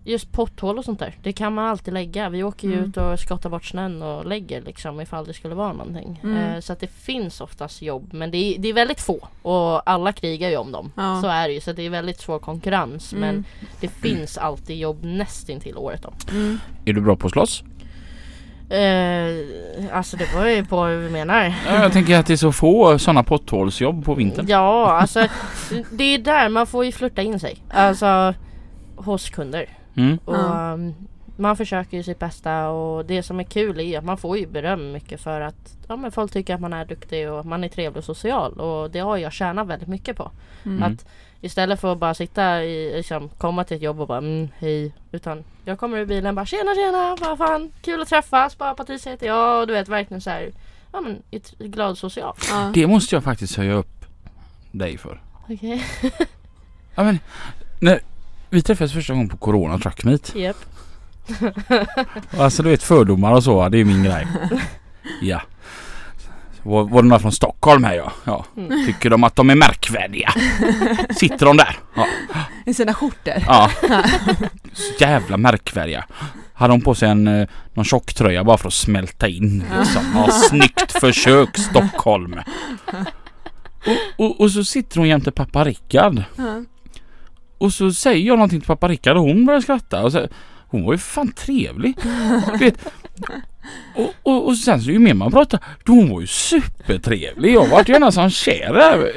just 0.07 0.31
potthål 0.31 0.77
och 0.77 0.85
sånt 0.85 0.99
där. 0.99 1.15
Det 1.23 1.33
kan 1.33 1.53
man 1.53 1.65
alltid 1.65 1.93
lägga. 1.93 2.29
Vi 2.29 2.43
åker 2.43 2.67
ju 2.67 2.73
Mm. 2.73 2.85
ut 2.89 2.97
och 2.97 3.19
skottar 3.19 3.49
bort 3.49 3.65
snön 3.65 4.01
och 4.01 4.25
lägger 4.25 4.61
liksom 4.61 5.01
ifall 5.01 5.25
det 5.25 5.33
skulle 5.33 5.55
vara 5.55 5.73
någonting. 5.73 6.19
Mm. 6.23 6.37
Eh, 6.37 6.59
så 6.59 6.73
att 6.73 6.79
det 6.79 6.87
finns 6.87 7.41
oftast 7.41 7.81
jobb 7.81 8.09
men 8.13 8.31
det 8.31 8.37
är, 8.37 8.59
det 8.59 8.67
är 8.69 8.73
väldigt 8.73 9.01
få 9.01 9.27
och 9.41 9.89
alla 9.89 10.11
krigar 10.11 10.49
ju 10.49 10.57
om 10.57 10.71
dem. 10.71 10.91
Ja. 10.95 11.19
Så 11.21 11.27
är 11.27 11.47
det 11.47 11.53
ju 11.53 11.61
så 11.61 11.73
det 11.73 11.83
är 11.85 11.89
väldigt 11.89 12.19
svår 12.19 12.39
konkurrens 12.39 13.13
Mm. 13.13 13.21
men 13.21 13.45
det 13.81 13.87
finns 13.87 14.37
alltid 14.37 14.77
jobb 14.77 14.97
nästintill 15.03 15.77
året 15.77 16.05
om. 16.05 16.13
Mm. 16.31 16.59
Är 16.85 16.93
du 16.93 17.01
bra 17.01 17.15
på 17.15 17.27
att 17.27 17.33
slåss? 17.33 17.63
Eh, 18.69 19.27
alltså 19.97 20.17
det 20.17 20.31
beror 20.33 20.47
ju 20.49 20.65
på 20.65 20.83
hur 20.83 20.97
vi 20.97 21.09
menar. 21.09 21.53
Ja, 21.67 21.81
Jag 21.83 21.93
tänker 21.93 22.19
att 22.19 22.25
det 22.25 22.33
är 22.33 22.37
så 22.37 22.51
få 22.51 22.99
sådana 22.99 23.23
potthålsjobb 23.23 24.05
på 24.05 24.13
vintern. 24.13 24.45
Ja, 24.49 24.91
alltså 24.91 25.27
det 25.91 26.03
är 26.03 26.17
där 26.17 26.49
man 26.49 26.67
får 26.67 26.85
ju 26.85 26.91
flirta 26.91 27.21
in 27.21 27.39
sig. 27.39 27.57
Alltså 27.69 28.33
hos 28.95 29.29
kunder. 29.29 29.69
Mm. 29.95 30.17
Och 30.25 30.35
Ja. 30.35 30.73
um, 30.73 30.93
man 31.37 31.57
försöker 31.57 31.97
ju 31.97 32.03
sitt 32.03 32.19
bästa 32.19 32.69
och 32.69 33.05
det 33.05 33.23
som 33.23 33.39
är 33.39 33.43
kul 33.43 33.79
är 33.79 33.97
att 33.97 34.05
man 34.05 34.17
får 34.17 34.37
ju 34.37 34.47
beröm 34.47 34.91
mycket 34.91 35.21
för 35.21 35.41
att 35.41 35.77
ja, 35.87 35.95
men 35.95 36.11
folk 36.11 36.31
tycker 36.31 36.55
att 36.55 36.61
man 36.61 36.73
är 36.73 36.85
duktig 36.85 37.31
och 37.31 37.45
man 37.45 37.63
är 37.63 37.69
trevlig 37.69 37.97
och 37.97 38.03
social 38.03 38.59
och 38.59 38.91
det 38.91 38.99
har 38.99 39.17
jag 39.17 39.33
tjänat 39.33 39.67
väldigt 39.67 39.87
mycket 39.87 40.17
på. 40.17 40.31
Mm. 40.65 40.83
Att 40.83 41.05
istället 41.41 41.79
för 41.79 41.91
att 41.91 41.97
bara 41.97 42.13
sitta 42.13 42.63
i, 42.63 42.93
liksom, 42.95 43.29
komma 43.29 43.63
till 43.63 43.77
ett 43.77 43.83
jobb 43.83 44.01
och 44.01 44.07
bara 44.07 44.17
mm, 44.17 44.49
hej 44.57 44.93
utan 45.11 45.43
jag 45.65 45.79
kommer 45.79 45.97
ur 45.97 46.05
bilen 46.05 46.35
bara 46.35 46.45
tjena 46.45 46.75
tjena 46.75 47.15
vad 47.21 47.37
fan 47.37 47.71
kul 47.81 48.01
att 48.01 48.07
träffas 48.07 48.57
bara 48.57 48.73
Patricia 48.73 49.11
heter 49.11 49.27
jag 49.27 49.61
och 49.61 49.67
du 49.67 49.73
vet 49.73 49.87
verkligen 49.87 50.21
så 50.21 50.29
här 50.29 50.51
ja 50.91 51.01
men 51.01 51.21
glad 51.59 51.97
social. 51.97 52.35
Ja. 52.49 52.71
Det 52.73 52.87
måste 52.87 53.15
jag 53.15 53.23
faktiskt 53.23 53.55
höja 53.55 53.73
upp 53.73 54.05
dig 54.71 54.97
för. 54.97 55.21
Okej. 55.49 55.83
Ja, 56.95 57.03
men, 57.03 57.19
när 57.79 57.99
vi 58.55 58.61
träffades 58.61 58.93
första 58.93 59.13
gången 59.13 59.29
på 59.29 59.37
Corona 59.37 59.79
Truck 59.79 60.03
Meet. 60.03 60.35
Japp. 60.35 60.57
Alltså 62.37 62.63
du 62.63 62.69
vet 62.69 62.83
fördomar 62.83 63.33
och 63.33 63.43
så, 63.43 63.69
det 63.69 63.77
är 63.77 63.85
min 63.85 64.03
grej. 64.03 64.27
Ja. 65.21 65.41
Var, 66.63 66.83
var 66.83 67.01
det 67.01 67.07
några 67.07 67.19
från 67.19 67.31
Stockholm 67.31 67.83
här 67.83 67.93
ja? 67.95 68.11
ja. 68.23 68.45
Mm. 68.57 68.85
Tycker 68.85 69.09
de 69.09 69.23
att 69.23 69.35
de 69.35 69.49
är 69.49 69.55
märkvärdiga? 69.55 70.33
Sitter 71.15 71.45
de 71.45 71.57
där? 71.57 71.77
Ja. 71.95 72.07
I 72.65 72.73
sina 72.73 72.93
skjortor. 72.93 73.33
ja. 73.47 73.71
Så 74.73 74.93
jävla 74.99 75.37
märkvärdiga. 75.37 76.05
Hade 76.53 76.73
hon 76.73 76.81
på 76.81 76.95
sig 76.95 77.09
en 77.09 77.27
eh, 77.27 77.47
någon 77.73 77.85
tjocktröja 77.85 78.43
bara 78.43 78.57
för 78.57 78.67
att 78.67 78.73
smälta 78.73 79.27
in 79.27 79.63
liksom. 79.77 80.03
Ja, 80.15 80.31
snyggt 80.31 80.91
försök 80.91 81.57
Stockholm. 81.57 82.39
Och, 83.85 84.25
och, 84.25 84.39
och 84.41 84.51
så 84.51 84.63
sitter 84.63 84.97
hon 84.97 85.07
jämte 85.07 85.31
pappa 85.31 85.63
Rickard. 85.63 86.23
Ja. 86.35 86.63
Och 87.57 87.73
så 87.73 87.91
säger 87.93 88.27
jag 88.27 88.35
någonting 88.37 88.59
till 88.59 88.67
pappa 88.67 88.87
Rickard 88.87 89.17
och 89.17 89.23
hon 89.23 89.45
börjar 89.45 89.61
skratta. 89.61 90.03
Och 90.03 90.11
så, 90.11 90.27
hon 90.67 90.85
var 90.85 90.93
ju 90.93 90.97
fan 90.97 91.31
trevlig. 91.31 91.97
Vet. 92.59 92.85
Och, 93.95 94.13
och, 94.23 94.47
och 94.47 94.57
sen 94.57 94.81
så 94.81 94.91
ju 94.91 94.99
mer 94.99 95.13
man 95.13 95.31
pratar, 95.31 95.59
hon 95.87 96.09
var 96.09 96.21
ju 96.21 96.27
supertrevlig. 96.27 97.53
Jag 97.53 97.67
vart 97.67 97.89
ju 97.89 97.99
nästan 97.99 98.29
kär 98.29 98.73
där. 98.73 99.11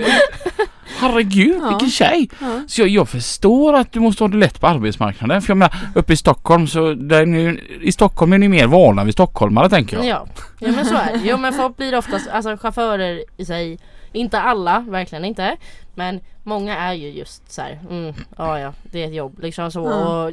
Herregud 1.00 1.56
Ja. 1.62 1.68
vilken 1.68 1.90
tjej. 1.90 2.30
Ja. 2.40 2.60
Så 2.68 2.80
jag, 2.80 2.88
jag 2.88 3.08
förstår 3.08 3.74
att 3.74 3.92
du 3.92 4.00
måste 4.00 4.24
ha 4.24 4.28
det 4.28 4.36
lätt 4.36 4.60
på 4.60 4.66
arbetsmarknaden. 4.66 5.42
För 5.42 5.50
jag 5.50 5.56
menar 5.56 5.76
uppe 5.94 6.12
i 6.12 6.16
Stockholm 6.16 6.66
så 6.66 6.94
där 6.94 7.20
är 7.22 7.26
ni, 7.26 7.60
i 7.82 7.92
Stockholm 7.92 8.32
är 8.32 8.38
ni 8.38 8.48
mer 8.48 8.66
vana 8.66 9.04
vid 9.04 9.14
stockholmare 9.14 9.68
tänker 9.70 9.96
jag. 9.96 10.06
Ja, 10.06 10.26
ja 10.58 10.72
men 10.72 10.84
så 10.84 10.94
är 10.94 11.12
det. 11.12 11.20
Jo 11.24 11.36
men 11.36 11.52
folk 11.52 11.76
blir 11.76 11.98
oftast, 11.98 12.28
alltså 12.28 12.56
chaufförer 12.56 13.24
i 13.36 13.44
sig, 13.44 13.78
inte 14.12 14.40
alla, 14.40 14.84
verkligen 14.88 15.24
inte. 15.24 15.56
Men 15.94 16.20
många 16.42 16.76
är 16.76 16.92
ju 16.94 17.08
just 17.08 17.52
så 17.52 17.62
här, 17.62 17.78
mm, 17.90 18.14
ja 18.36 18.60
ja, 18.60 18.72
det 18.82 19.02
är 19.02 19.06
ett 19.08 19.14
jobb 19.14 19.38
liksom 19.38 19.70
så. 19.70 19.84
Ja. 19.84 20.24
Och 20.26 20.32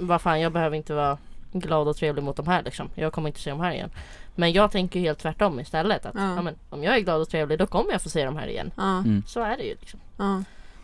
vad 0.00 0.20
fan, 0.20 0.40
jag 0.40 0.52
behöver 0.52 0.76
inte 0.76 0.94
vara 0.94 1.18
glad 1.52 1.88
och 1.88 1.96
trevlig 1.96 2.22
mot 2.22 2.36
de 2.36 2.46
här 2.46 2.62
liksom. 2.62 2.88
Jag 2.94 3.12
kommer 3.12 3.28
inte 3.28 3.40
se 3.40 3.50
dem 3.50 3.60
här 3.60 3.72
igen. 3.72 3.90
Men 4.34 4.52
jag 4.52 4.70
tänker 4.70 5.00
helt 5.00 5.18
tvärtom 5.18 5.60
istället. 5.60 6.06
Att 6.06 6.14
Ja. 6.14 6.34
ja. 6.34 6.42
men, 6.42 6.54
om 6.70 6.84
jag 6.84 6.96
är 6.96 7.00
glad 7.00 7.20
och 7.20 7.28
trevlig 7.28 7.58
då 7.58 7.66
kommer 7.66 7.92
jag 7.92 8.02
få 8.02 8.08
se 8.08 8.24
dem 8.24 8.36
här 8.36 8.46
igen. 8.46 8.70
Mm. 8.78 9.22
Så 9.26 9.40
är 9.40 9.56
det 9.56 9.62
ju 9.62 9.76
liksom. 9.80 10.00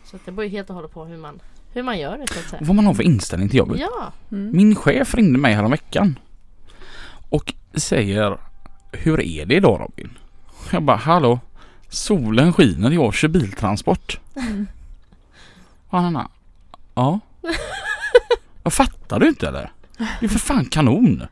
Så 0.05 0.15
att 0.15 0.25
det 0.25 0.31
beror 0.31 0.43
ju 0.43 0.49
helt 0.51 0.69
och 0.69 0.75
hållet 0.75 0.91
på 0.91 1.05
hur 1.05 1.17
man, 1.17 1.39
hur 1.73 1.83
man 1.83 1.99
gör 1.99 2.17
det 2.17 2.27
så 2.27 2.39
att 2.39 2.45
säga. 2.45 2.61
Vad 2.65 2.75
man 2.75 2.85
har 2.85 2.93
för 2.93 3.03
inställning 3.03 3.49
till 3.49 3.57
jobbet. 3.57 3.79
Ja, 3.79 4.11
Mm. 4.31 4.57
Min 4.57 4.75
chef 4.75 5.15
ringde 5.15 5.39
mig 5.39 5.53
häromveckan 5.53 6.19
och 7.29 7.53
säger 7.73 8.37
Hur 8.91 9.21
är 9.21 9.45
det 9.45 9.55
idag 9.55 9.81
Robin? 9.81 10.17
Jag 10.71 10.83
bara 10.83 10.97
hallå 10.97 11.39
Solen 11.91 12.53
skiner, 12.53 12.91
jag 12.91 13.13
kör 13.13 13.27
biltransport. 13.27 14.19
Mm. 14.35 14.67
Och 15.89 15.99
han 16.01 16.13
bara, 16.13 16.27
Ja. 16.95 17.19
Jag 18.63 18.73
fattar 18.73 19.19
du 19.19 19.27
inte 19.27 19.47
eller? 19.47 19.71
Det 20.19 20.25
är 20.25 20.29
för 20.29 20.39
fan 20.39 20.65
kanon. 20.65 21.23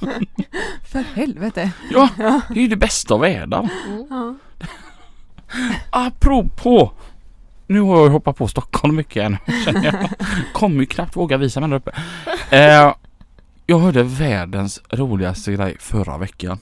För 0.84 1.02
helvete. 1.14 1.70
Ja, 1.90 2.08
Ja. 2.18 2.40
det 2.48 2.54
är 2.58 2.62
ju 2.62 2.68
det 2.68 2.76
bästa 2.76 3.14
av 3.14 3.20
världar. 3.20 3.68
mm. 3.86 4.06
Ja. 4.10 4.34
Apropå 5.90 6.92
Nu 7.66 7.80
har 7.80 8.02
jag 8.02 8.08
hoppat 8.10 8.36
på 8.36 8.48
Stockholm 8.48 8.96
mycket 8.96 9.22
än 9.24 9.36
känner 9.64 9.84
jag. 9.84 10.08
Kommer 10.52 10.80
ju 10.80 10.86
knappt 10.86 11.16
våga 11.16 11.36
visa 11.36 11.60
mig 11.60 11.68
där 11.70 11.76
uppe. 11.76 11.92
Eh, 12.50 12.94
jag 13.66 13.78
hörde 13.78 14.02
världens 14.02 14.80
roligaste 14.90 15.52
grej 15.52 15.76
förra 15.80 16.18
veckan. 16.18 16.58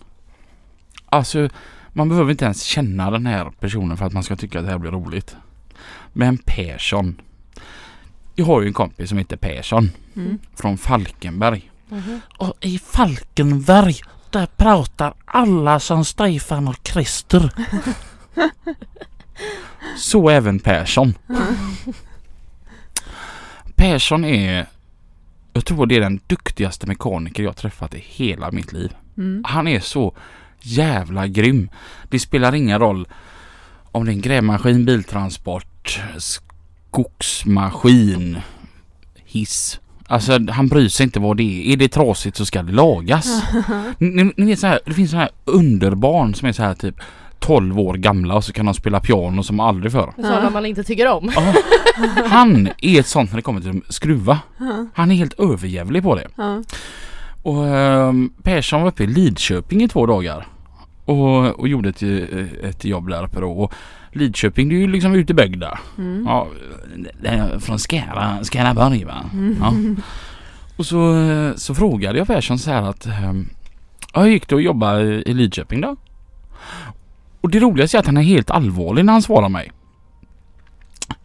Alltså 1.07 1.49
man 1.97 2.09
behöver 2.09 2.31
inte 2.31 2.45
ens 2.45 2.63
känna 2.63 3.11
den 3.11 3.27
här 3.27 3.51
personen 3.61 3.97
för 3.97 4.07
att 4.07 4.13
man 4.13 4.23
ska 4.23 4.37
tycka 4.37 4.59
att 4.59 4.65
det 4.65 4.71
här 4.71 4.79
blir 4.79 4.91
roligt. 4.91 5.37
Men 6.13 6.39
Persson. 6.39 7.21
Jag 8.35 8.47
har 8.47 8.61
ju 8.61 8.67
en 8.67 8.73
kompis 8.73 9.09
som 9.09 9.19
heter 9.19 9.37
Persson 9.37 9.91
Mm. 10.17 10.39
från 10.55 10.79
Falkenberg. 10.79 11.71
Mhm. 11.89 12.21
Och 12.39 12.55
i 12.61 12.79
Falkenberg 12.79 13.95
där 14.31 14.47
pratar 14.57 15.15
alla 15.25 15.81
som 15.81 16.05
Stefan 16.05 16.69
och 16.69 16.77
Christer. 16.83 17.51
Så 19.97 20.29
även 20.29 20.59
Persson. 20.59 21.15
Persson 23.75 24.25
är, 24.25 24.67
jag 25.53 25.65
tror 25.65 25.87
det 25.87 25.97
är 25.97 26.01
den 26.01 26.21
duktigaste 26.27 26.87
mekaniker 26.87 27.43
jag 27.43 27.57
träffat 27.57 27.95
i 27.95 27.99
hela 28.07 28.51
mitt 28.51 28.73
liv. 28.73 28.97
Mm. 29.17 29.45
Han 29.47 29.69
är 29.69 29.81
så 29.81 30.15
jävla 30.67 31.27
grym. 31.27 31.69
Det 32.11 32.19
spelar 32.19 32.55
ingen 32.55 32.79
roll 32.79 33.09
om 33.93 34.05
det 34.05 34.11
är 34.11 34.15
en 34.15 34.21
grävmaskin, 34.21 34.85
biltransport, 34.85 36.01
skogsmaskin, 36.91 38.39
hiss. 39.25 39.81
Alltså 40.09 40.39
han 40.51 40.69
bryr 40.69 40.89
sig 40.89 41.05
inte 41.05 41.21
vad 41.21 41.37
det 41.37 41.43
är. 41.43 41.73
Är 41.73 41.77
det 41.77 41.89
trasigt 41.89 42.37
så 42.37 42.47
ska 42.47 42.63
det 42.63 42.73
lagas. 42.73 43.43
Ni, 43.99 44.33
ni 44.37 44.47
vet 44.47 44.59
så 44.59 44.67
här, 44.67 44.81
det 44.87 44.95
finns 44.95 45.11
så 45.11 45.17
här 45.17 45.29
underbarn 45.45 46.35
som 46.35 46.49
är 46.49 46.53
så 46.53 46.63
här 46.63 46.75
typ 46.75 46.95
12 47.39 47.81
år 47.81 47.95
gamla 47.95 48.35
och 48.35 48.45
så 48.45 48.53
kan 48.53 48.67
de 48.67 48.75
spela 48.75 49.01
piano 49.01 49.43
som 49.43 49.61
aldrig 49.61 49.93
förr. 49.93 50.13
Sådana 50.17 50.51
man 50.51 50.67
inte 50.67 50.85
tycker 50.85 51.09
om. 51.09 51.33
Ja, 51.35 51.55
han 52.27 52.69
är 52.79 53.01
ett 53.01 53.07
sånt 53.07 53.31
när 53.31 53.37
det 53.37 53.43
kommer 53.43 53.61
till 53.61 53.83
att 53.89 53.95
skruva. 53.95 54.39
Ja. 54.59 54.87
Han 54.95 55.11
är 55.11 55.15
helt 55.15 55.41
överjävlig 55.41 56.03
på 56.03 56.15
det. 56.15 56.29
Ja. 56.37 56.63
Och 57.43 57.65
um, 57.65 58.33
Persson 58.43 58.83
var 58.83 58.89
uppe 58.89 59.05
i 59.05 59.07
Lidköping 59.07 59.83
i 59.83 59.89
två 59.89 60.07
dagar. 60.07 60.47
Och, 61.07 61.61
och 61.61 61.69
gjorde 61.69 61.89
ett, 61.89 62.03
eh, 62.03 62.69
ett 62.69 62.85
jobb 62.85 63.09
där 63.09 63.25
uppe 63.25 63.41
då. 63.41 63.51
Och 63.51 63.75
Lidköping 64.13 64.69
det 64.69 64.75
är 64.75 64.79
ju 64.79 64.87
liksom 64.87 65.15
ute 65.15 65.33
i 65.33 65.35
bygda. 65.35 65.79
Mm. 65.99 66.25
Ja, 66.27 66.49
från 67.61 67.79
Skara, 67.79 68.45
Skaraborg 68.45 69.05
va? 69.05 69.25
Ja. 69.61 69.73
Och 70.77 70.87
så, 70.87 71.17
eh, 71.17 71.55
så 71.55 71.75
frågade 71.75 72.19
jag 72.19 72.27
Persson 72.27 72.59
så 72.59 72.71
här 72.71 72.83
att 72.83 73.07
ehm, 73.07 73.49
ja, 74.15 74.23
hur 74.23 74.31
gick 74.31 74.49
det 74.49 74.57
att 74.57 74.63
jobba 74.63 75.01
i 75.01 75.23
i 75.27 75.35
Lidköping 75.35 75.81
då? 75.81 75.97
Och 77.41 77.51
det 77.51 77.61
roligaste 77.61 77.97
är 77.97 77.99
att 77.99 78.07
han 78.07 78.17
är 78.17 78.23
helt 78.23 78.51
allvarlig 78.51 79.05
när 79.05 79.13
han 79.13 79.23
svarar 79.23 79.49
mig. 79.49 79.73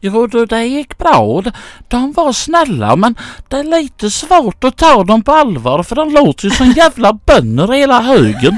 Jo 0.04 0.28
du, 0.28 0.46
det 0.46 0.66
gick 0.66 0.98
bra. 0.98 1.44
De- 1.88 2.12
var 2.14 2.34
snälla 2.34 2.96
men 2.96 3.16
det 3.48 3.58
är 3.58 3.64
lite 3.64 4.10
svårt 4.10 4.64
att 4.64 4.78
ta 4.78 5.04
dem 5.04 5.22
på 5.22 5.32
allvar 5.32 5.84
för 5.84 5.96
de 5.96 6.10
låter 6.14 6.46
ju 6.46 6.52
som 6.52 6.68
jävla 6.76 7.14
bönder 7.14 7.68
hela 7.68 8.02
högen. 8.02 8.58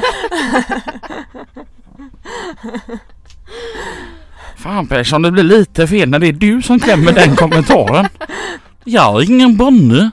Fan 4.57 4.87
Persson, 4.87 5.21
det 5.21 5.31
blir 5.31 5.43
lite 5.43 5.87
fel 5.87 6.09
när 6.09 6.19
det 6.19 6.27
är 6.27 6.33
du 6.33 6.61
som 6.61 6.79
klämmer 6.79 7.11
den 7.13 7.35
kommentaren. 7.35 8.07
Jag 8.83 9.21
är 9.21 9.25
ingen 9.31 9.57
bonde. 9.57 10.11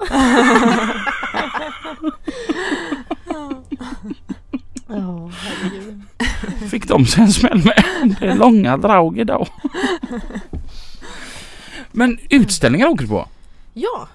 Fick 6.70 6.88
de 6.88 7.06
sig 7.06 7.22
en 7.22 7.32
smäll 7.32 7.64
med. 7.64 7.84
Det 8.20 8.26
är 8.26 8.34
långa 8.34 8.76
drag 8.76 9.18
idag. 9.18 9.48
Men 11.92 12.18
utställningar 12.30 12.86
åker 12.86 13.02
du 13.04 13.08
på. 13.08 13.28
Ja, 13.74 14.08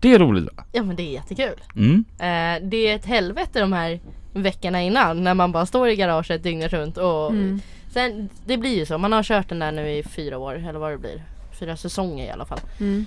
Det 0.00 0.14
är 0.14 0.18
roligt 0.18 0.44
va? 0.56 0.64
ja 0.72 0.82
men 0.82 0.96
det 0.96 1.02
är 1.02 1.12
jättekul. 1.12 1.60
Mm. 1.76 2.04
Eh, 2.18 2.68
det 2.68 2.76
är 2.88 2.96
ett 2.96 3.06
helvete 3.06 3.60
de 3.60 3.72
här 3.72 4.00
veckorna 4.34 4.82
innan 4.82 5.24
när 5.24 5.34
man 5.34 5.52
bara 5.52 5.66
står 5.66 5.88
i 5.88 5.96
garaget 5.96 6.42
dygnet 6.42 6.72
runt 6.72 6.96
och 6.98 7.30
Mm. 7.30 7.60
sen 7.92 8.28
det 8.46 8.56
blir 8.56 8.76
ju 8.78 8.86
så. 8.86 8.98
Man 8.98 9.12
har 9.12 9.22
kört 9.22 9.48
den 9.48 9.58
där 9.58 9.72
nu 9.72 9.90
i 9.90 10.02
fyra 10.02 10.38
år 10.38 10.54
eller 10.68 10.78
vad 10.78 10.90
det 10.92 10.98
blir. 10.98 11.24
Fyra 11.60 11.76
säsonger 11.76 12.26
i 12.26 12.30
alla 12.30 12.44
fall. 12.44 12.60
Mm. 12.80 13.06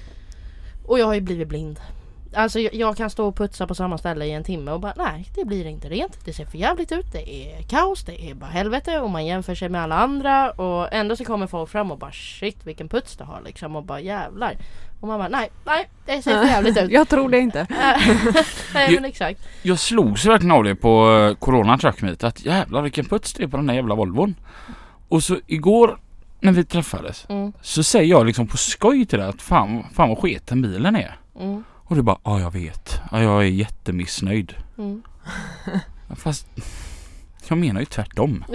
Och 0.85 0.99
jag 0.99 1.05
har 1.05 1.13
ju 1.13 1.21
blivit 1.21 1.47
blind. 1.47 1.79
Alltså 2.35 2.59
jag, 2.59 2.73
jag 2.73 2.97
kan 2.97 3.09
stå 3.09 3.27
och 3.27 3.35
putsa 3.35 3.67
på 3.67 3.75
samma 3.75 3.97
ställe 3.97 4.25
i 4.25 4.31
en 4.31 4.43
timme 4.43 4.71
och 4.71 4.79
bara 4.79 4.93
nej 4.97 5.25
det 5.35 5.45
blir 5.45 5.65
inte 5.65 5.89
rent. 5.89 6.25
Det 6.25 6.33
ser 6.33 6.45
för 6.45 6.57
jävligt 6.57 6.91
ut. 6.91 7.11
Det 7.11 7.29
är 7.29 7.61
kaos. 7.61 8.03
Det 8.03 8.29
är 8.29 8.33
bara 8.33 8.49
helvete 8.49 8.99
och 8.99 9.09
man 9.09 9.25
jämför 9.25 9.55
sig 9.55 9.69
med 9.69 9.81
alla 9.81 9.95
andra 9.95 10.51
och 10.51 10.93
ändå 10.93 11.15
så 11.15 11.25
kommer 11.25 11.47
folk 11.47 11.69
fram 11.69 11.91
och 11.91 11.97
bara 11.97 12.11
shit 12.11 12.57
vilken 12.65 12.89
puts 12.89 13.17
du 13.17 13.23
har 13.23 13.41
liksom 13.45 13.75
och 13.75 13.83
bara 13.83 13.99
jävlar. 13.99 14.57
Och 15.01 15.07
man 15.07 15.19
bara 15.19 15.29
nej, 15.29 15.49
nej 15.65 15.89
det 16.05 16.21
ser 16.21 16.37
för 16.37 16.45
jävligt 16.45 16.77
ut. 16.77 16.91
Jag 16.95 17.09
tror 17.09 17.29
det 17.29 17.39
inte. 17.39 17.67
nej 18.73 18.95
men 18.95 19.05
exakt. 19.05 19.47
Jag 19.61 19.79
slogs 19.79 20.25
verkligen 20.25 20.51
av 20.51 20.63
det 20.63 20.75
på 20.75 21.11
eh, 21.11 21.35
Corona 21.35 21.77
Truck 21.77 22.01
Meet 22.01 22.23
att 22.23 22.45
jävlar 22.45 22.81
vilken 22.81 23.05
puts 23.05 23.33
det 23.33 23.43
är 23.43 23.47
på 23.47 23.57
den 23.57 23.67
där 23.67 23.73
jävla 23.73 23.95
Volvon. 23.95 24.35
Och 25.07 25.23
så 25.23 25.37
igår 25.47 25.97
när 26.39 26.51
vi 26.51 26.63
träffades 26.63 27.25
Mm, 27.29 27.53
så 27.61 27.83
säger 27.83 28.09
jag 28.09 28.25
liksom 28.25 28.47
på 28.47 28.57
skoj 28.57 29.05
till 29.05 29.19
dig 29.19 29.27
att 29.27 29.41
fan, 29.41 29.83
fan 29.93 30.09
vad 30.09 30.17
sketen 30.17 30.61
bilen 30.61 30.95
är. 30.95 31.17
mm, 31.39 31.63
Och 31.85 31.95
du 31.95 32.01
bara 32.01 32.17
ja 32.23 32.39
jag 32.39 32.51
vet. 32.51 32.99
Ja, 33.11 33.21
jag 33.21 33.41
är 33.43 33.47
jättemissnöjd. 33.47 34.53
mm. 34.77 35.03
Fast 36.15 36.47
jag 37.49 37.57
menar 37.57 37.79
ju 37.79 37.85
tvärtom. 37.85 38.45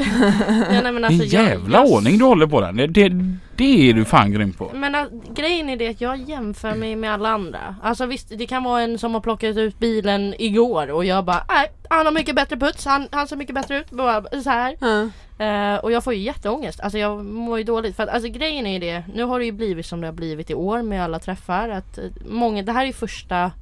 Ja, 0.73 0.81
nej, 0.83 0.93
men 0.93 1.03
Det 1.03 1.07
alltså, 1.09 1.23
en 1.23 1.29
jag- 1.31 1.45
jävla 1.51 1.79
jag- 1.79 1.91
ordning 1.93 2.19
du 2.19 2.25
håller 2.25 2.47
på 2.47 2.61
den. 2.61 2.77
Det, 2.77 2.87
det, 2.87 3.09
det 3.57 3.91
är 3.91 3.95
du 3.95 4.05
fan 4.05 4.33
grym 4.33 4.53
på. 4.53 4.71
Men 4.75 4.95
äh, 4.95 5.05
grejen 5.35 5.69
är 5.69 5.77
det 5.77 5.89
att 5.89 6.01
jag 6.01 6.29
jämför 6.29 6.75
mig 6.75 6.97
med 6.97 7.13
alla 7.13 7.29
andra. 7.29 7.77
Alltså 7.83 8.07
visst, 8.07 8.29
det 8.39 8.47
kan 8.47 8.65
vara 8.65 8.83
en 8.83 8.99
som 8.99 9.15
har 9.15 9.21
plockat 9.21 9.57
ut 9.57 9.79
bilen 9.79 10.35
igår 10.39 10.91
och 10.91 11.05
jag 11.05 11.25
bara 11.25 11.45
nej, 11.49 11.71
han 11.91 12.07
har 12.07 12.13
mycket 12.13 12.35
bättre 12.35 12.57
puts, 12.57 12.85
han, 12.85 13.09
han 13.13 13.29
ser 13.29 13.37
mycket 13.37 13.55
bättre 13.55 13.79
ut. 13.79 13.91
Bara 13.91 14.23
så 14.43 14.51
här. 14.51 14.77
Ja. 14.81 15.09
Eh, 15.45 15.77
och 15.79 15.93
jag 15.93 16.05
får 16.05 16.15
ju 16.15 16.21
jätteångest. 16.21 16.81
Alltså 16.81 16.99
jag 16.99 17.25
mår 17.25 17.59
ju 17.59 17.65
dåligt. 17.65 17.97
För 17.97 18.03
att 18.03 18.09
alltså 18.09 18.29
grejen 18.29 18.67
är 18.67 18.73
ju 18.73 18.79
det, 18.79 19.05
nu 19.15 19.23
har 19.25 19.39
det 19.39 19.45
ju 19.45 19.53
blivit 19.53 19.87
som 19.87 20.01
det 20.01 20.07
har 20.07 20.13
blivit 20.15 20.51
i 20.51 20.55
år 20.55 20.83
med 20.83 21.05
alla 21.05 21.19
träffar. 21.19 21.69
Att 21.69 21.99
eh, 21.99 22.05
många, 22.31 22.63
det 22.63 22.73
här 22.73 22.87
är 22.87 22.93
första 22.93 23.53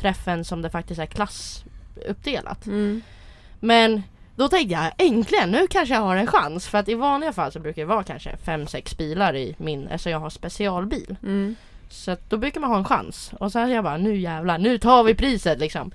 träffen 0.00 0.44
som 0.44 0.62
det 0.62 0.70
faktiskt 0.70 1.00
är 1.00 1.06
klassuppdelat. 1.06 2.66
Mm. 2.66 3.02
Men 3.60 4.02
då 4.36 4.48
tänkte 4.48 4.74
jag 4.74 4.92
äntligen, 4.98 5.50
nu 5.50 5.66
kanske 5.66 5.94
jag 5.94 6.00
har 6.00 6.16
en 6.16 6.26
chans. 6.26 6.68
För 6.68 6.78
att 6.78 6.88
i 6.88 6.94
vanliga 6.94 7.32
fall 7.32 7.52
så 7.52 7.60
brukar 7.60 7.82
det 7.82 7.86
vara 7.86 8.02
kanske 8.02 8.36
5-6 8.44 8.96
bilar 8.96 9.36
i 9.36 9.54
min, 9.58 9.88
alltså 9.92 10.10
jag 10.10 10.20
har 10.20 10.30
specialbil. 10.30 11.16
Mm. 11.22 11.56
Så 11.88 12.10
att 12.10 12.30
då 12.30 12.36
brukar 12.36 12.60
man 12.60 12.70
ha 12.70 12.78
en 12.78 12.84
chans. 12.84 13.30
Och 13.40 13.52
så 13.52 13.58
hade 13.58 13.72
jag 13.72 13.84
bara, 13.84 13.96
nu 13.96 14.16
jävlar, 14.16 14.58
nu 14.58 14.78
tar 14.78 15.02
vi 15.02 15.14
priset 15.14 15.58
liksom. 15.58 15.90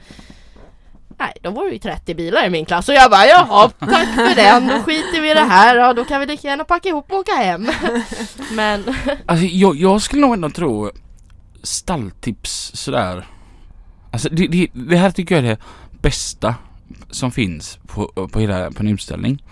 Nej, 1.18 1.34
då 1.42 1.50
var 1.50 1.66
det 1.66 1.72
ju 1.72 1.80
30 1.80 2.16
bilar 2.16 2.46
i 2.46 2.50
min 2.50 2.66
klass 2.66 2.90
och 2.90 2.96
jag 2.96 3.12
bara, 3.12 3.26
jaha, 3.26 3.70
tack 3.70 4.16
för 4.16 4.36
den, 4.36 4.68
då 4.68 4.74
skiter 4.74 5.22
vi 5.22 5.32
i 5.32 5.34
det 5.34 5.40
här, 5.40 5.76
ja, 5.76 5.94
då 5.94 6.06
kan 6.06 6.20
vi 6.20 6.26
lika 6.26 6.48
gärna 6.48 6.64
packa 6.64 6.90
ihop 6.90 7.12
och 7.12 7.18
åka 7.18 7.32
hem. 7.32 7.68
Men, 8.52 8.84
Alltså 9.26 9.46
jag, 9.46 9.76
jag 9.76 10.02
skulle 10.02 10.22
nog 10.22 10.34
ändå 10.34 10.50
tro 10.50 10.92
stalltips 11.64 12.72
sådär. 12.74 13.28
Alltså 14.12 14.30
det, 14.30 14.48
det, 14.48 14.68
det 14.74 14.98
här 14.98 15.12
tycker 15.12 15.36
jag 15.36 15.46
är 15.46 15.50
det 15.50 15.58
bästa 16.02 16.56
som 17.10 17.32
finns 17.32 17.80
på, 17.88 18.28
på, 18.32 18.40
hela, 18.40 18.72
på 18.72 18.80
en 18.84 18.88
utställning. 18.88 19.44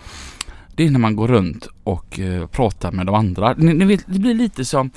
Det 0.74 0.86
är 0.86 0.90
när 0.90 0.98
man 0.98 1.16
går 1.16 1.28
runt 1.28 1.68
och 1.84 2.18
eh, 2.20 2.46
pratar 2.46 2.92
med 2.92 3.06
de 3.06 3.14
andra. 3.14 3.54
Ni, 3.58 3.74
ni 3.74 3.84
vet, 3.84 4.04
det 4.06 4.18
blir 4.18 4.34
lite 4.34 4.64
som 4.64 4.90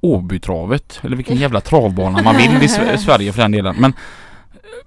Åbytravet 0.00 1.00
eller 1.02 1.16
vilken 1.16 1.36
jävla 1.36 1.60
travbana 1.60 2.22
man 2.22 2.36
vill 2.36 2.50
i 2.62 2.66
Sve- 2.66 2.96
Sverige 2.96 3.32
för 3.32 3.42
den 3.42 3.52
delen. 3.52 3.76
Men 3.78 3.92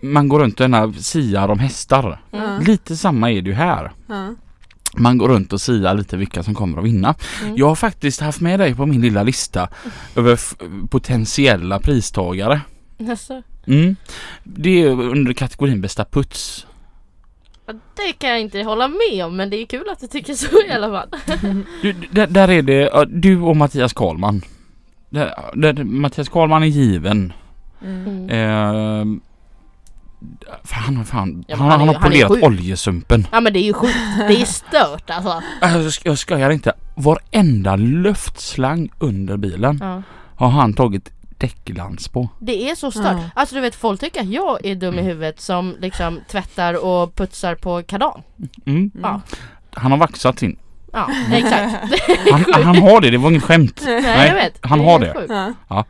man 0.01 0.28
går 0.28 0.39
runt 0.39 0.59
och 0.61 0.95
siar 0.95 1.47
om 1.49 1.59
hästar. 1.59 2.22
Ja. 2.32 2.59
Lite 2.59 2.97
samma 2.97 3.32
är 3.32 3.41
det 3.41 3.49
ju 3.49 3.55
här. 3.55 3.91
Ja. 4.07 4.34
Man 4.97 5.17
går 5.17 5.28
runt 5.30 5.53
och 5.53 5.61
siar 5.61 5.93
lite 5.93 6.17
vilka 6.17 6.43
som 6.43 6.55
kommer 6.55 6.78
att 6.78 6.84
vinna. 6.86 7.15
Mm. 7.43 7.57
Jag 7.57 7.67
har 7.67 7.76
faktiskt 7.76 8.22
haft 8.22 8.39
med 8.41 8.59
dig 8.59 8.76
på 8.76 8.86
min 8.86 9.01
lilla 9.01 9.24
lista 9.24 9.67
över 10.15 10.39
potentiella 10.88 11.80
pristagare. 11.80 12.61
Alltså, 13.10 13.41
Mm. 13.68 13.95
Det 14.43 14.82
är 14.84 14.88
under 14.89 15.34
kategorin 15.34 15.82
bästa 15.82 16.06
puts. 16.06 16.66
ja, 17.66 17.74
det 17.95 18.14
kan 18.14 18.30
jag 18.30 18.39
inte 18.41 18.64
hålla 18.64 18.88
med 18.88 19.26
om, 19.26 19.36
men 19.36 19.50
det 19.50 19.58
är 19.62 19.66
kul 19.66 19.89
att 19.91 20.00
du 20.00 20.08
tycker 20.08 20.34
så 20.34 20.62
i 20.68 20.72
alla 20.72 20.89
fall. 20.89 21.10
Du, 21.82 21.93
där, 22.12 22.28
där 22.28 22.47
är 22.50 22.62
det 22.62 23.06
du 23.10 23.41
och 23.41 23.58
Mattias 23.58 23.93
Karlman. 23.93 24.41
Där, 25.10 25.34
där, 25.56 25.84
Mattias 25.84 26.30
Karlman 26.30 26.64
är 26.64 26.68
given. 26.68 27.34
Mm. 27.86 28.30
Eh, 28.30 29.22
fan, 30.64 30.84
han 30.84 30.97
har 30.97 31.04
fan, 31.04 31.45
Ja, 31.47 31.56
han, 31.56 31.70
han 31.72 31.82
är 31.82 31.86
han 31.86 31.95
har 31.95 32.02
polerat 32.02 32.43
oljesumpen. 32.43 33.28
Ja 33.32 33.39
men 33.41 33.54
det 33.54 33.60
är 33.60 33.64
ju 33.64 33.74
sjukt, 33.74 33.97
det 34.28 34.41
är 34.41 34.45
stört 34.45 35.10
alltså. 35.10 35.41
Alltså, 35.62 36.02
jag 36.04 36.18
skojar 36.18 36.50
inte. 36.50 36.74
Varenda 36.95 37.76
luftslang 37.76 38.89
under 39.00 39.38
bilen 39.38 39.78
Ja. 39.82 40.02
har 40.36 40.50
han 40.50 40.74
tagit 40.74 41.12
däcklans 41.39 42.07
på. 42.07 42.29
Det 42.39 42.69
är 42.69 42.75
så 42.75 42.91
stört. 42.91 43.05
Ja. 43.05 43.29
Alltså 43.35 43.55
du 43.55 43.61
vet 43.61 43.75
folk 43.75 43.99
tycker 43.99 44.21
att 44.21 44.27
jag 44.29 44.65
är 44.65 44.75
dum 44.75 44.99
i 44.99 45.01
huvudet 45.01 45.39
som 45.41 45.75
liksom 45.79 46.19
tvättar 46.31 46.85
och 46.85 47.15
putsar 47.15 47.55
på 47.55 47.83
kardan. 47.83 48.21
Mm. 48.65 48.91
Ja, 49.01 49.21
Han 49.73 49.91
har 49.91 49.97
vaxat 49.99 50.39
sin. 50.39 50.57
ja 50.93 51.09
exakt. 51.33 51.75
Han, 52.31 52.63
han 52.63 52.77
har 52.77 53.01
det, 53.01 53.09
det 53.09 53.17
var 53.17 53.29
inget 53.29 53.43
skämt. 53.43 53.81
Nej, 53.85 54.27
jag 54.27 54.35
vet. 54.35 54.59
han 54.61 54.79
har 54.79 54.99
det. 54.99 55.53
Ja. 55.69 55.85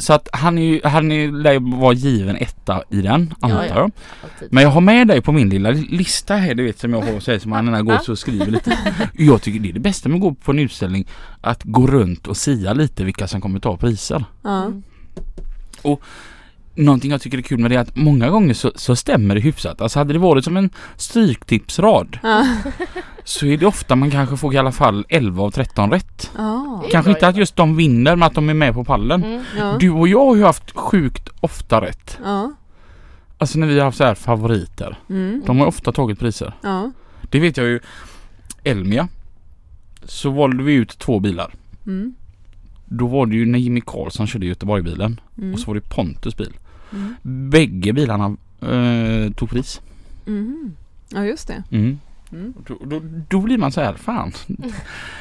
Så 0.00 0.12
att 0.12 0.28
han 0.32 0.58
är 0.58 0.62
ju, 0.62 0.80
han 0.84 1.12
är, 1.12 1.78
vara 1.80 1.92
given 1.92 2.36
etta 2.36 2.82
i 2.90 3.02
den, 3.02 3.34
antar 3.40 3.64
ja. 3.64 3.74
jag. 3.74 3.92
Men 4.50 4.62
jag 4.62 4.70
har 4.70 4.80
med 4.80 5.08
dig 5.08 5.20
på 5.20 5.32
min 5.32 5.48
lilla 5.48 5.70
lista 5.70 6.34
här, 6.36 6.54
du 6.54 6.64
vet 6.64 6.78
som 6.78 6.92
jag 6.92 7.00
har, 7.00 7.20
så 7.20 7.30
här, 7.30 7.38
som 7.38 7.50
man 7.50 7.64
gärna 7.64 7.82
går 7.82 8.10
och 8.10 8.18
skriver 8.18 8.46
lite. 8.46 8.78
Jag 9.12 9.42
tycker 9.42 9.60
det 9.60 9.68
är 9.68 9.72
det 9.72 9.80
bästa 9.80 10.08
med 10.08 10.16
att 10.16 10.22
gå 10.22 10.34
på 10.34 10.50
en 10.50 10.58
utställning, 10.58 11.06
att 11.40 11.64
gå 11.64 11.86
runt 11.86 12.26
och 12.26 12.36
sia 12.36 12.72
lite 12.72 13.04
vilka 13.04 13.28
som 13.28 13.40
kommer 13.40 13.60
ta 13.60 13.76
priser. 13.76 14.24
Ja. 14.42 14.64
Mm. 14.64 14.82
Någonting 16.80 17.10
jag 17.10 17.20
tycker 17.20 17.38
är 17.38 17.42
kul 17.42 17.58
med 17.58 17.70
det 17.70 17.74
är 17.74 17.80
att 17.80 17.96
många 17.96 18.30
gånger 18.30 18.54
så, 18.54 18.72
så 18.74 18.96
stämmer 18.96 19.34
det 19.34 19.40
hyfsat. 19.40 19.80
Alltså 19.80 19.98
hade 19.98 20.12
det 20.12 20.18
varit 20.18 20.44
som 20.44 20.56
en 20.56 20.70
stryktipsrad 20.96 22.18
Ja. 22.22 22.46
så 23.24 23.46
är 23.46 23.56
det 23.56 23.66
ofta 23.66 23.96
man 23.96 24.10
kanske 24.10 24.36
får 24.36 24.54
i 24.54 24.58
alla 24.58 24.72
fall 24.72 25.04
11 25.08 25.42
av 25.42 25.50
13 25.50 25.90
rätt. 25.90 26.30
Ja. 26.36 26.84
Kanske 26.90 27.10
inte 27.10 27.28
att 27.28 27.36
just 27.36 27.56
de 27.56 27.76
vinner 27.76 28.16
men 28.16 28.26
att 28.26 28.34
de 28.34 28.48
är 28.48 28.54
med 28.54 28.74
på 28.74 28.84
pallen. 28.84 29.24
Mm. 29.24 29.42
Ja. 29.58 29.76
Du 29.80 29.90
och 29.90 30.08
jag 30.08 30.26
har 30.26 30.36
ju 30.36 30.42
haft 30.44 30.70
sjukt 30.76 31.28
ofta 31.40 31.80
rätt. 31.80 32.18
Ja. 32.24 32.52
Alltså 33.38 33.58
när 33.58 33.66
vi 33.66 33.78
har 33.78 33.84
haft 33.84 33.98
så 33.98 34.04
här 34.04 34.14
favoriter. 34.14 34.98
Mm. 35.10 35.42
De 35.46 35.60
har 35.60 35.66
ofta 35.66 35.92
tagit 35.92 36.18
priser. 36.18 36.52
Det 37.22 37.40
vet 37.40 37.56
jag 37.56 37.66
ju. 37.66 37.80
Elmia. 38.64 39.08
Så 40.04 40.30
valde 40.30 40.62
vi 40.62 40.72
ut 40.72 40.98
två 40.98 41.20
bilar. 41.20 41.54
Mm. 41.86 42.14
Då 42.92 43.06
var 43.06 43.26
det 43.26 43.36
ju 43.36 43.46
när 43.46 43.58
Jimmy 43.58 43.80
Karlsson 43.86 44.26
körde 44.26 44.46
Göteborgsbilen 44.46 45.20
Mm. 45.38 45.54
och 45.54 45.60
så 45.60 45.66
var 45.66 45.74
det 45.74 45.80
Pontus 45.80 46.36
bil. 46.36 46.52
Mm. 46.92 47.14
Bägge 47.50 47.92
bilarna 47.92 48.36
eh, 48.60 49.32
tog 49.32 49.50
pris. 49.50 49.80
Mhm. 50.24 50.76
Ja 51.08 51.24
just 51.24 51.48
det. 51.48 51.62
Mm. 51.70 51.98
Mm. 52.32 52.54
Då, 52.66 52.78
då, 52.84 53.00
då 53.28 53.40
blir 53.40 53.58
man 53.58 53.72
så 53.72 53.80
här, 53.80 53.94
fan. 53.94 54.32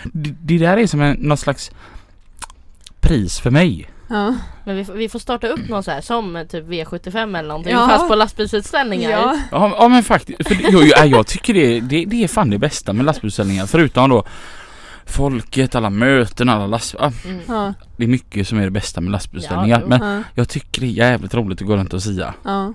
det, 0.04 0.36
det 0.42 0.58
där 0.58 0.78
är 0.78 0.88
som 0.88 1.02
en, 1.02 1.18
någon 1.20 1.38
slags 1.38 1.72
pris 3.00 3.40
för 3.40 3.52
mig. 3.52 3.90
Ja. 4.10 4.36
Men 4.66 4.76
vi, 4.76 4.86
får- 4.86 4.94
vi 4.94 5.10
får 5.10 5.20
starta 5.20 5.48
upp 5.48 5.70
någon 5.70 5.84
så 5.84 5.92
här 5.92 6.02
som 6.02 6.36
eh, 6.36 6.44
typ 6.48 6.66
V75 6.66 7.38
eller 7.38 7.48
någonting 7.50 7.74
Ja. 7.74 7.88
fast 7.88 8.08
på 8.08 8.16
lastbilsutställningar. 8.16 9.10
Ja. 9.12 9.40
Ja, 9.52 9.76
ja 9.80 9.88
men 9.88 10.04
faktiskt. 10.04 10.48
För 10.48 10.58
jag, 10.72 11.08
jag, 11.08 11.28
tycker 11.28 11.54
det, 11.54 11.80
det, 11.80 12.06
det 12.06 12.24
är 12.24 12.28
fan 12.28 12.50
det 12.50 12.58
bästa 12.58 12.94
med 12.94 13.06
lastbilsställningar. 13.06 13.66
Förutom 13.66 14.10
då 14.10 14.24
folket, 15.10 15.76
alla 15.76 15.90
möten, 15.90 16.50
alla 16.50 16.68
last... 16.68 16.96
Ja, 17.00 17.12
Mm. 17.26 17.40
Ja. 17.48 17.74
det 17.98 18.04
är 18.04 18.08
mycket 18.08 18.48
som 18.48 18.58
är 18.58 18.64
det 18.64 18.72
bästa 18.72 19.02
med 19.02 19.12
lastbilsställningar. 19.12 19.80
Ja, 19.82 19.88
men 19.88 20.16
Ja. 20.18 20.24
jag 20.36 20.50
tycker 20.50 20.82
det 20.82 20.88
är 20.88 20.92
jävligt 20.92 21.34
roligt 21.34 21.62
att 21.62 21.68
gå 21.68 21.76
runt 21.78 21.94
och 21.94 22.04
sia. 22.04 22.34
Ja. 22.44 22.74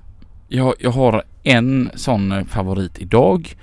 Jag, 0.49 0.75
jag 0.79 0.91
har 0.91 1.23
en 1.43 1.91
sån 1.95 2.45
favorit 2.47 2.99
idag. 2.99 3.55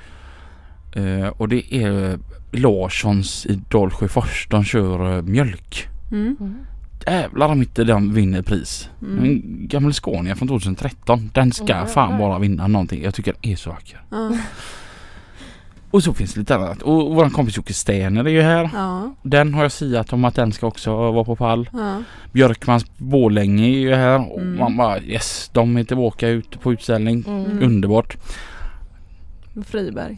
Eh, 0.96 1.28
och 1.28 1.50
det 1.50 1.76
är 1.76 2.20
Larssons 2.52 3.46
i 3.46 3.62
Dalsjöfors. 3.70 4.48
De 4.50 4.64
kör 4.64 5.18
eh, 5.18 5.22
mjölk. 5.24 5.88
Mm. 6.12 6.36
Mm. 6.40 6.56
Jävlar 7.08 7.48
om 7.50 7.62
inte 7.62 7.84
den 7.84 8.14
vinner 8.14 8.42
pris. 8.42 8.90
Mm. 9.02 9.24
En 9.26 9.42
gammal 9.68 9.94
Scania 9.94 10.36
från 10.36 10.48
2013. 10.48 11.30
Den 11.34 11.52
ska 11.52 11.74
Mm. 11.74 11.88
fan 11.88 12.18
bara 12.18 12.40
vinna 12.40 12.68
någonting. 12.68 13.04
Jag 13.04 13.14
tycker 13.16 13.36
den 13.42 13.52
är 13.52 13.56
så 13.56 13.70
vacker. 13.70 14.02
Och 15.92 16.04
så 16.04 16.14
finns 16.14 16.34
det 16.34 16.39
lite 16.39 16.56
annat. 16.56 16.82
Och 16.82 17.16
våran 17.16 17.32
kompis 17.32 17.58
Jocke 17.58 17.74
Stener 17.74 18.26
är 18.26 18.30
ju 18.30 18.42
här. 18.42 18.70
Ja. 18.74 19.12
Den 19.24 19.54
har 19.54 19.62
jag 19.64 19.72
siat 19.72 20.14
om 20.14 20.26
att 20.26 20.36
den 20.36 20.52
ska 20.54 20.68
också 20.68 21.12
vara 21.12 21.24
på 21.24 21.36
pall. 21.36 21.70
Ja. 21.74 22.04
Björkmans 22.32 22.86
Borlänge 22.98 23.66
är 23.66 23.80
ju 23.80 23.94
här. 23.96 24.32
Och 24.34 24.39
Mm. 24.42 24.60
man 24.60 24.78
bara 24.78 25.00
yes, 25.00 25.50
de 25.54 25.78
är 25.78 25.84
tillbaka 25.84 26.28
ute 26.28 26.58
på 26.58 26.74
utställning. 26.74 27.24
Mm. 27.28 27.46
Mm. 27.46 27.64
Underbart. 27.64 28.18
Friberg. 29.66 30.18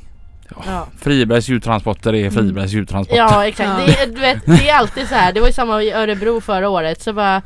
Ja. 0.65 0.87
Fribergs 0.97 1.49
djurtransporter 1.49 2.15
är 2.15 2.29
Fribergs 2.29 2.71
djurtransporter. 2.71 3.17
ja 3.21 3.47
exakt, 3.47 3.69
Ja. 3.87 4.05
Det, 4.05 4.19
vet, 4.19 4.45
det 4.45 4.69
är 4.69 4.75
alltid 4.77 5.07
så 5.07 5.15
här. 5.15 5.33
Det 5.33 5.39
var 5.39 5.47
ju 5.47 5.53
samma 5.53 5.83
i 5.83 5.91
Örebro 5.91 6.41
förra 6.41 6.69
året 6.69 7.01
så 7.01 7.13
bara 7.13 7.41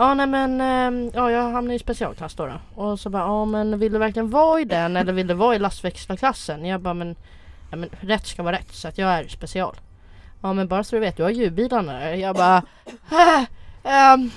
Ja 0.00 0.14
nej 0.14 0.26
men 0.26 0.60
ehm, 0.60 1.10
ja, 1.14 1.30
jag 1.30 1.42
hamnade 1.52 1.74
i 1.74 1.78
specialklass 1.78 2.34
då, 2.34 2.46
då. 2.46 2.82
Och 2.82 3.00
så 3.00 3.10
bara 3.10 3.22
ja 3.22 3.44
men 3.44 3.78
vill 3.78 3.92
du 3.92 3.98
verkligen 3.98 4.30
vara 4.30 4.60
i 4.60 4.64
den 4.64 4.96
eller 4.96 5.12
vill 5.12 5.26
du 5.26 5.34
vara 5.34 5.56
i 5.56 5.58
lastväxlarklassen? 5.58 6.64
Jag 6.66 6.80
bara 6.80 6.94
men, 6.94 7.14
ja, 7.70 7.76
men 7.76 7.90
rätt 8.00 8.26
ska 8.26 8.42
vara 8.42 8.56
rätt 8.56 8.72
så 8.72 8.88
att 8.88 8.98
jag 8.98 9.10
är 9.10 9.28
special. 9.28 9.76
Ja 10.42 10.52
men 10.52 10.68
bara 10.68 10.84
så 10.84 10.96
du 10.96 11.00
vet, 11.00 11.16
du 11.16 11.22
har 11.22 11.30
ljudbilarna 11.30 11.92
där. 11.92 12.14
Jag 12.14 12.36
bara 12.36 12.62
äh, 13.10 13.44
ehm, 13.82 14.30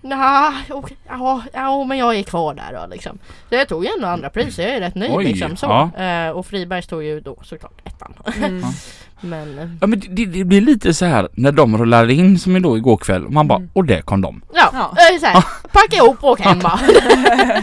Nja, 0.00 0.54
okej, 0.70 0.96
ja, 1.08 1.42
ja, 1.52 1.84
men 1.84 1.98
jag 1.98 2.16
är 2.16 2.22
kvar 2.22 2.54
där 2.54 2.72
då 2.72 2.86
liksom. 2.86 3.18
Så 3.48 3.54
jag 3.54 3.68
tog 3.68 3.84
ju 3.84 3.90
ändå 3.96 4.08
andra 4.08 4.30
pris, 4.30 4.58
jag 4.58 4.68
är 4.68 4.80
rätt 4.80 4.94
nöjd 4.94 5.12
Oj, 5.14 5.24
liksom 5.24 5.56
så. 5.56 5.66
ja. 5.66 6.04
Eh, 6.04 6.30
och 6.30 6.46
Friberg 6.46 6.82
stod 6.82 7.02
ju 7.02 7.20
då 7.20 7.36
såklart 7.42 7.80
ettan. 7.84 8.14
Mm. 8.36 8.62
Men 9.20 9.58
eh, 9.58 9.68
Ja 9.80 9.86
men 9.86 10.02
det, 10.10 10.24
det 10.26 10.44
blir 10.44 10.60
lite 10.60 10.94
så 10.94 11.04
här 11.04 11.28
när 11.32 11.52
de 11.52 11.78
rullar 11.78 12.10
in 12.10 12.38
som 12.38 12.56
är 12.56 12.60
då 12.60 12.76
igår 12.76 12.96
kväll 12.96 13.26
och 13.26 13.32
man 13.32 13.48
bara 13.48 13.58
Mm. 13.58 13.70
och 13.72 13.84
där 13.84 14.00
kom 14.02 14.20
de. 14.20 14.42
ja, 14.54 14.70
Ja. 14.72 14.90
eh, 15.14 15.20
så 15.20 15.26
här, 15.26 15.44
packa 15.72 15.96
ihop 15.96 16.24
och 16.24 16.30
åk 16.30 16.40
hem 16.40 16.58
bara. 16.58 16.80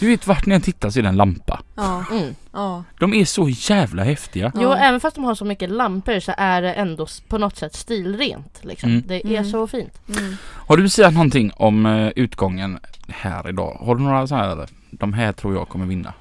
Du 0.00 0.06
vet 0.06 0.26
vart 0.26 0.46
ni 0.46 0.54
än 0.54 0.60
tittar 0.60 0.90
så 0.90 0.98
är 0.98 1.02
det 1.02 1.08
en 1.08 1.16
lampa. 1.16 1.60
Ja, 1.74 2.04
Mm. 2.12 2.34
ja. 2.52 2.84
De 3.00 3.14
är 3.14 3.24
så 3.24 3.48
jävla 3.48 4.04
häftiga. 4.04 4.52
Jo, 4.54 4.62
Ja. 4.62 4.76
även 4.76 5.00
fast 5.00 5.16
de 5.16 5.24
har 5.24 5.34
så 5.34 5.44
mycket 5.44 5.70
lampor 5.70 6.20
så 6.20 6.32
är 6.36 6.62
det 6.62 6.72
ändå 6.72 7.06
på 7.28 7.38
något 7.38 7.56
sätt 7.56 7.74
stilrent 7.74 8.58
liksom. 8.62 8.90
Mm. 8.90 9.02
Det 9.06 9.14
är 9.26 9.26
Mm. 9.30 9.44
så 9.50 9.66
fint. 9.66 10.00
Mm. 10.18 10.36
Har 10.66 10.76
du 10.76 10.88
sagt 10.88 11.14
någonting 11.14 11.50
om 11.56 11.86
eh, 11.86 12.08
utgången 12.16 12.78
här 13.08 13.48
idag? 13.48 13.76
Har 13.80 13.94
du 13.94 14.02
några 14.02 14.26
så 14.26 14.34
här, 14.34 14.66
de 14.90 15.12
här 15.12 15.32
tror 15.32 15.54
jag 15.54 15.68
kommer 15.68 15.86
vinna? 15.86 16.12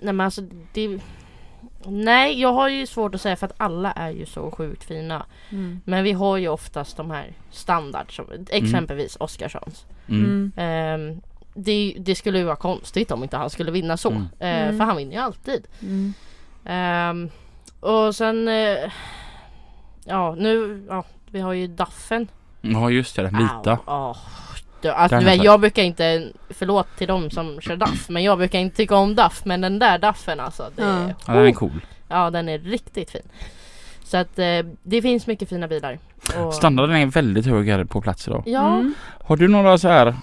Nej 0.00 0.12
men 0.14 0.24
alltså 0.24 0.40
det... 0.72 0.98
Nej, 1.88 2.40
jag 2.40 2.52
har 2.52 2.68
ju 2.68 2.86
svårt 2.86 3.14
att 3.14 3.20
säga 3.20 3.36
för 3.36 3.46
att 3.46 3.54
alla 3.56 3.92
är 3.92 4.10
ju 4.10 4.26
så 4.26 4.50
sjukt 4.50 4.84
fina. 4.84 5.26
Mm. 5.50 5.80
Men 5.84 6.04
vi 6.04 6.12
har 6.12 6.36
ju 6.36 6.48
oftast 6.48 6.96
de 6.96 7.10
här 7.10 7.32
standard 7.50 8.16
som 8.16 8.26
exempelvis 8.50 9.16
Oscarssons. 9.20 9.84
Mm. 10.08 10.24
Mm. 10.24 10.52
Ehm, 10.56 11.20
det, 11.54 11.96
det 11.98 12.14
skulle 12.14 12.38
ju 12.38 12.44
vara 12.44 12.56
konstigt 12.56 13.10
om 13.10 13.22
inte 13.22 13.36
han 13.36 13.50
skulle 13.50 13.70
vinna 13.70 13.96
så. 13.96 14.10
Mm. 14.10 14.26
Mm. 14.38 14.78
För 14.78 14.84
han 14.84 14.96
vinner 14.96 15.12
ju 15.12 15.18
alltid. 15.18 15.66
Mm. 15.82 16.14
Ehm, 16.64 17.30
och 17.80 18.14
sen... 18.14 18.48
eh, 18.48 18.92
ja, 20.04 20.34
nu... 20.38 20.84
Ja, 20.88 21.04
vi 21.30 21.40
har 21.40 21.52
ju 21.52 21.66
Daffen. 21.66 22.28
Ja 22.60 22.90
just 22.90 23.16
det, 23.16 23.22
den 23.22 23.38
vita. 23.38 23.72
Au, 23.72 23.78
ja. 23.86 24.16
Du, 24.80 24.88
alltså, 24.88 25.18
du 25.18 25.26
är 25.26 25.36
vet, 25.36 25.44
jag 25.44 25.60
brukar 25.60 25.82
inte, 25.82 26.28
förlåt 26.50 26.86
till 26.98 27.08
de 27.08 27.30
som 27.30 27.60
kör 27.60 27.76
daff, 27.76 28.08
men 28.08 28.22
jag 28.22 28.38
brukar 28.38 28.58
inte 28.58 28.76
tycka 28.76 28.96
om 28.96 29.14
daff. 29.14 29.42
Men 29.44 29.60
den 29.60 29.78
där 29.78 29.98
daffen 29.98 30.40
alltså, 30.40 30.70
det, 30.76 30.82
Ja. 30.82 31.10
Ja, 31.26 31.32
den 31.34 31.46
är 31.46 31.52
cool. 31.52 31.80
ja 32.08 32.30
den 32.30 32.48
är 32.48 32.58
riktigt 32.58 33.10
fin. 33.10 33.22
Så 34.04 34.16
att 34.16 34.38
eh, 34.38 34.58
det 34.82 35.02
finns 35.02 35.26
mycket 35.26 35.48
fina 35.48 35.68
bilar. 35.68 35.98
Och, 36.36 36.54
Standarden 36.54 36.96
är 36.96 37.06
väldigt 37.06 37.46
hög 37.46 37.68
här 37.68 37.84
på 37.84 38.00
plats 38.00 38.28
idag. 38.28 38.42
Ja, 38.46 38.74
Mm. 38.74 38.94
Har 39.24 39.36
du 39.36 39.48
några 39.48 39.78
så 39.78 39.88
här 39.88 40.14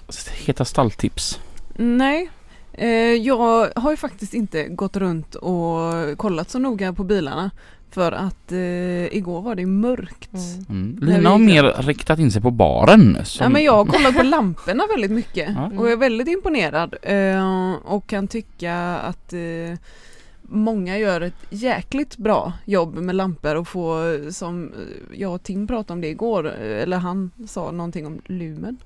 heta 0.45 0.65
stalltips? 0.65 1.39
Nej. 1.75 2.29
Eh, 2.73 2.89
jag 3.13 3.69
har 3.75 3.91
ju 3.91 3.97
faktiskt 3.97 4.33
inte 4.33 4.63
gått 4.67 4.97
runt 4.97 5.35
och 5.35 6.17
kollat 6.17 6.49
så 6.49 6.59
noga 6.59 6.93
på 6.93 7.03
bilarna. 7.03 7.51
För 7.93 8.11
att 8.11 8.51
eh, 8.51 9.15
igår 9.17 9.41
var 9.41 9.55
det 9.55 9.65
mörkt. 9.65 10.33
Mm. 10.69 10.95
Mm. 10.97 10.97
Lina 11.01 11.29
har 11.29 11.37
mer 11.37 11.63
riktat 11.81 12.19
in 12.19 12.31
sig 12.31 12.41
på 12.41 12.51
baren. 12.51 13.25
Som... 13.25 13.43
Ja, 13.43 13.49
men 13.49 13.63
jag 13.63 13.73
har 13.73 13.85
kollat 13.85 14.17
på 14.17 14.23
lamporna 14.23 14.83
väldigt 14.89 15.11
mycket 15.11 15.49
Ja. 15.55 15.71
och 15.77 15.89
är 15.89 15.95
väldigt 15.95 16.27
imponerad 16.27 16.95
eh, 17.01 17.73
och 17.73 18.07
kan 18.07 18.27
tycka 18.27 18.75
att 18.97 19.33
eh, 19.33 19.77
många 20.41 20.97
gör 20.97 21.21
ett 21.21 21.45
jäkligt 21.49 22.17
bra 22.17 22.53
jobb 22.65 22.95
med 22.95 23.15
lampor 23.15 23.55
och 23.55 23.67
få 23.67 24.19
som 24.31 24.73
eh, 24.73 25.19
jag 25.19 25.33
och 25.33 25.43
Tim 25.43 25.67
pratade 25.67 25.93
om 25.93 26.01
det 26.01 26.07
igår, 26.07 26.45
eh, 26.47 26.81
eller 26.83 26.97
han 26.97 27.31
sa 27.47 27.71
någonting 27.71 28.05
om 28.07 28.21
lumen. 28.25 28.77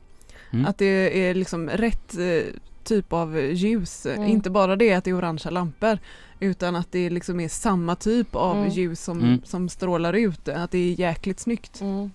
Mm. 0.53 0.65
Att 0.65 0.77
det 0.77 1.27
är 1.29 1.33
liksom 1.33 1.69
rätt 1.69 2.17
eh, 2.17 2.53
typ 2.83 3.13
av 3.13 3.39
ljus, 3.39 4.05
Mm. 4.05 4.27
inte 4.29 4.49
bara 4.49 4.75
det 4.75 4.93
att 4.93 5.03
det 5.03 5.09
är 5.09 5.17
orangea 5.17 5.49
lampor 5.51 5.97
utan 6.39 6.75
att 6.75 6.91
det 6.91 7.09
liksom 7.09 7.39
är 7.39 7.47
samma 7.49 7.95
typ 7.95 8.35
av 8.35 8.57
Mm. 8.57 8.69
ljus 8.69 9.03
som, 9.03 9.19
Mm. 9.19 9.41
som 9.43 9.69
strålar 9.69 10.13
ut, 10.13 10.47
att 10.49 10.71
det 10.71 10.77
är 10.77 10.99
jäkligt 10.99 11.39
snyggt. 11.39 11.81
Mm. 11.81 12.11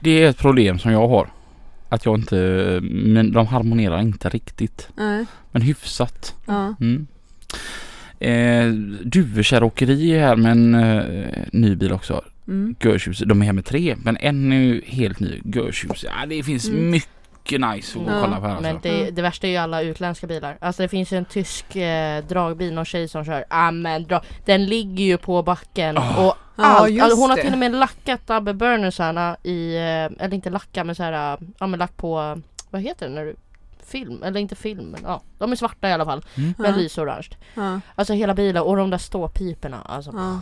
Det 0.00 0.22
är 0.22 0.28
ett 0.30 0.38
problem 0.38 0.78
som 0.78 0.92
jag 0.92 1.08
har. 1.08 1.28
Att 1.88 2.04
jag 2.04 2.18
inte, 2.18 2.36
men 2.82 3.32
de 3.32 3.46
harmonerar 3.46 4.00
inte 4.00 4.28
riktigt. 4.28 4.88
Nej, 4.96 5.24
Men 5.52 5.62
hyfsat. 5.62 6.34
ja. 6.46 6.74
Mm. 6.80 7.06
Eh, 8.18 8.72
Duvekärr 9.04 9.62
åkeri 9.62 10.10
är 10.14 10.20
här 10.20 10.36
med 10.36 10.52
en 10.52 10.74
eh, 10.74 11.24
ny 11.52 11.76
bil 11.76 11.92
också. 11.92 12.22
Mm. 12.48 12.74
Görtjus. 12.80 13.18
De 13.18 13.42
är 13.42 13.46
här 13.46 13.52
med 13.52 13.64
tre 13.64 13.96
men 14.02 14.16
en 14.16 14.52
är 14.52 14.56
ju 14.60 14.82
helt 14.86 15.20
ny. 15.20 15.40
Görtjus. 15.44 16.04
Ja 16.04 16.26
det 16.26 16.42
finns 16.42 16.68
Mm. 16.68 16.90
mycket 16.90 17.10
nice 17.52 17.98
att 17.98 18.06
Ja, 18.06 18.20
kolla 18.22 18.40
på 18.40 18.46
här 18.46 18.60
Men 18.60 18.74
alltså. 18.76 18.88
det, 18.88 19.10
det 19.10 19.22
värsta 19.22 19.46
är 19.46 19.50
ju 19.50 19.56
alla 19.56 19.82
utländska 19.82 20.26
bilar. 20.26 20.56
Alltså 20.60 20.82
det 20.82 20.88
finns 20.88 21.12
ju 21.12 21.16
en 21.18 21.24
tysk 21.24 21.76
eh, 21.76 22.24
dragbil, 22.24 22.74
någon 22.74 22.84
tjej 22.84 23.08
som 23.08 23.24
kör. 23.24 23.44
Ah, 23.50 23.70
men 23.70 24.04
dra, 24.04 24.22
den 24.44 24.64
ligger 24.66 25.04
ju 25.04 25.18
på 25.18 25.42
backen 25.42 25.98
Ah. 25.98 26.26
och 26.26 26.36
Ja, 26.58 26.64
allt. 26.64 26.90
just 26.90 27.02
Alltså, 27.04 27.20
hon 27.20 27.30
har 27.30 27.36
till 27.36 27.52
och 27.52 27.58
med 27.58 27.72
lackat 27.72 28.30
Abbe 28.30 28.54
Burnersarna 28.54 29.36
i, 29.42 29.76
eh, 29.76 29.82
eller 30.24 30.34
inte 30.34 30.50
lacka 30.50 30.84
men 30.84 30.94
så 30.94 31.02
här, 31.02 31.32
eh, 31.32 31.38
ja 31.58 31.66
men 31.66 31.78
lack 31.78 31.96
på, 31.96 32.40
vad 32.70 32.82
heter 32.82 33.08
det 33.08 33.14
när 33.14 33.24
du, 33.24 33.36
film, 33.86 34.22
eller 34.22 34.40
inte 34.40 34.54
film, 34.56 34.84
men 34.86 35.00
ja. 35.04 35.20
De 35.38 35.52
är 35.52 35.56
svarta 35.56 35.88
i 35.88 35.92
alla 35.92 36.04
fall, 36.04 36.24
Mm. 36.36 36.54
men 36.58 36.70
Ja. 36.70 36.76
lysorange. 36.76 37.28
Ja, 37.54 37.80
Alltså 37.94 38.12
hela 38.12 38.34
bilen 38.34 38.62
och 38.62 38.76
de 38.76 38.90
där 38.90 38.98
ståpiporna 38.98 39.80
alltså. 39.88 40.10
ja. 40.14 40.40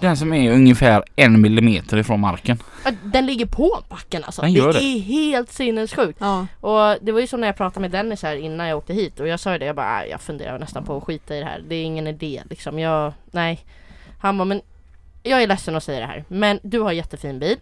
Den 0.00 0.16
som 0.16 0.32
är 0.32 0.52
ungefär 0.52 1.04
en 1.16 1.40
millimeter 1.40 1.96
ifrån 1.96 2.20
marken. 2.20 2.58
Den 3.04 3.26
ligger 3.26 3.46
på 3.46 3.78
backen 3.88 4.24
alltså. 4.24 4.42
Den 4.42 4.52
gör 4.52 4.72
det, 4.72 4.78
det. 4.78 4.84
är 4.84 5.00
helt 5.00 5.52
sinnessjukt. 5.52 6.18
ja. 6.20 6.46
Och 6.60 6.96
det 7.02 7.12
var 7.12 7.20
ju 7.20 7.26
som 7.26 7.40
när 7.40 7.48
jag 7.48 7.56
pratade 7.56 7.80
med 7.80 7.90
Dennis 7.90 8.22
här 8.22 8.36
innan 8.36 8.66
jag 8.68 8.78
åkte 8.78 8.94
hit 8.94 9.20
och 9.20 9.28
jag 9.28 9.40
sa 9.40 9.52
ju 9.52 9.58
det, 9.58 9.64
jag 9.66 9.76
bara 9.76 9.92
"Nej, 9.98 10.08
jag 10.10 10.20
funderar 10.20 10.58
nästan 10.58 10.84
på 10.84 10.96
att 10.96 11.04
skita 11.04 11.36
i 11.36 11.38
det 11.38 11.44
här. 11.44 11.62
Det 11.68 11.74
är 11.74 11.84
ingen 11.84 12.06
idé 12.06 12.42
liksom. 12.50 12.78
Jag, 12.78 13.12
nej. 13.30 13.60
Han 14.20 14.38
bara, 14.38 14.44
men 14.44 14.60
jag 15.22 15.42
är 15.42 15.46
ledsen 15.46 15.76
att 15.76 15.84
säga 15.84 16.00
det 16.00 16.06
här, 16.06 16.24
men 16.28 16.58
du 16.62 16.80
har 16.80 16.92
jättefin 16.92 17.38
bil. 17.38 17.56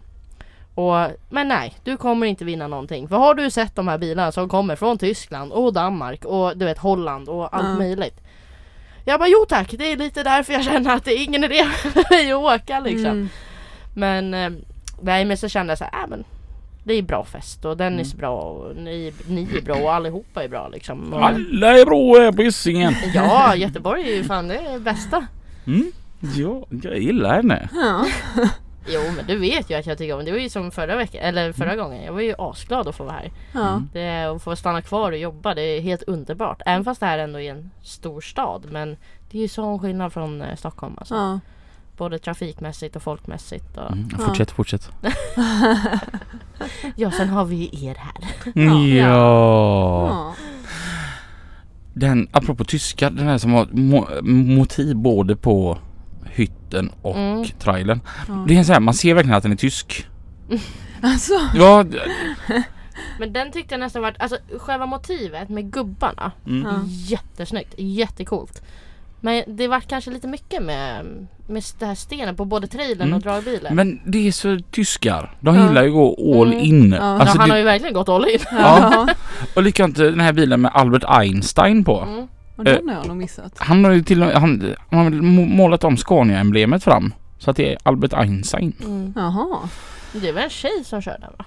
Och, 0.75 0.95
men 1.29 1.47
nej, 1.47 1.73
du 1.83 1.97
kommer 1.97 2.27
inte 2.27 2.45
vinna 2.45 2.67
någonting. 2.67 3.07
För 3.07 3.15
har 3.17 3.33
du 3.35 3.49
sett 3.51 3.75
de 3.75 3.87
här 3.87 3.97
bilarna 3.97 4.31
som 4.31 4.49
kommer 4.49 4.75
från 4.75 4.97
Tyskland 4.97 5.51
och 5.51 5.73
Danmark 5.73 6.25
och 6.25 6.57
du 6.57 6.65
vet 6.65 6.77
Holland 6.77 7.29
och 7.29 7.55
allt 7.55 7.65
Ja. 7.65 7.73
möjligt. 7.77 8.21
Jag 9.05 9.19
bara, 9.19 9.29
jo 9.29 9.45
tack, 9.49 9.71
det 9.77 9.91
är 9.91 9.97
lite 9.97 10.23
därför 10.23 10.53
jag 10.53 10.63
känner 10.63 10.95
att 10.95 11.05
det 11.05 11.13
är 11.13 11.23
ingen 11.23 11.43
idé 11.43 11.63
för 11.65 12.03
mig 12.15 12.31
att 12.31 12.37
åka 12.61 12.79
liksom. 12.79 13.05
Mm. 13.05 13.29
Men 13.95 14.33
eh, 14.33 14.49
nej 15.01 15.25
men 15.25 15.37
så 15.37 15.49
kände 15.49 15.71
jag 15.71 15.77
så 15.77 15.83
här, 15.91 16.03
äh, 16.03 16.09
men 16.09 16.23
det 16.83 16.93
är 16.93 17.01
bra 17.01 17.25
fest 17.25 17.65
och 17.65 17.77
Dennis 17.77 18.13
Mm. 18.13 18.17
är 18.17 18.19
bra 18.27 18.41
och 18.41 18.75
ni, 18.75 19.13
ni 19.27 19.47
är 19.57 19.61
bra 19.61 19.75
och 19.75 19.93
allihopa 19.93 20.43
är 20.43 20.47
bra 20.47 20.67
liksom. 20.67 21.13
Och, 21.13 21.25
Alla 21.25 21.79
är 21.79 21.85
bra 21.85 22.19
här 22.19 22.31
på 22.31 22.41
Hisingen. 22.41 22.93
ja, 23.13 23.55
Göteborg 23.55 24.11
är 24.11 24.15
ju 24.15 24.23
fan 24.23 24.47
det 24.47 24.79
bästa. 24.79 25.27
Mm. 25.67 25.91
Ja, 26.37 26.65
jag 26.83 26.99
gillar 26.99 27.35
henne. 27.35 27.69
Ja. 27.73 28.05
Jo 28.87 29.01
men 29.15 29.25
du 29.27 29.37
vet 29.37 29.69
ju 29.69 29.75
att 29.75 29.85
jag 29.85 29.97
tycker 29.97 30.17
om 30.17 30.25
det. 30.25 30.31
var 30.31 30.39
ju 30.39 30.49
som 30.49 30.71
förra 30.71 30.95
veckan, 30.95 31.21
eller 31.21 31.51
förra 31.53 31.75
gången. 31.75 32.03
Jag 32.03 32.13
var 32.13 32.21
ju 32.21 32.35
asglad 32.37 32.87
att 32.87 32.95
få 32.95 33.03
vara 33.03 33.13
här. 33.13 33.31
Ja. 33.53 33.69
Mm. 33.69 33.89
Det 33.93 34.23
att 34.23 34.43
få 34.43 34.55
stanna 34.55 34.81
kvar 34.81 35.11
och 35.11 35.17
jobba, 35.17 35.53
det 35.53 35.61
är 35.61 35.81
helt 35.81 36.03
underbart. 36.03 36.61
Även 36.65 36.83
fast 36.83 36.99
det 36.99 37.05
här 37.05 37.17
ändå 37.17 37.39
är 37.39 37.51
en 37.51 37.71
stor 37.81 38.21
stad. 38.21 38.65
Men 38.71 38.97
det 39.31 39.37
är 39.37 39.41
ju 39.41 39.47
sån 39.47 39.79
skillnad 39.79 40.13
från 40.13 40.41
eh, 40.41 40.55
Stockholm 40.55 40.95
alltså. 40.97 41.15
Ja. 41.15 41.39
Både 41.97 42.19
trafikmässigt 42.19 42.95
och 42.95 43.03
folkmässigt. 43.03 43.77
Och... 43.77 43.91
Mm. 43.91 44.09
Ja. 44.11 44.25
Fortsätt, 44.25 44.51
fortsätt. 44.51 44.91
Ja, 46.95 47.11
sen 47.11 47.29
har 47.29 47.45
vi 47.45 47.55
ju 47.55 47.87
er 47.87 47.95
här. 47.95 48.13
Ja. 48.53 50.07
Ja. 50.07 50.35
Den, 51.93 52.27
apropå 52.31 52.65
tyskar, 52.65 53.09
den 53.09 53.27
här 53.27 53.37
som 53.37 53.53
har 53.53 53.67
mo 53.71 54.07
motiv 54.55 54.95
både 54.95 55.35
på 55.35 55.77
hytten 56.75 56.91
och 57.01 57.15
Mm. 57.15 57.45
trailern. 57.59 58.01
Ja. 58.27 58.33
Det 58.47 58.53
är 58.53 58.57
en 58.57 58.65
sån 58.65 58.73
här, 58.73 58.79
man 58.79 58.93
ser 58.93 59.13
verkligen 59.13 59.37
att 59.37 59.43
den 59.43 59.51
är 59.51 59.55
tysk. 59.55 60.05
Alltså. 61.01 61.33
Ja, 61.55 61.85
Men 63.19 63.33
den 63.33 63.51
tyckte 63.51 63.73
jag 63.73 63.79
nästan 63.79 64.01
varit, 64.01 64.15
alltså 64.19 64.37
själva 64.59 64.85
motivet 64.85 65.49
med 65.49 65.71
gubbarna. 65.71 66.31
mm. 66.47 66.63
Ja. 66.67 66.79
Jättesnyggt, 66.87 67.73
jättecoolt. 67.77 68.61
Men 69.21 69.43
det 69.47 69.67
var 69.67 69.79
kanske 69.79 70.11
lite 70.11 70.27
mycket 70.27 70.63
med, 70.63 71.05
med 71.47 71.63
det 71.79 71.85
här 71.85 71.95
stenen 71.95 72.35
på 72.35 72.45
både 72.45 72.67
trailern 72.67 73.01
Mm. 73.07 73.13
och 73.17 73.21
dragbilen. 73.21 73.75
Men 73.75 73.99
det 74.05 74.27
är 74.27 74.31
så 74.31 74.59
tyskar. 74.71 75.35
De 75.39 75.55
Ja. 75.55 75.67
gillar 75.67 75.83
ju 75.83 75.87
att 75.89 75.93
gå 75.93 76.41
all 76.41 76.47
Mm. 76.53 76.63
in. 76.65 76.91
Ja. 76.91 76.99
Alltså 77.01 77.35
ja, 77.35 77.39
han 77.39 77.49
det, 77.49 77.53
har 77.53 77.57
ju 77.59 77.63
verkligen 77.65 77.93
gått 77.93 78.09
all 78.09 78.25
in. 78.29 78.39
Ja. 78.51 79.07
Och 79.55 79.63
likadant 79.63 79.95
den 79.97 80.19
här 80.19 80.33
bilen 80.33 80.61
med 80.61 80.71
Albert 80.73 81.03
Einstein 81.07 81.83
på. 81.83 82.01
Mm. 82.01 82.27
Och 82.55 82.63
den 82.63 82.89
har 82.89 82.95
jag 82.95 83.07
nog 83.07 83.17
missat. 83.17 83.53
Han 83.57 83.85
har 83.85 83.91
ju 83.91 84.03
till 84.03 84.21
och 84.21 84.27
med, 84.27 84.35
han, 84.37 84.75
han 84.89 84.99
har 84.99 85.09
väl 85.09 85.21
må- 85.21 85.45
målat 85.45 85.83
om 85.83 85.97
Scania-emblemet 85.97 86.83
fram. 86.83 87.13
Så 87.37 87.51
att 87.51 87.57
det 87.57 87.71
är 87.73 87.77
Albert 87.83 88.13
Einstein. 88.13 88.73
Mm. 88.83 89.13
Jaha. 89.15 89.69
Det 90.13 90.31
var 90.31 90.41
en 90.41 90.49
tjej 90.49 90.83
som 90.85 91.01
körde 91.01 91.19
den 91.21 91.31
va? 91.37 91.45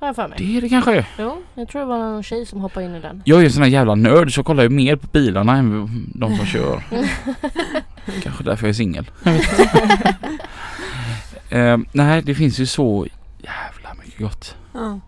Har 0.00 0.06
jag 0.06 0.16
för 0.16 0.28
mig. 0.28 0.38
Det 0.38 0.56
är 0.56 0.60
det 0.60 0.68
kanske. 0.68 1.06
Jo, 1.18 1.42
jag 1.54 1.68
tror 1.68 1.80
det 1.80 1.86
var 1.86 2.16
en 2.16 2.22
tjej 2.22 2.46
som 2.46 2.60
hoppade 2.60 2.86
in 2.86 2.94
i 2.94 3.00
den. 3.00 3.22
Jag 3.24 3.36
är 3.36 3.40
ju 3.40 3.46
en 3.46 3.52
sån 3.52 3.62
här 3.62 3.70
jävla 3.70 3.94
nörd 3.94 4.34
så 4.34 4.38
jag 4.38 4.46
kollar 4.46 4.62
ju 4.62 4.68
mer 4.68 4.96
på 4.96 5.06
bilarna 5.06 5.56
än 5.56 5.88
de 6.14 6.36
som 6.36 6.46
kör. 6.46 6.82
Kanske 8.22 8.44
därför 8.44 8.62
jag 8.66 8.68
är 8.68 8.72
singel. 8.72 9.10
Eh, 11.50 11.78
nej, 11.92 12.22
det 12.22 12.34
finns 12.34 12.58
ju 12.58 12.66
så 12.66 13.06
jävla 13.38 13.94
mycket 14.04 14.20
gott. 14.20 14.56
Ja. 14.74 15.00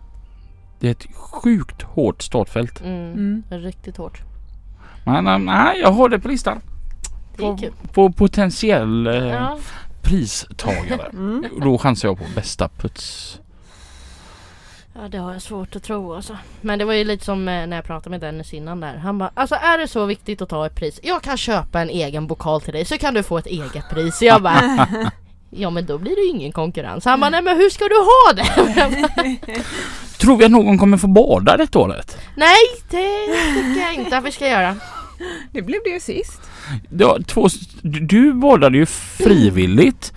Det 0.81 0.87
är 0.87 0.91
ett 0.91 1.07
sjukt 1.15 1.83
hårt 1.83 2.23
startfält. 2.23 2.81
Mm. 2.81 3.13
Mm. 3.13 3.43
Riktigt 3.51 3.97
hårt. 3.97 4.21
Men 5.05 5.27
eh, 5.27 5.39
nej, 5.39 5.81
jag 5.81 5.93
har 5.93 6.09
det 6.09 6.19
på 6.19 6.29
listan. 6.29 6.61
Det 7.37 7.43
På, 7.43 7.59
på 7.93 8.13
potentiell 8.13 9.07
eh, 9.07 9.15
Ja. 9.15 9.59
pristagare. 10.03 11.09
Mm. 11.13 11.45
Då 11.61 11.79
chansar 11.79 12.09
jag 12.09 12.19
på 12.19 12.25
bästa 12.35 12.69
puts. 12.69 13.39
Ja 14.95 15.09
det 15.09 15.19
har 15.19 15.33
jag 15.33 15.43
svårt 15.43 15.77
att 15.77 15.83
tro 15.83 16.15
alltså. 16.15 16.37
Men 16.61 16.79
det 16.79 16.85
var 16.85 16.93
ju 16.95 17.05
lite 17.05 17.25
som 17.25 17.49
eh, 17.49 17.67
när 17.67 17.77
jag 17.77 17.85
pratade 17.85 18.11
med 18.11 18.21
Dennis 18.21 18.55
innan 18.55 18.81
där. 18.81 18.97
Han 18.97 19.19
bara 19.19 19.31
alltså 19.35 19.55
är 19.55 19.79
det 19.79 19.89
så 19.89 20.05
viktigt 20.07 20.43
att 20.43 20.49
ta 20.49 20.67
ett 20.67 20.75
pris? 20.75 21.01
Jag 21.03 21.23
kan 21.23 21.37
köpa 21.37 21.81
en 21.81 21.89
egen 21.91 22.27
bokal 22.27 22.61
till 22.61 22.73
dig 22.73 22.85
så 22.85 22.99
kan 22.99 23.15
du 23.15 23.23
få 23.23 23.39
ett 23.39 23.47
eget 23.47 23.89
pris. 23.91 24.23
Jag 24.23 24.43
bara 24.43 24.89
Ja 25.55 25.71
men 25.71 25.87
då 25.87 25.99
blir 25.99 26.17
det 26.17 26.21
ju 26.23 26.29
ingen 26.29 26.53
konkurrens. 26.53 27.05
Han 27.05 27.21
bara 27.21 27.31
nej 27.31 27.43
men 27.43 27.57
hur 27.57 27.71
ska 27.71 27.85
du 27.85 27.95
ha 27.95 28.33
det? 28.33 29.41
Tror 30.19 30.37
vi 30.37 30.45
att 30.45 30.51
någon 30.51 30.79
kommer 30.79 30.97
få 30.97 31.07
bada 31.07 31.57
detta 31.57 31.79
året? 31.79 32.19
nej 32.37 32.57
det 32.91 33.09
tycker 33.55 33.81
jag 33.81 33.95
inte 33.95 34.19
att 34.19 34.25
vi 34.25 34.33
ska 34.33 34.49
göra. 34.49 34.77
Det 35.53 35.63
blev 35.63 35.81
det 35.85 35.91
ju 35.91 36.01
sist. 36.01 36.41
Det 36.91 37.05
var 37.05 37.19
två, 37.21 37.49
du- 37.83 38.33
badade 38.35 38.79
ju 38.79 38.87
frivilligt. 38.87 40.13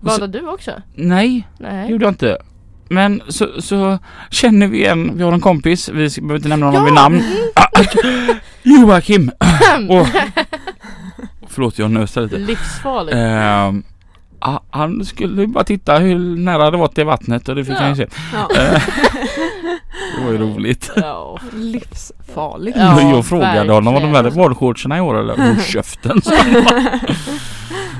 Badade 0.00 0.38
du 0.40 0.48
också? 0.48 0.72
Nej, 0.94 1.48
det 1.58 1.72
Nej. 1.72 1.90
gjorde 1.90 2.04
jag 2.04 2.10
inte. 2.10 2.38
Men 2.88 3.22
så, 3.28 3.62
så 3.62 3.98
känner 4.30 4.66
vi 4.66 4.84
en, 4.86 5.16
vi 5.16 5.22
har 5.22 5.32
en 5.32 5.40
kompis, 5.40 5.88
vi 5.88 6.10
ska- 6.10 6.20
behöver 6.22 6.36
inte 6.36 6.48
nämna 6.48 6.66
honom 6.66 6.80
Ja, 6.80 6.84
vid 6.84 6.94
namn. 6.94 7.22
Ah, 7.54 7.66
Joakim! 8.62 9.30
Åh. 9.88 10.08
Förlåt 11.48 11.78
jag 11.78 11.90
nösade 11.90 12.26
lite. 12.26 12.38
Livsfarligt. 12.38 13.16
Ah, 13.16 13.74
han 14.70 15.04
skulle 15.04 15.46
bara 15.46 15.64
titta 15.64 15.96
hur 15.98 16.18
nära 16.36 16.70
det 16.70 16.76
var 16.76 16.88
till 16.88 17.04
vattnet 17.04 17.48
och 17.48 17.54
det 17.56 17.64
fick 17.64 17.74
Ja. 17.74 17.78
han 17.80 17.88
ju 17.90 17.96
se. 17.96 18.06
Ja. 18.34 18.60
Eh, 18.62 18.72
det 20.18 20.24
var 20.24 20.32
ju 20.32 20.38
roligt. 20.38 20.90
Ja. 20.96 21.38
Livsfarligt. 21.52 22.76
Ja, 22.78 23.00
jag 23.00 23.26
frågade 23.26 23.72
honom 23.72 23.96
om 23.96 24.02
de 24.02 24.14
hade 24.14 24.30
badshortsarna 24.30 24.98
i 24.98 25.00
år 25.00 25.18
eller? 25.20 25.36
Håll 25.36 25.62
käften. 25.62 26.20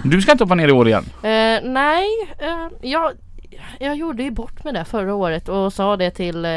Du 0.05 0.21
ska 0.23 0.33
inte 0.33 0.45
hoppa 0.45 0.55
ner 0.55 0.69
i 0.69 0.73
år 0.73 0.89
igen? 0.89 1.05
Eh, 1.23 1.69
nej, 1.71 2.07
eh, 2.39 2.69
jag, 2.91 3.13
jag 3.79 3.97
gjorde 3.97 4.23
ju 4.23 4.31
bort 4.31 4.65
med 4.65 4.75
det 4.75 4.85
förra 4.85 5.15
året 5.15 5.49
och 5.49 5.73
sa 5.73 5.97
det 5.97 6.11
till 6.11 6.45
eh, 6.45 6.51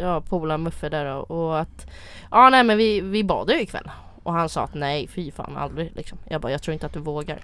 ja, 0.00 0.20
polaren 0.28 0.62
Muffe 0.62 0.88
där 0.88 1.06
och, 1.16 1.30
och 1.30 1.60
att 1.60 1.86
ja 2.30 2.50
nej 2.50 2.64
men 2.64 2.76
vi, 2.78 3.00
vi 3.00 3.24
badar 3.24 3.54
ju 3.54 3.60
ikväll. 3.60 3.90
Och 4.28 4.34
han 4.34 4.48
sa 4.48 4.64
att 4.64 4.74
nej 4.74 5.08
fy 5.14 5.30
fan 5.30 5.56
aldrig 5.56 5.92
liksom. 5.96 6.18
Jag 6.30 6.40
bara 6.40 6.52
jag 6.52 6.62
tror 6.62 6.72
inte 6.72 6.86
att 6.86 6.92
du 6.92 7.00
vågar. 7.00 7.38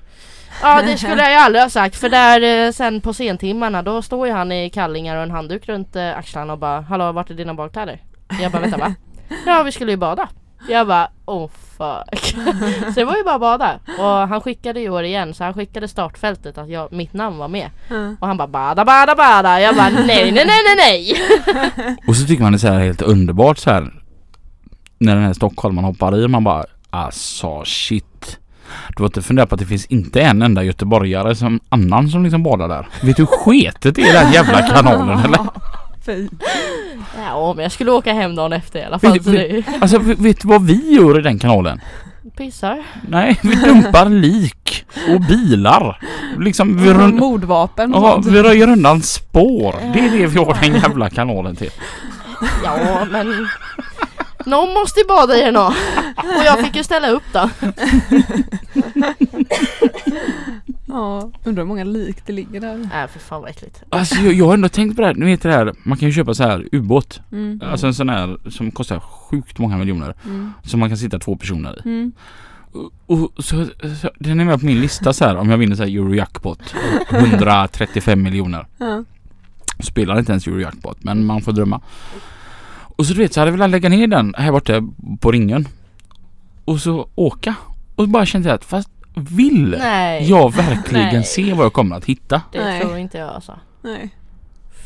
Ja 0.62 0.82
det 0.82 0.98
skulle 0.98 1.22
jag 1.22 1.30
ju 1.30 1.36
aldrig 1.36 1.62
ha 1.62 1.70
sagt 1.70 1.96
för 1.96 2.08
där 2.08 2.66
eh, 2.66 2.72
sen 2.72 3.00
på 3.00 3.14
sentimmarna 3.14 3.82
då 3.82 4.02
står 4.02 4.26
ju 4.26 4.32
han 4.32 4.52
i 4.52 4.70
kallingar 4.70 5.16
och 5.16 5.22
en 5.22 5.30
handduk 5.30 5.68
runt 5.68 5.96
eh, 5.96 6.18
axlarna 6.18 6.52
och 6.52 6.58
bara 6.58 6.80
hallå 6.80 7.12
vart 7.12 7.30
är 7.30 7.34
dina 7.34 7.54
badkläder? 7.54 8.00
Jag 8.40 8.52
bara 8.52 8.62
vänta 8.62 8.76
va? 8.78 8.94
Ja 9.46 9.62
vi 9.62 9.72
skulle 9.72 9.92
ju 9.92 9.96
bada. 9.96 10.28
Jag 10.68 10.86
bara 10.86 11.08
oh 11.24 11.48
fuck. 11.48 12.24
så 12.84 13.00
det 13.00 13.04
var 13.04 13.16
ju 13.16 13.24
bara 13.24 13.34
att 13.34 13.40
bada. 13.40 13.80
Och 13.98 14.28
han 14.28 14.40
skickade 14.40 14.80
i 14.80 14.88
år 14.88 15.02
igen 15.02 15.34
så 15.34 15.44
han 15.44 15.54
skickade 15.54 15.88
startfältet 15.88 16.58
att 16.58 16.68
jag, 16.68 16.92
mitt 16.92 17.12
namn 17.12 17.38
var 17.38 17.48
med. 17.48 17.70
Ja. 17.88 18.16
Och 18.20 18.26
han 18.26 18.36
bara 18.36 18.48
bada 18.48 18.84
bada 18.84 19.14
bada. 19.14 19.60
Jag 19.60 19.76
bara 19.76 19.88
nej 19.88 20.32
nej 20.32 20.44
nej 20.46 20.60
nej 20.66 20.76
nej. 20.76 21.96
Och 22.08 22.16
så 22.16 22.26
tycker 22.26 22.42
man 22.42 22.52
det 22.52 22.56
är 22.56 22.58
så 22.58 22.68
här 22.68 22.80
helt 22.80 23.02
underbart 23.02 23.58
så 23.58 23.70
här 23.70 23.92
när 24.98 25.14
den 25.14 25.24
här 25.24 25.32
stockholmaren 25.32 25.84
hoppar 25.84 26.18
i 26.18 26.26
och 26.26 26.30
man 26.30 26.44
bara 26.44 26.64
alltså 26.94 27.64
shit. 27.64 28.38
Du 28.96 29.02
har 29.02 29.06
inte 29.08 29.22
funderat 29.22 29.48
på 29.48 29.54
att 29.54 29.58
det 29.60 29.66
finns 29.66 29.86
inte 29.86 30.20
en 30.20 30.42
enda 30.42 30.62
göteborgare 30.62 31.34
som 31.34 31.60
annan 31.68 32.08
som 32.08 32.22
liksom 32.24 32.42
badar 32.42 32.68
där. 32.68 32.86
Vet 33.02 33.16
du 33.16 33.22
hur 33.22 33.26
sketet 33.26 33.98
är 33.98 34.08
i 34.10 34.12
den 34.12 34.32
jävla 34.32 34.62
kanalen 34.62 35.18
eller? 35.18 35.38
Ja 37.16 37.52
men 37.56 37.62
jag 37.62 37.72
skulle 37.72 37.90
åka 37.90 38.12
hem 38.12 38.34
dagen 38.34 38.52
efter 38.52 38.78
i 38.80 38.84
alla 38.84 38.98
fall. 38.98 39.12
Vet- 39.12 39.24
det, 39.24 39.62
Alltså 39.80 39.98
vet 39.98 40.18
vet 40.18 40.40
du 40.40 40.48
vad 40.48 40.66
vi 40.66 40.94
gör 40.94 41.18
i 41.18 41.22
den 41.22 41.38
kanalen? 41.38 41.80
pissar. 42.36 42.82
Nej, 43.08 43.38
vi 43.42 43.54
dumpar 43.54 44.08
lik 44.08 44.84
och 45.14 45.20
bilar. 45.20 46.00
Liksom 46.38 46.82
vi, 46.82 46.92
rund, 46.92 47.14
Mordvapen 47.14 47.90
ja, 47.94 48.22
vi 48.26 48.42
röjer 48.42 48.68
undan 48.68 49.02
spår. 49.02 49.74
Det 49.92 49.98
är 50.00 50.10
det 50.10 50.26
vi 50.26 50.38
har 50.38 50.58
den 50.62 50.74
jävla 50.74 51.10
kanalen 51.10 51.56
till. 51.56 51.70
Ja 52.64 53.06
men 53.10 53.48
någon 54.46 54.74
måste 54.74 55.00
ju 55.00 55.06
bada 55.06 55.38
i 55.38 55.42
den. 55.42 55.56
Och 55.56 55.72
jag 56.44 56.60
fick 56.64 56.76
ju 56.76 56.84
ställa 56.84 57.08
upp 57.08 57.22
då. 57.32 57.50
Ja, 60.88 61.30
undrar 61.44 61.62
hur 61.62 61.68
många 61.68 61.84
lik 61.84 62.26
det 62.26 62.32
ligger 62.32 62.60
där. 62.60 62.76
Nej 62.76 63.08
för 63.08 63.18
fan 63.18 63.40
vad 63.40 63.50
äckligt. 63.50 63.82
Alltså 63.88 64.14
jag, 64.14 64.34
jag 64.34 64.46
har 64.46 64.54
ändå 64.54 64.68
tänkt 64.68 64.96
på 64.96 65.02
det 65.02 65.06
här, 65.06 65.14
ni 65.14 65.26
vet 65.26 65.42
det 65.42 65.52
här, 65.52 65.74
man 65.82 65.98
kan 65.98 66.08
ju 66.08 66.14
köpa 66.14 66.34
så 66.34 66.42
här 66.42 66.68
ubåt. 66.72 67.20
Mm. 67.32 67.60
Alltså 67.64 67.86
en 67.86 67.94
sån 67.94 68.08
här 68.08 68.50
som 68.50 68.70
kostar 68.70 69.00
sjukt 69.00 69.58
många 69.58 69.76
miljoner. 69.76 70.14
Mm. 70.24 70.52
Som 70.64 70.80
man 70.80 70.88
kan 70.88 70.98
sitta 70.98 71.18
två 71.18 71.36
personer 71.36 71.78
i. 71.78 71.88
Mm. 71.88 72.12
Och, 73.06 73.20
och 73.36 73.44
så, 73.44 73.66
så, 74.00 74.10
den 74.18 74.40
är 74.40 74.44
med 74.44 74.60
på 74.60 74.66
min 74.66 74.80
lista 74.80 75.12
så 75.12 75.24
här 75.24 75.36
om 75.36 75.50
jag 75.50 75.58
vinner 75.58 75.76
så 75.76 75.82
här 75.82 75.90
Eurojackpot. 75.90 76.74
135 77.10 78.22
miljoner. 78.22 78.66
Ja. 78.78 79.04
Spelar 79.80 80.18
inte 80.18 80.32
ens 80.32 80.46
Eurojackpot 80.46 81.04
men 81.04 81.24
man 81.24 81.42
får 81.42 81.52
drömma. 81.52 81.80
Och 82.96 83.06
så 83.06 83.12
du 83.14 83.18
vet 83.18 83.32
så 83.34 83.40
hade 83.40 83.48
jag 83.48 83.52
velat 83.52 83.70
lägga 83.70 83.88
ner 83.88 84.06
den 84.06 84.34
här 84.38 84.52
borta 84.52 84.82
på 85.20 85.32
ringen. 85.32 85.68
Och 86.64 86.80
så 86.80 87.08
åka. 87.14 87.54
Och 87.96 88.08
bara 88.08 88.26
kände 88.26 88.48
jag 88.48 88.54
att 88.54 88.64
fast 88.64 88.88
vill 89.16 89.76
Nej. 89.78 90.30
jag 90.30 90.54
verkligen 90.54 91.12
Nej. 91.14 91.24
se 91.24 91.52
vad 91.54 91.64
jag 91.64 91.72
kommer 91.72 91.96
att 91.96 92.04
hitta? 92.04 92.42
Det 92.52 92.64
Nej. 92.64 92.80
tror 92.80 92.96
inte 92.98 93.18
jag 93.18 93.28
alltså. 93.28 93.58
Nej. 93.82 94.14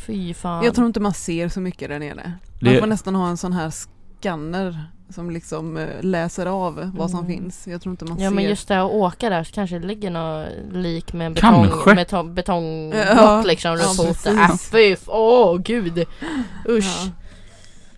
Fy 0.05 0.33
fan. 0.33 0.63
Jag 0.65 0.75
tror 0.75 0.87
inte 0.87 0.99
man 0.99 1.13
ser 1.13 1.49
så 1.49 1.59
mycket 1.59 1.89
där 1.89 1.99
nere. 1.99 2.33
Man 2.61 2.73
Det- 2.73 2.79
får 2.79 2.87
nästan 2.87 3.15
ha 3.15 3.27
en 3.29 3.37
sån 3.37 3.53
här 3.53 3.71
skanner 4.19 4.83
som 5.09 5.31
liksom 5.31 5.77
eh, 5.77 5.87
läser 6.01 6.45
av 6.45 6.91
vad 6.97 7.09
som 7.09 7.19
Mm. 7.19 7.31
finns. 7.31 7.67
Jag 7.67 7.81
tror 7.81 7.93
inte 7.93 8.05
man 8.05 8.19
Ja 8.19 8.29
ser. 8.29 8.35
men 8.35 8.43
just 8.43 8.67
det 8.67 8.81
att 8.81 8.91
åka 8.91 9.29
där 9.29 9.43
så 9.43 9.53
kanske 9.53 9.79
det 9.79 9.87
ligger 9.87 10.09
något 10.11 10.47
lik 10.71 11.13
med 11.13 11.27
en 11.27 11.35
Kanske. 11.35 11.95
betong, 11.95 12.35
betong, 12.35 12.35
betongblott 12.35 13.17
Ja. 13.17 13.43
liksom 13.45 13.71
runt 13.71 13.83
Ja, 13.97 14.03
foten. 14.13 14.39
Äh, 14.39 14.47
precis. 14.47 14.69
fy, 14.71 14.91
f- 14.93 15.03
åh 15.07 15.57
gud. 15.57 15.97
Usch. 16.69 16.85
Ja. 17.05 17.11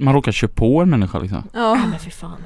Man 0.02 0.14
råkar 0.14 0.32
köra 0.32 0.52
på 0.56 0.82
en 0.82 0.90
människa 0.90 1.20
liksom. 1.20 1.44
Ja. 1.54 1.74
Nej 1.74 1.88
men 1.90 2.00
fy 2.00 2.10
fan. 2.10 2.38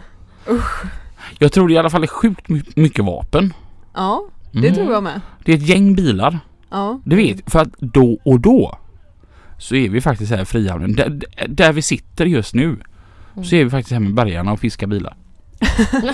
Jag 1.39 1.51
tror 1.51 1.67
det 1.67 1.73
i 1.73 1.77
alla 1.77 1.89
fall 1.89 2.03
är 2.03 2.07
sjukt 2.07 2.49
my- 2.49 2.63
mycket 2.75 3.05
vapen. 3.05 3.53
ja, 3.93 4.23
det 4.51 4.57
Mm. 4.67 4.73
tror 4.73 4.91
jag 4.93 5.03
med. 5.03 5.21
Det 5.45 5.51
är 5.51 5.55
ett 5.57 5.67
gäng 5.67 5.95
bilar. 5.95 6.39
Ja. 6.69 7.01
Du 7.05 7.15
vet, 7.15 7.51
för 7.51 7.59
att 7.59 7.69
då 7.79 8.19
och 8.25 8.39
då 8.39 8.77
så 9.57 9.75
är 9.75 9.89
vi 9.89 10.01
faktiskt 10.01 10.31
här 10.31 10.41
i 10.41 10.45
Frihamnen. 10.45 10.93
Där, 10.95 11.19
där 11.47 11.73
vi 11.73 11.81
sitter 11.81 12.25
just 12.25 12.53
nu 12.53 12.77
så 13.43 13.55
är 13.55 13.63
vi 13.63 13.69
faktiskt 13.69 13.91
här 13.91 13.99
med 13.99 14.13
bergarna 14.13 14.51
och 14.51 14.59
fiskar 14.59 14.87
bilar. 14.87 15.15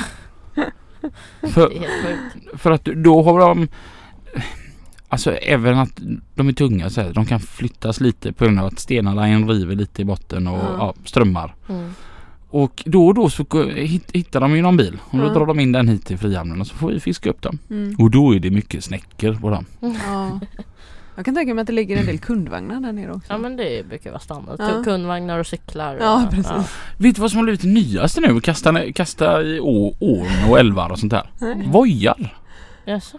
för, 1.53 1.69
Det 1.69 1.75
är 1.75 1.79
helt 1.79 1.91
sjukt. 2.05 2.61
för 2.61 2.71
att 2.71 2.83
då 2.85 3.23
har 3.23 3.39
de 3.39 3.67
Alltså 5.11 5.31
även 5.35 5.79
att 5.79 5.99
de 6.35 6.47
är 6.47 6.53
tunga 6.53 6.89
så 6.89 7.01
här, 7.01 7.13
de 7.13 7.25
kan 7.25 7.39
flyttas 7.39 7.99
lite 8.01 8.33
på 8.33 8.43
grund 8.45 8.59
av 8.59 8.65
att 8.65 8.79
stenarna 8.79 9.23
river 9.25 9.75
lite 9.75 10.01
i 10.01 10.05
botten 10.05 10.47
och 10.47 10.57
Ja. 10.57 10.75
ja, 10.79 10.93
strömmar. 11.05 11.55
Mm. 11.69 11.93
Och 12.49 12.83
då 12.85 13.07
och 13.07 13.13
då 13.13 13.29
så 13.29 13.45
hittar 14.11 14.39
de 14.39 14.55
ju 14.55 14.61
någon 14.61 14.77
bil 14.77 14.99
och 15.09 15.17
då 15.17 15.23
Ja. 15.25 15.29
drar 15.33 15.45
de 15.45 15.59
in 15.59 15.71
den 15.71 15.87
hit 15.87 16.05
till 16.05 16.17
Frihamnen 16.17 16.61
och 16.61 16.67
så 16.67 16.75
får 16.75 16.89
vi 16.91 16.99
fiska 16.99 17.29
upp 17.29 17.41
dem. 17.41 17.59
Mm. 17.69 17.95
Och 17.99 18.11
då 18.11 18.35
är 18.35 18.39
det 18.39 18.49
mycket 18.51 18.83
snäckor 18.83 19.33
på 19.33 19.49
dem. 19.49 19.65
ja. 19.79 20.39
Jag 21.15 21.25
kan 21.25 21.35
tänka 21.35 21.53
mig 21.53 21.61
att 21.61 21.67
det 21.67 21.73
ligger 21.73 21.97
en 21.97 22.05
del 22.05 22.19
kundvagnar 22.19 22.79
där 22.81 22.91
nere 22.93 23.11
också. 23.13 23.33
Ja 23.33 23.37
men 23.37 23.57
det 23.57 23.87
brukar 23.89 24.09
vara 24.11 24.19
standard. 24.19 24.55
Ja. 24.59 24.83
Kundvagnar 24.83 25.39
och 25.39 25.47
cyklar. 25.47 25.95
Och, 25.95 26.01
Ja, 26.03 26.27
precis. 26.31 26.75
Vet 26.97 27.15
du 27.15 27.21
vad 27.21 27.31
som 27.31 27.37
har 27.37 27.43
blivit 27.43 27.61
det 27.61 27.67
nyaste 27.67 28.21
nu? 28.21 28.39
Kasta, 28.41 28.91
kasta 28.91 29.43
i 29.43 29.59
ån 29.59 30.27
och 30.49 30.59
älvar 30.59 30.89
och 30.89 30.99
sånt 30.99 31.11
där. 31.11 31.29
Nej. 31.41 31.67
Vojar. 31.67 32.37
Jaså? 32.85 33.17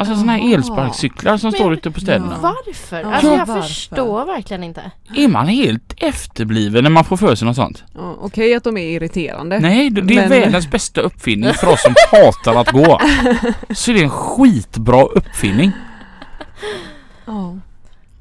Alltså 0.00 0.16
såna 0.16 0.32
här 0.32 0.54
elsparkcyklar 0.54 1.36
som 1.36 1.50
Men- 1.50 1.58
står 1.60 1.72
ute 1.72 1.90
på 1.90 2.00
städerna. 2.00 2.38
Varför? 2.42 3.02
Alltså 3.02 3.30
jag 3.30 3.46
varför? 3.46 3.62
förstår 3.62 4.24
verkligen 4.24 4.64
inte. 4.64 4.90
Är 5.16 5.28
man 5.28 5.46
helt 5.48 5.94
efterbliven 5.96 6.84
när 6.84 6.90
man 6.90 7.04
får 7.04 7.16
för 7.16 7.34
sig 7.34 7.46
något 7.46 7.56
sånt? 7.56 7.84
Ja, 7.94 8.16
Okej 8.20 8.54
att 8.54 8.64
de 8.64 8.76
är 8.76 8.82
irriterande. 8.96 9.60
Nej, 9.60 9.90
det 9.90 10.00
det 10.00 10.14
är 10.14 10.28
Men- 10.28 10.40
världens 10.40 10.70
bästa 10.70 11.00
uppfinning 11.00 11.52
för 11.54 11.66
oss 11.66 11.82
som 11.82 11.94
hatar 12.12 12.54
att 12.60 12.70
gå. 12.72 13.00
Så 13.74 13.92
det 13.92 13.98
är 14.00 14.04
en 14.04 14.10
skitbra 14.10 15.02
uppfinning. 15.04 15.72
Ja. 17.26 17.56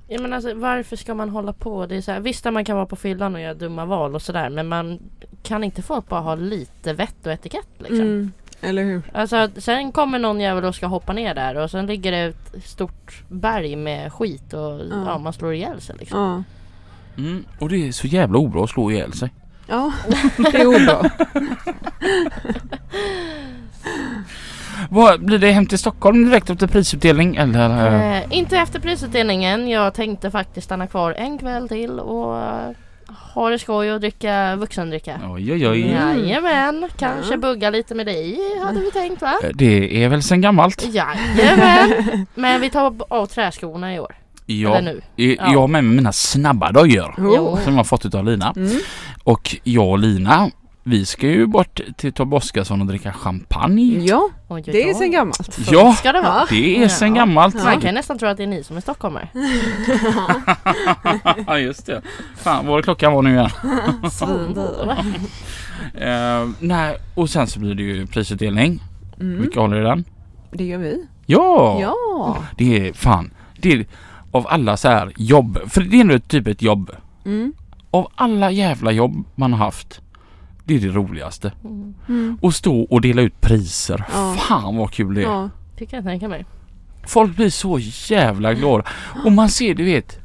Ja, 0.07 0.21
men 0.21 0.33
alltså, 0.33 0.53
varför 0.53 0.95
ska 0.95 1.13
man 1.13 1.29
hålla 1.29 1.53
på? 1.53 1.85
Det 1.85 1.95
är 1.95 2.01
så 2.01 2.11
här, 2.11 2.19
visst 2.19 2.45
att 2.45 2.53
man 2.53 2.65
kan 2.65 2.75
vara 2.75 2.85
på 2.85 2.95
fyllan 2.95 3.35
och 3.35 3.41
göra 3.41 3.53
dumma 3.53 3.85
val 3.85 4.15
och 4.15 4.21
sådär 4.21 4.49
men 4.49 4.67
man 4.67 4.99
kan 5.43 5.63
inte 5.63 5.81
folk 5.81 6.09
bara 6.09 6.19
ha 6.21 6.35
lite 6.35 6.93
vett 6.93 7.25
och 7.25 7.31
etikett 7.31 7.67
liksom? 7.77 7.99
Mm. 8.01 8.31
Eller 8.61 8.83
hur? 8.83 9.01
Alltså 9.13 9.49
sen 9.57 9.91
kommer 9.91 10.19
någon 10.19 10.39
jävel 10.39 10.65
och 10.65 10.75
ska 10.75 10.87
hoppa 10.87 11.13
ner 11.13 11.35
där 11.35 11.55
och 11.57 11.71
sen 11.71 11.85
ligger 11.85 12.11
det 12.11 12.17
ett 12.17 12.63
stort 12.65 13.23
berg 13.27 13.75
med 13.75 14.13
skit 14.13 14.53
och 14.53 14.59
ja. 14.91 15.03
Ja. 15.05 15.17
man 15.17 15.33
slår 15.33 15.53
ihjäl 15.53 15.81
sig 15.81 15.95
liksom. 15.99 16.19
Ja. 16.19 16.43
Mm, 17.23 17.45
och 17.59 17.69
det 17.69 17.87
är 17.87 17.91
så 17.91 18.07
jävla 18.07 18.37
obra 18.37 18.63
att 18.63 18.69
slå 18.69 18.91
ihjäl 18.91 19.13
sig. 19.13 19.29
Ja, 19.67 19.93
det 20.37 20.57
är 20.61 20.67
obra. 20.67 21.09
Vad, 24.89 25.25
blir 25.25 25.39
det 25.39 25.51
hem 25.51 25.65
till 25.65 25.79
Stockholm 25.79 26.25
direkt 26.25 26.49
efter 26.49 26.67
prisutdelning 26.67 27.35
eller? 27.35 28.17
eh, 28.17 28.23
inte 28.29 28.57
efter 28.57 28.79
prisutdelningen. 28.79 29.67
Jag 29.67 29.93
tänkte 29.93 30.31
faktiskt 30.31 30.65
stanna 30.65 30.87
kvar 30.87 31.11
en 31.11 31.37
kväll 31.37 31.69
till 31.69 31.99
och 31.99 32.35
ha 33.39 33.49
det 33.49 33.59
skoj 33.59 33.91
och 33.93 33.99
dricka 33.99 34.55
vuxendricka. 34.55 35.19
Oj 35.29 35.53
oj 35.53 35.67
oj. 35.67 35.79
Jajamän, 35.91 36.87
kanske 36.97 37.33
Mm. 37.33 37.41
bugga 37.41 37.69
lite 37.69 37.95
med 37.95 38.05
dig 38.05 38.37
hade 38.65 38.79
vi 38.79 38.91
tänkt 38.91 39.21
va? 39.21 39.33
Eh, 39.43 39.49
Det 39.53 40.03
är 40.03 40.09
väl 40.09 40.23
sen 40.23 40.41
gammalt. 40.41 40.85
Jajamän! 40.93 42.25
Men 42.35 42.61
vi 42.61 42.69
tar 42.69 42.95
av 43.09 43.25
träskorna 43.25 43.95
i 43.95 43.99
år. 43.99 44.15
Ja, 44.45 44.75
Eller 44.75 44.93
nu. 44.93 45.01
Ja. 45.15 45.51
jag 45.53 45.59
har 45.59 45.67
med 45.67 45.83
mig 45.83 45.95
mina 45.95 46.11
snabba 46.11 46.71
dojor. 46.71 47.15
Oh. 47.17 47.59
Som 47.63 47.73
jag 47.73 47.79
har 47.79 47.83
fått 47.83 48.05
utav 48.05 48.25
Lina. 48.25 48.53
Mm. 48.55 48.77
Och 49.23 49.55
jag 49.63 49.87
och 49.89 49.99
Lina, 49.99 50.49
vi 50.89 51.05
ska 51.05 51.27
ju 51.27 51.45
bort 51.47 51.81
till 51.97 52.13
Tobbe 52.13 52.35
Oskarsson 52.35 52.81
och 52.81 52.87
dricka 52.87 53.13
champagne. 53.13 53.99
Ja, 54.05 54.29
Oj, 54.47 54.63
oj, 54.67 54.71
det 54.73 54.89
är 54.89 54.93
sen 54.93 55.11
gammalt. 55.11 55.59
Ja. 55.71 55.93
ska 55.93 56.11
det 56.11 56.21
vara. 56.21 56.45
Det 56.49 56.83
är 56.83 56.87
sen 56.87 57.13
gammalt. 57.13 57.55
Ja. 57.55 57.63
Man 57.63 57.73
kan 57.73 57.89
ju 57.89 57.91
nästan 57.91 58.17
tro 58.17 58.27
att 58.27 58.37
det 58.37 58.43
är 58.43 58.47
ni 58.47 58.63
som 58.63 58.77
är 58.77 58.81
stockholmare. 58.81 59.29
Ja 61.47 61.59
just 61.59 61.85
det. 61.85 62.01
Fan 62.37 62.67
vad 62.67 62.83
klockan 62.83 63.13
var 63.13 63.21
nu 63.21 63.33
igen. 63.33 63.49
Eh, 65.93 66.49
nej, 66.59 66.97
och 67.15 67.29
sen 67.29 67.47
så 67.47 67.59
blir 67.59 67.75
det 67.75 67.83
ju 67.83 68.07
prisutdelning. 68.07 68.83
Mm. 69.19 69.41
Vilka 69.41 69.59
håller 69.59 69.81
i 69.81 69.83
den? 69.83 70.05
Det 70.51 70.63
gör 70.63 70.77
vi. 70.77 71.07
Ja! 71.25 71.77
Ja. 71.81 72.37
Det 72.57 72.87
är 72.87 72.93
fan, 72.93 73.31
det 73.57 73.73
är 73.73 73.85
av 74.31 74.47
alla 74.49 74.77
så 74.77 74.87
här 74.87 75.11
jobb, 75.17 75.59
för 75.67 75.81
det 75.81 75.97
är 75.97 76.01
ändå 76.01 76.19
typ 76.19 76.47
ett 76.47 76.61
jobb. 76.61 76.91
Mm. 77.25 77.53
Av 77.91 78.11
alla 78.15 78.51
jävla 78.51 78.91
jobb 78.91 79.25
man 79.35 79.53
har 79.53 79.65
haft, 79.65 80.01
det 80.69 80.75
är 80.75 80.79
det 80.79 80.87
roligaste. 80.95 81.51
Mm. 81.63 81.93
Mm. 82.09 82.37
Och 82.41 82.53
stå 82.55 82.81
och 82.81 83.01
dela 83.01 83.21
ut 83.21 83.41
priser. 83.41 84.03
Ja. 84.13 84.35
Fan 84.39 84.77
vad 84.77 84.91
kul 84.91 85.13
det 85.15 85.21
är. 85.21 85.25
Ja. 85.25 85.49
Det 85.77 85.85
kan 85.85 85.97
jag 85.97 86.05
tänka 86.05 86.27
mig. 86.27 86.45
Folk 87.07 87.35
blir 87.35 87.49
så 87.49 87.79
jävla 88.15 88.53
glada. 88.53 88.83
Och 89.25 89.31
man 89.31 89.49
ser, 89.49 89.73
du 89.75 89.83
vet, 89.85 90.19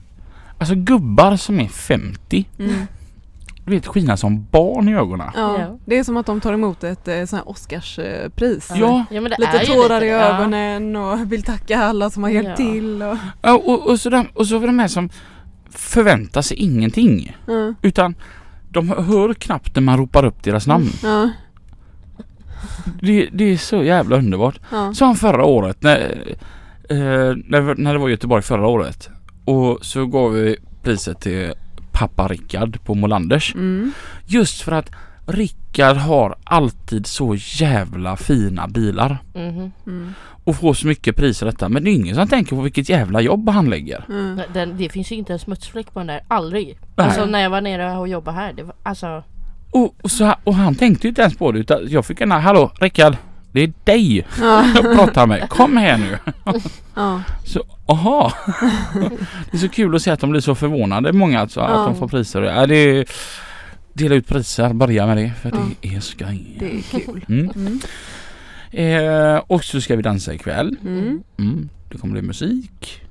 alltså 0.58 0.74
gubbar 0.74 1.36
som 1.36 1.60
är 1.60 1.68
50, 1.68 2.44
Mm. 2.58 2.72
du 3.64 3.70
vet 3.70 3.86
skina 3.86 4.16
som 4.16 4.46
barn 4.50 4.88
i 4.88 4.94
ögonen. 4.96 5.30
Ja. 5.34 5.58
Ja. 5.60 5.78
Det 5.84 5.98
är 5.98 6.04
som 6.04 6.16
att 6.16 6.26
de 6.26 6.40
tar 6.40 6.52
emot 6.52 6.84
ett 6.84 7.08
eh, 7.08 7.24
sånt 7.24 7.32
här 7.42 7.48
Oscarspris. 7.50 8.70
Ja. 8.74 9.04
ja 9.10 9.20
men 9.20 9.30
det 9.30 9.36
Lite 9.38 9.66
tårar 9.66 10.00
lite 10.00 10.06
i 10.06 10.10
ögonen 10.10 10.96
och 10.96 11.32
vill 11.32 11.42
tacka 11.42 11.78
alla 11.82 12.10
som 12.10 12.22
har 12.22 12.30
hjälpt 12.30 12.48
Ja. 12.50 12.56
till. 12.56 13.02
Och, 13.02 13.16
Ja, 13.42 13.52
och, 13.64 13.90
och, 13.90 14.00
så 14.00 14.10
de, 14.10 14.26
och 14.34 14.46
så 14.46 14.58
de 14.58 14.78
här 14.78 14.88
som 14.88 15.10
förväntar 15.70 16.42
sig 16.42 16.56
ingenting. 16.56 17.36
ja. 17.46 17.74
Utan 17.82 18.14
de 18.74 18.88
hör 18.88 19.34
knappt 19.34 19.74
när 19.74 19.82
man 19.82 19.98
ropar 19.98 20.24
upp 20.24 20.42
deras 20.42 20.66
namn. 20.66 20.90
Ja. 21.02 21.30
Det, 23.00 23.28
det 23.32 23.44
är 23.44 23.56
så 23.56 23.82
jävla 23.82 24.16
underbart. 24.16 24.60
Ja. 24.70 24.94
Som 24.94 25.16
förra 25.16 25.44
året 25.44 25.82
när, 25.82 25.98
eh, 26.88 26.96
när, 27.46 27.74
när 27.74 27.92
det 27.92 27.98
var 27.98 28.08
Göteborg 28.08 28.42
förra 28.42 28.66
året. 28.66 29.08
Och 29.44 29.78
så 29.84 30.06
gav 30.06 30.32
vi 30.32 30.56
priset 30.82 31.20
till 31.20 31.52
pappa 31.92 32.28
Rickard 32.28 32.84
på 32.84 32.94
Molanders. 32.94 33.54
Mm. 33.54 33.92
Just 34.26 34.60
för 34.60 34.72
att 34.72 34.90
Rickard 35.26 35.96
har 35.96 36.36
alltid 36.44 37.06
så 37.06 37.34
jävla 37.38 38.16
fina 38.16 38.68
bilar. 38.68 39.18
Mhm. 39.34 39.72
Mm. 39.86 40.14
Och 40.44 40.56
får 40.56 40.74
så 40.74 40.86
mycket 40.86 41.16
priser 41.16 41.46
detta. 41.46 41.68
Men 41.68 41.84
det 41.84 41.90
är 41.90 41.92
ingen 41.92 42.14
som 42.14 42.28
tänker 42.28 42.56
på 42.56 42.62
vilket 42.62 42.88
jävla 42.88 43.20
jobb 43.20 43.48
han 43.48 43.70
lägger. 43.70 44.04
Mm. 44.08 44.40
Den, 44.52 44.76
det 44.76 44.88
finns 44.88 45.12
ju 45.12 45.16
inte 45.16 45.32
en 45.32 45.38
smutsfläck 45.38 45.92
på 45.92 46.00
den 46.00 46.06
där, 46.06 46.20
aldrig. 46.28 46.78
Nej. 46.96 47.06
Alltså 47.06 47.24
när 47.24 47.40
jag 47.40 47.50
var 47.50 47.60
nere 47.60 47.96
och 47.96 48.08
jobbade 48.08 48.36
här, 48.36 48.52
det 48.52 48.62
var, 48.62 48.74
alltså 48.82 49.24
Och, 49.70 49.94
och, 50.02 50.10
så, 50.10 50.34
och 50.44 50.54
han 50.54 50.74
tänkte 50.74 51.06
ju 51.06 51.08
inte 51.08 51.22
ens 51.22 51.36
på 51.36 51.52
det 51.52 51.58
utan 51.58 51.78
jag 51.88 52.06
fick 52.06 52.20
en 52.20 52.30
Hallå 52.30 52.72
Rickard! 52.80 53.16
Det 53.52 53.60
är 53.62 53.72
dig 53.84 54.26
Ja. 54.40 54.64
jag 54.74 54.96
pratar 54.96 55.26
med. 55.26 55.48
Kom 55.48 55.76
här 55.76 55.98
nu! 55.98 56.18
Ja. 56.94 57.22
Så, 57.44 57.62
aha! 57.86 58.32
det 59.50 59.56
är 59.56 59.58
så 59.58 59.68
kul 59.68 59.94
att 59.94 60.02
se 60.02 60.10
att 60.10 60.20
de 60.20 60.30
blir 60.30 60.40
så 60.40 60.54
förvånade 60.54 61.12
många 61.12 61.40
alltså, 61.40 61.60
Ja. 61.60 61.66
att 61.66 61.86
de 61.86 61.96
får 61.98 62.08
priser. 62.08 62.42
Ja, 62.42 62.66
det 62.66 62.74
är, 62.76 63.06
dela 63.92 64.14
ut 64.14 64.28
priser, 64.28 64.72
börja 64.72 65.06
med 65.06 65.16
det 65.16 65.32
för 65.42 65.50
Ja. 65.50 65.58
det 65.80 65.94
är 65.96 66.00
skoj. 66.00 66.56
Det 66.58 66.78
är 66.78 66.82
kul. 66.82 67.24
Mm. 67.28 67.50
Mm. 67.56 67.80
Eh, 68.70 69.42
och 69.46 69.64
så 69.64 69.80
ska 69.80 69.96
vi 69.96 70.02
dansa 70.02 70.34
ikväll. 70.34 70.76
Mm. 70.82 71.22
Mm. 71.38 71.68
Det 71.90 71.98
kommer 71.98 72.12
bli 72.12 72.22
musik. 72.22 73.02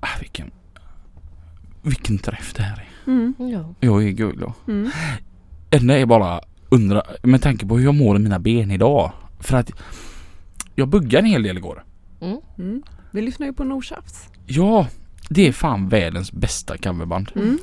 Ah, 0.00 0.08
vilken, 0.20 0.50
vilken 1.82 2.18
träff 2.18 2.52
det 2.56 2.62
här 2.62 2.76
är. 2.76 2.89
Mm. 3.06 3.34
ja. 3.38 3.74
Jag 3.80 4.04
är 4.04 4.10
glad. 4.10 4.52
Mm. 4.68 4.90
enda 5.70 5.98
är 5.98 6.06
bara 6.06 6.40
undra 6.68 7.02
med 7.22 7.42
tanke 7.42 7.66
på 7.66 7.76
hur 7.78 7.84
jag 7.84 7.94
mår 7.94 8.16
i 8.16 8.18
mina 8.18 8.38
ben 8.38 8.70
idag. 8.70 9.12
För 9.40 9.56
att 9.56 9.70
jag 10.74 10.88
buggade 10.88 11.18
en 11.18 11.24
hel 11.30 11.42
del 11.42 11.56
igår. 11.56 11.84
Mm. 12.58 12.82
Vi 13.10 13.22
lyssnar 13.22 13.46
ju 13.46 13.52
på 13.52 13.64
Nordsafts. 13.64 14.28
Ja, 14.46 14.86
det 15.28 15.48
är 15.48 15.52
fan 15.52 15.88
världens 15.88 16.32
bästa 16.32 16.76
coverband. 16.78 17.30
Mm. 17.36 17.58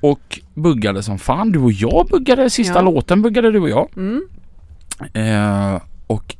Och 0.00 0.40
buggade 0.54 1.02
som 1.02 1.18
fan. 1.18 1.52
Du 1.52 1.58
och 1.58 1.72
jag 1.72 2.06
buggade 2.10 2.50
sista 2.50 2.74
Ja. 2.74 2.80
låten 2.82 3.22
buggade 3.22 3.50
du 3.50 3.60
och 3.60 3.68
jag. 3.70 3.88
Mm. 3.96 4.28
Eh, 5.14 5.80
och 6.06 6.36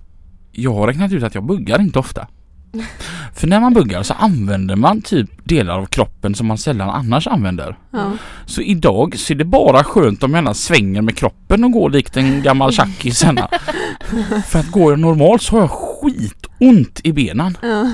jag 0.53 0.74
har 0.74 0.86
räknat 0.86 1.12
ut 1.12 1.22
att 1.22 1.34
jag 1.34 1.45
buggar 1.45 1.80
inte 1.80 1.99
ofta. 1.99 2.26
För 3.34 3.46
när 3.46 3.60
man 3.60 3.74
buggar 3.74 4.02
så 4.02 4.14
använder 4.14 4.76
man 4.76 5.02
typ 5.02 5.30
delar 5.44 5.78
av 5.78 5.86
kroppen 5.86 6.34
som 6.34 6.46
man 6.46 6.58
sällan 6.58 6.90
annars 6.90 7.26
använder. 7.26 7.76
Ja. 7.90 8.12
Så 8.46 8.62
idag 8.62 9.18
så 9.18 9.32
är 9.32 9.36
det 9.36 9.44
bara 9.44 9.84
skönt 9.84 10.22
om 10.22 10.34
jag 10.34 10.56
svänger 10.56 11.02
med 11.02 11.16
kroppen 11.16 11.64
och 11.64 11.72
går 11.72 11.90
likt 11.90 12.16
en 12.16 12.42
gammal 12.42 12.72
tjackis. 12.72 13.20
För 14.46 14.58
att 14.58 14.70
går 14.70 14.92
jag 14.92 15.00
normalt 15.00 15.42
så 15.42 15.56
har 15.56 15.60
jag 15.60 15.70
skitont 15.70 17.00
i 17.04 17.12
benen. 17.12 17.56
ja. 17.62 17.90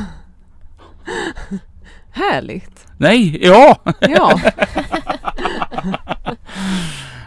Härligt. 2.11 2.87
Nej, 2.99 3.39
ja! 3.47 3.77
Ja. 4.01 4.41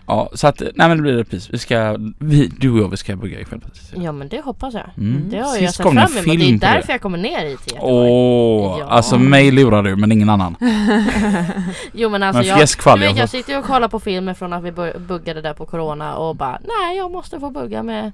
Ja, 0.10 0.30
så 0.34 0.48
att, 0.48 0.60
nej 0.60 0.88
men 0.88 0.98
det 0.98 1.04
blir 1.04 1.14
repris. 1.14 1.50
Vi 1.54 1.58
ska, 1.58 1.98
vi, 2.20 2.48
du 2.48 2.72
och 2.72 2.80
jag 2.80 2.90
vi 2.90 2.98
ska 2.98 3.16
bugga 3.16 3.40
ikväll. 3.40 3.62
ja 3.96 4.12
men 4.12 4.28
det 4.28 4.42
hoppas 4.42 4.74
jag. 4.74 4.90
Mm. 4.98 5.30
Det 5.30 5.38
har 5.38 5.46
jag 5.46 5.56
Sist 5.56 5.76
sett 5.76 5.84
kom 5.84 5.96
fram 5.96 6.12
emot. 6.12 6.26
Det 6.26 6.32
är 6.32 6.58
därför 6.74 6.88
det. 6.88 6.94
jag 6.94 7.02
kommer 7.02 7.18
ner 7.18 7.46
hit 7.46 7.64
till 7.64 7.74
Göteborg. 7.74 8.10
Åh, 8.12 8.78
Ja. 8.80 8.86
alltså 8.86 9.18
mig 9.20 9.52
lurar 9.52 9.84
du 9.84 9.96
men 9.96 10.12
ingen 10.12 10.30
annan. 10.30 10.56
Jo 11.94 12.10
men 12.10 12.24
alltså 12.24 12.40
Men 12.40 12.48
jag, 12.48 12.68
du 12.86 13.00
vet, 13.00 13.10
jag 13.10 13.18
jag 13.18 13.30
sitter 13.30 13.54
ju 13.54 13.60
och 13.60 13.66
kollar 13.66 13.88
på 13.88 14.00
filmer 14.00 14.34
från 14.34 14.54
att 14.54 14.64
vi 14.64 14.72
buggade 15.00 15.42
där 15.42 15.54
på 15.54 15.66
Corona 15.66 16.16
och 16.16 16.36
bara 16.36 16.60
nej 16.64 16.98
jag 16.98 17.12
måste 17.12 17.40
få 17.40 17.50
bugga 17.50 17.84
med, 17.84 18.12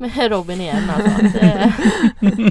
med 0.00 0.30
Robin 0.30 0.60
igen 0.60 0.90
alltså. 0.96 1.22
det, 1.22 1.72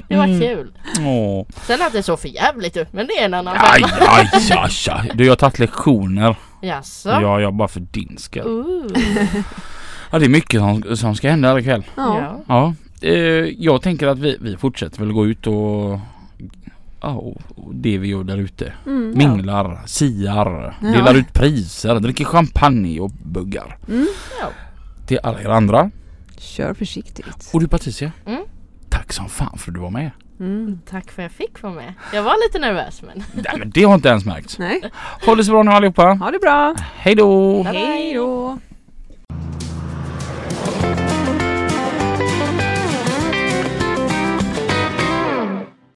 det 0.08 0.16
var 0.16 0.40
kul. 0.40 0.72
Åh. 1.00 1.46
Sen 1.66 1.82
att 1.82 1.92
det 1.92 2.02
såg 2.02 2.20
för 2.20 2.28
jävligt 2.28 2.76
ut 2.76 2.92
men 2.92 3.06
det 3.06 3.12
är 3.12 3.24
en 3.24 3.34
annan 3.34 3.56
Aj, 3.58 3.82
femma. 3.82 4.10
aj, 4.10 4.30
aj, 4.50 4.70
aj. 4.90 5.10
Du 5.14 5.24
jag 5.24 5.30
har 5.32 5.36
tagit 5.36 5.58
lektioner. 5.58 6.36
Jaså? 6.62 7.08
Ja, 7.08 7.40
jag 7.40 7.54
bara 7.54 7.68
för 7.68 7.80
din 7.80 8.16
skull. 8.18 8.46
Uh. 8.46 9.02
Ja, 10.12 10.18
det 10.18 10.24
är 10.24 10.28
mycket 10.28 10.60
som, 10.60 10.96
som 10.96 11.14
ska 11.14 11.30
hända 11.30 11.48
här 11.48 11.58
ikväll. 11.58 11.82
Ja. 11.96 12.18
Ja. 12.20 12.74
Ja, 13.00 13.08
eh, 13.08 13.14
jag 13.58 13.82
tänker 13.82 14.06
att 14.06 14.18
vi, 14.18 14.36
vi 14.40 14.56
fortsätter 14.56 14.98
väl 14.98 15.12
gå 15.12 15.26
ut 15.26 15.46
och 15.46 15.98
Ja, 17.02 17.08
och 17.08 17.36
och 17.56 17.74
det 17.74 17.98
vi 17.98 18.08
gör 18.08 18.24
där 18.24 18.36
ute. 18.36 18.72
Mm. 18.86 19.12
Minglar, 19.18 19.80
siar, 19.86 20.74
Ja. 20.82 20.88
delar 20.88 21.14
ut 21.14 21.32
priser, 21.32 21.94
dricker 22.00 22.24
champagne 22.24 23.00
och 23.00 23.10
buggar. 23.10 23.76
Mm. 23.88 24.06
Ja. 24.40 24.46
Till 25.06 25.18
alla 25.22 25.40
er 25.40 25.48
andra. 25.48 25.90
Kör 26.40 26.74
försiktigt. 26.74 27.50
Och 27.52 27.60
du 27.60 27.68
Patricia, 27.68 28.12
mm? 28.26 28.42
tack 28.88 29.12
som 29.12 29.28
fan 29.28 29.58
för 29.58 29.70
att 29.70 29.74
du 29.74 29.80
var 29.80 29.90
med. 29.90 30.10
Mm. 30.40 30.80
Tack 30.90 31.10
för 31.10 31.22
att 31.22 31.24
jag 31.24 31.32
fick 31.32 31.62
vara 31.62 31.72
med. 31.72 31.94
Jag 32.14 32.22
var 32.22 32.46
lite 32.46 32.58
nervös 32.58 33.02
men... 33.02 33.24
Nej 33.34 33.54
men 33.58 33.70
det 33.70 33.82
har 33.82 33.94
inte 33.94 34.08
ens 34.08 34.24
märkts. 34.24 34.58
Nej. 34.58 34.82
Ha 35.26 35.34
det 35.34 35.44
så 35.44 35.50
bra 35.52 35.62
nu 35.62 35.70
allihopa. 35.70 36.02
Ha 36.02 36.30
det 36.30 36.38
bra. 36.38 36.74
Hej 36.96 37.14
då. 37.14 37.62
Hej 37.62 38.14
då. 38.14 38.58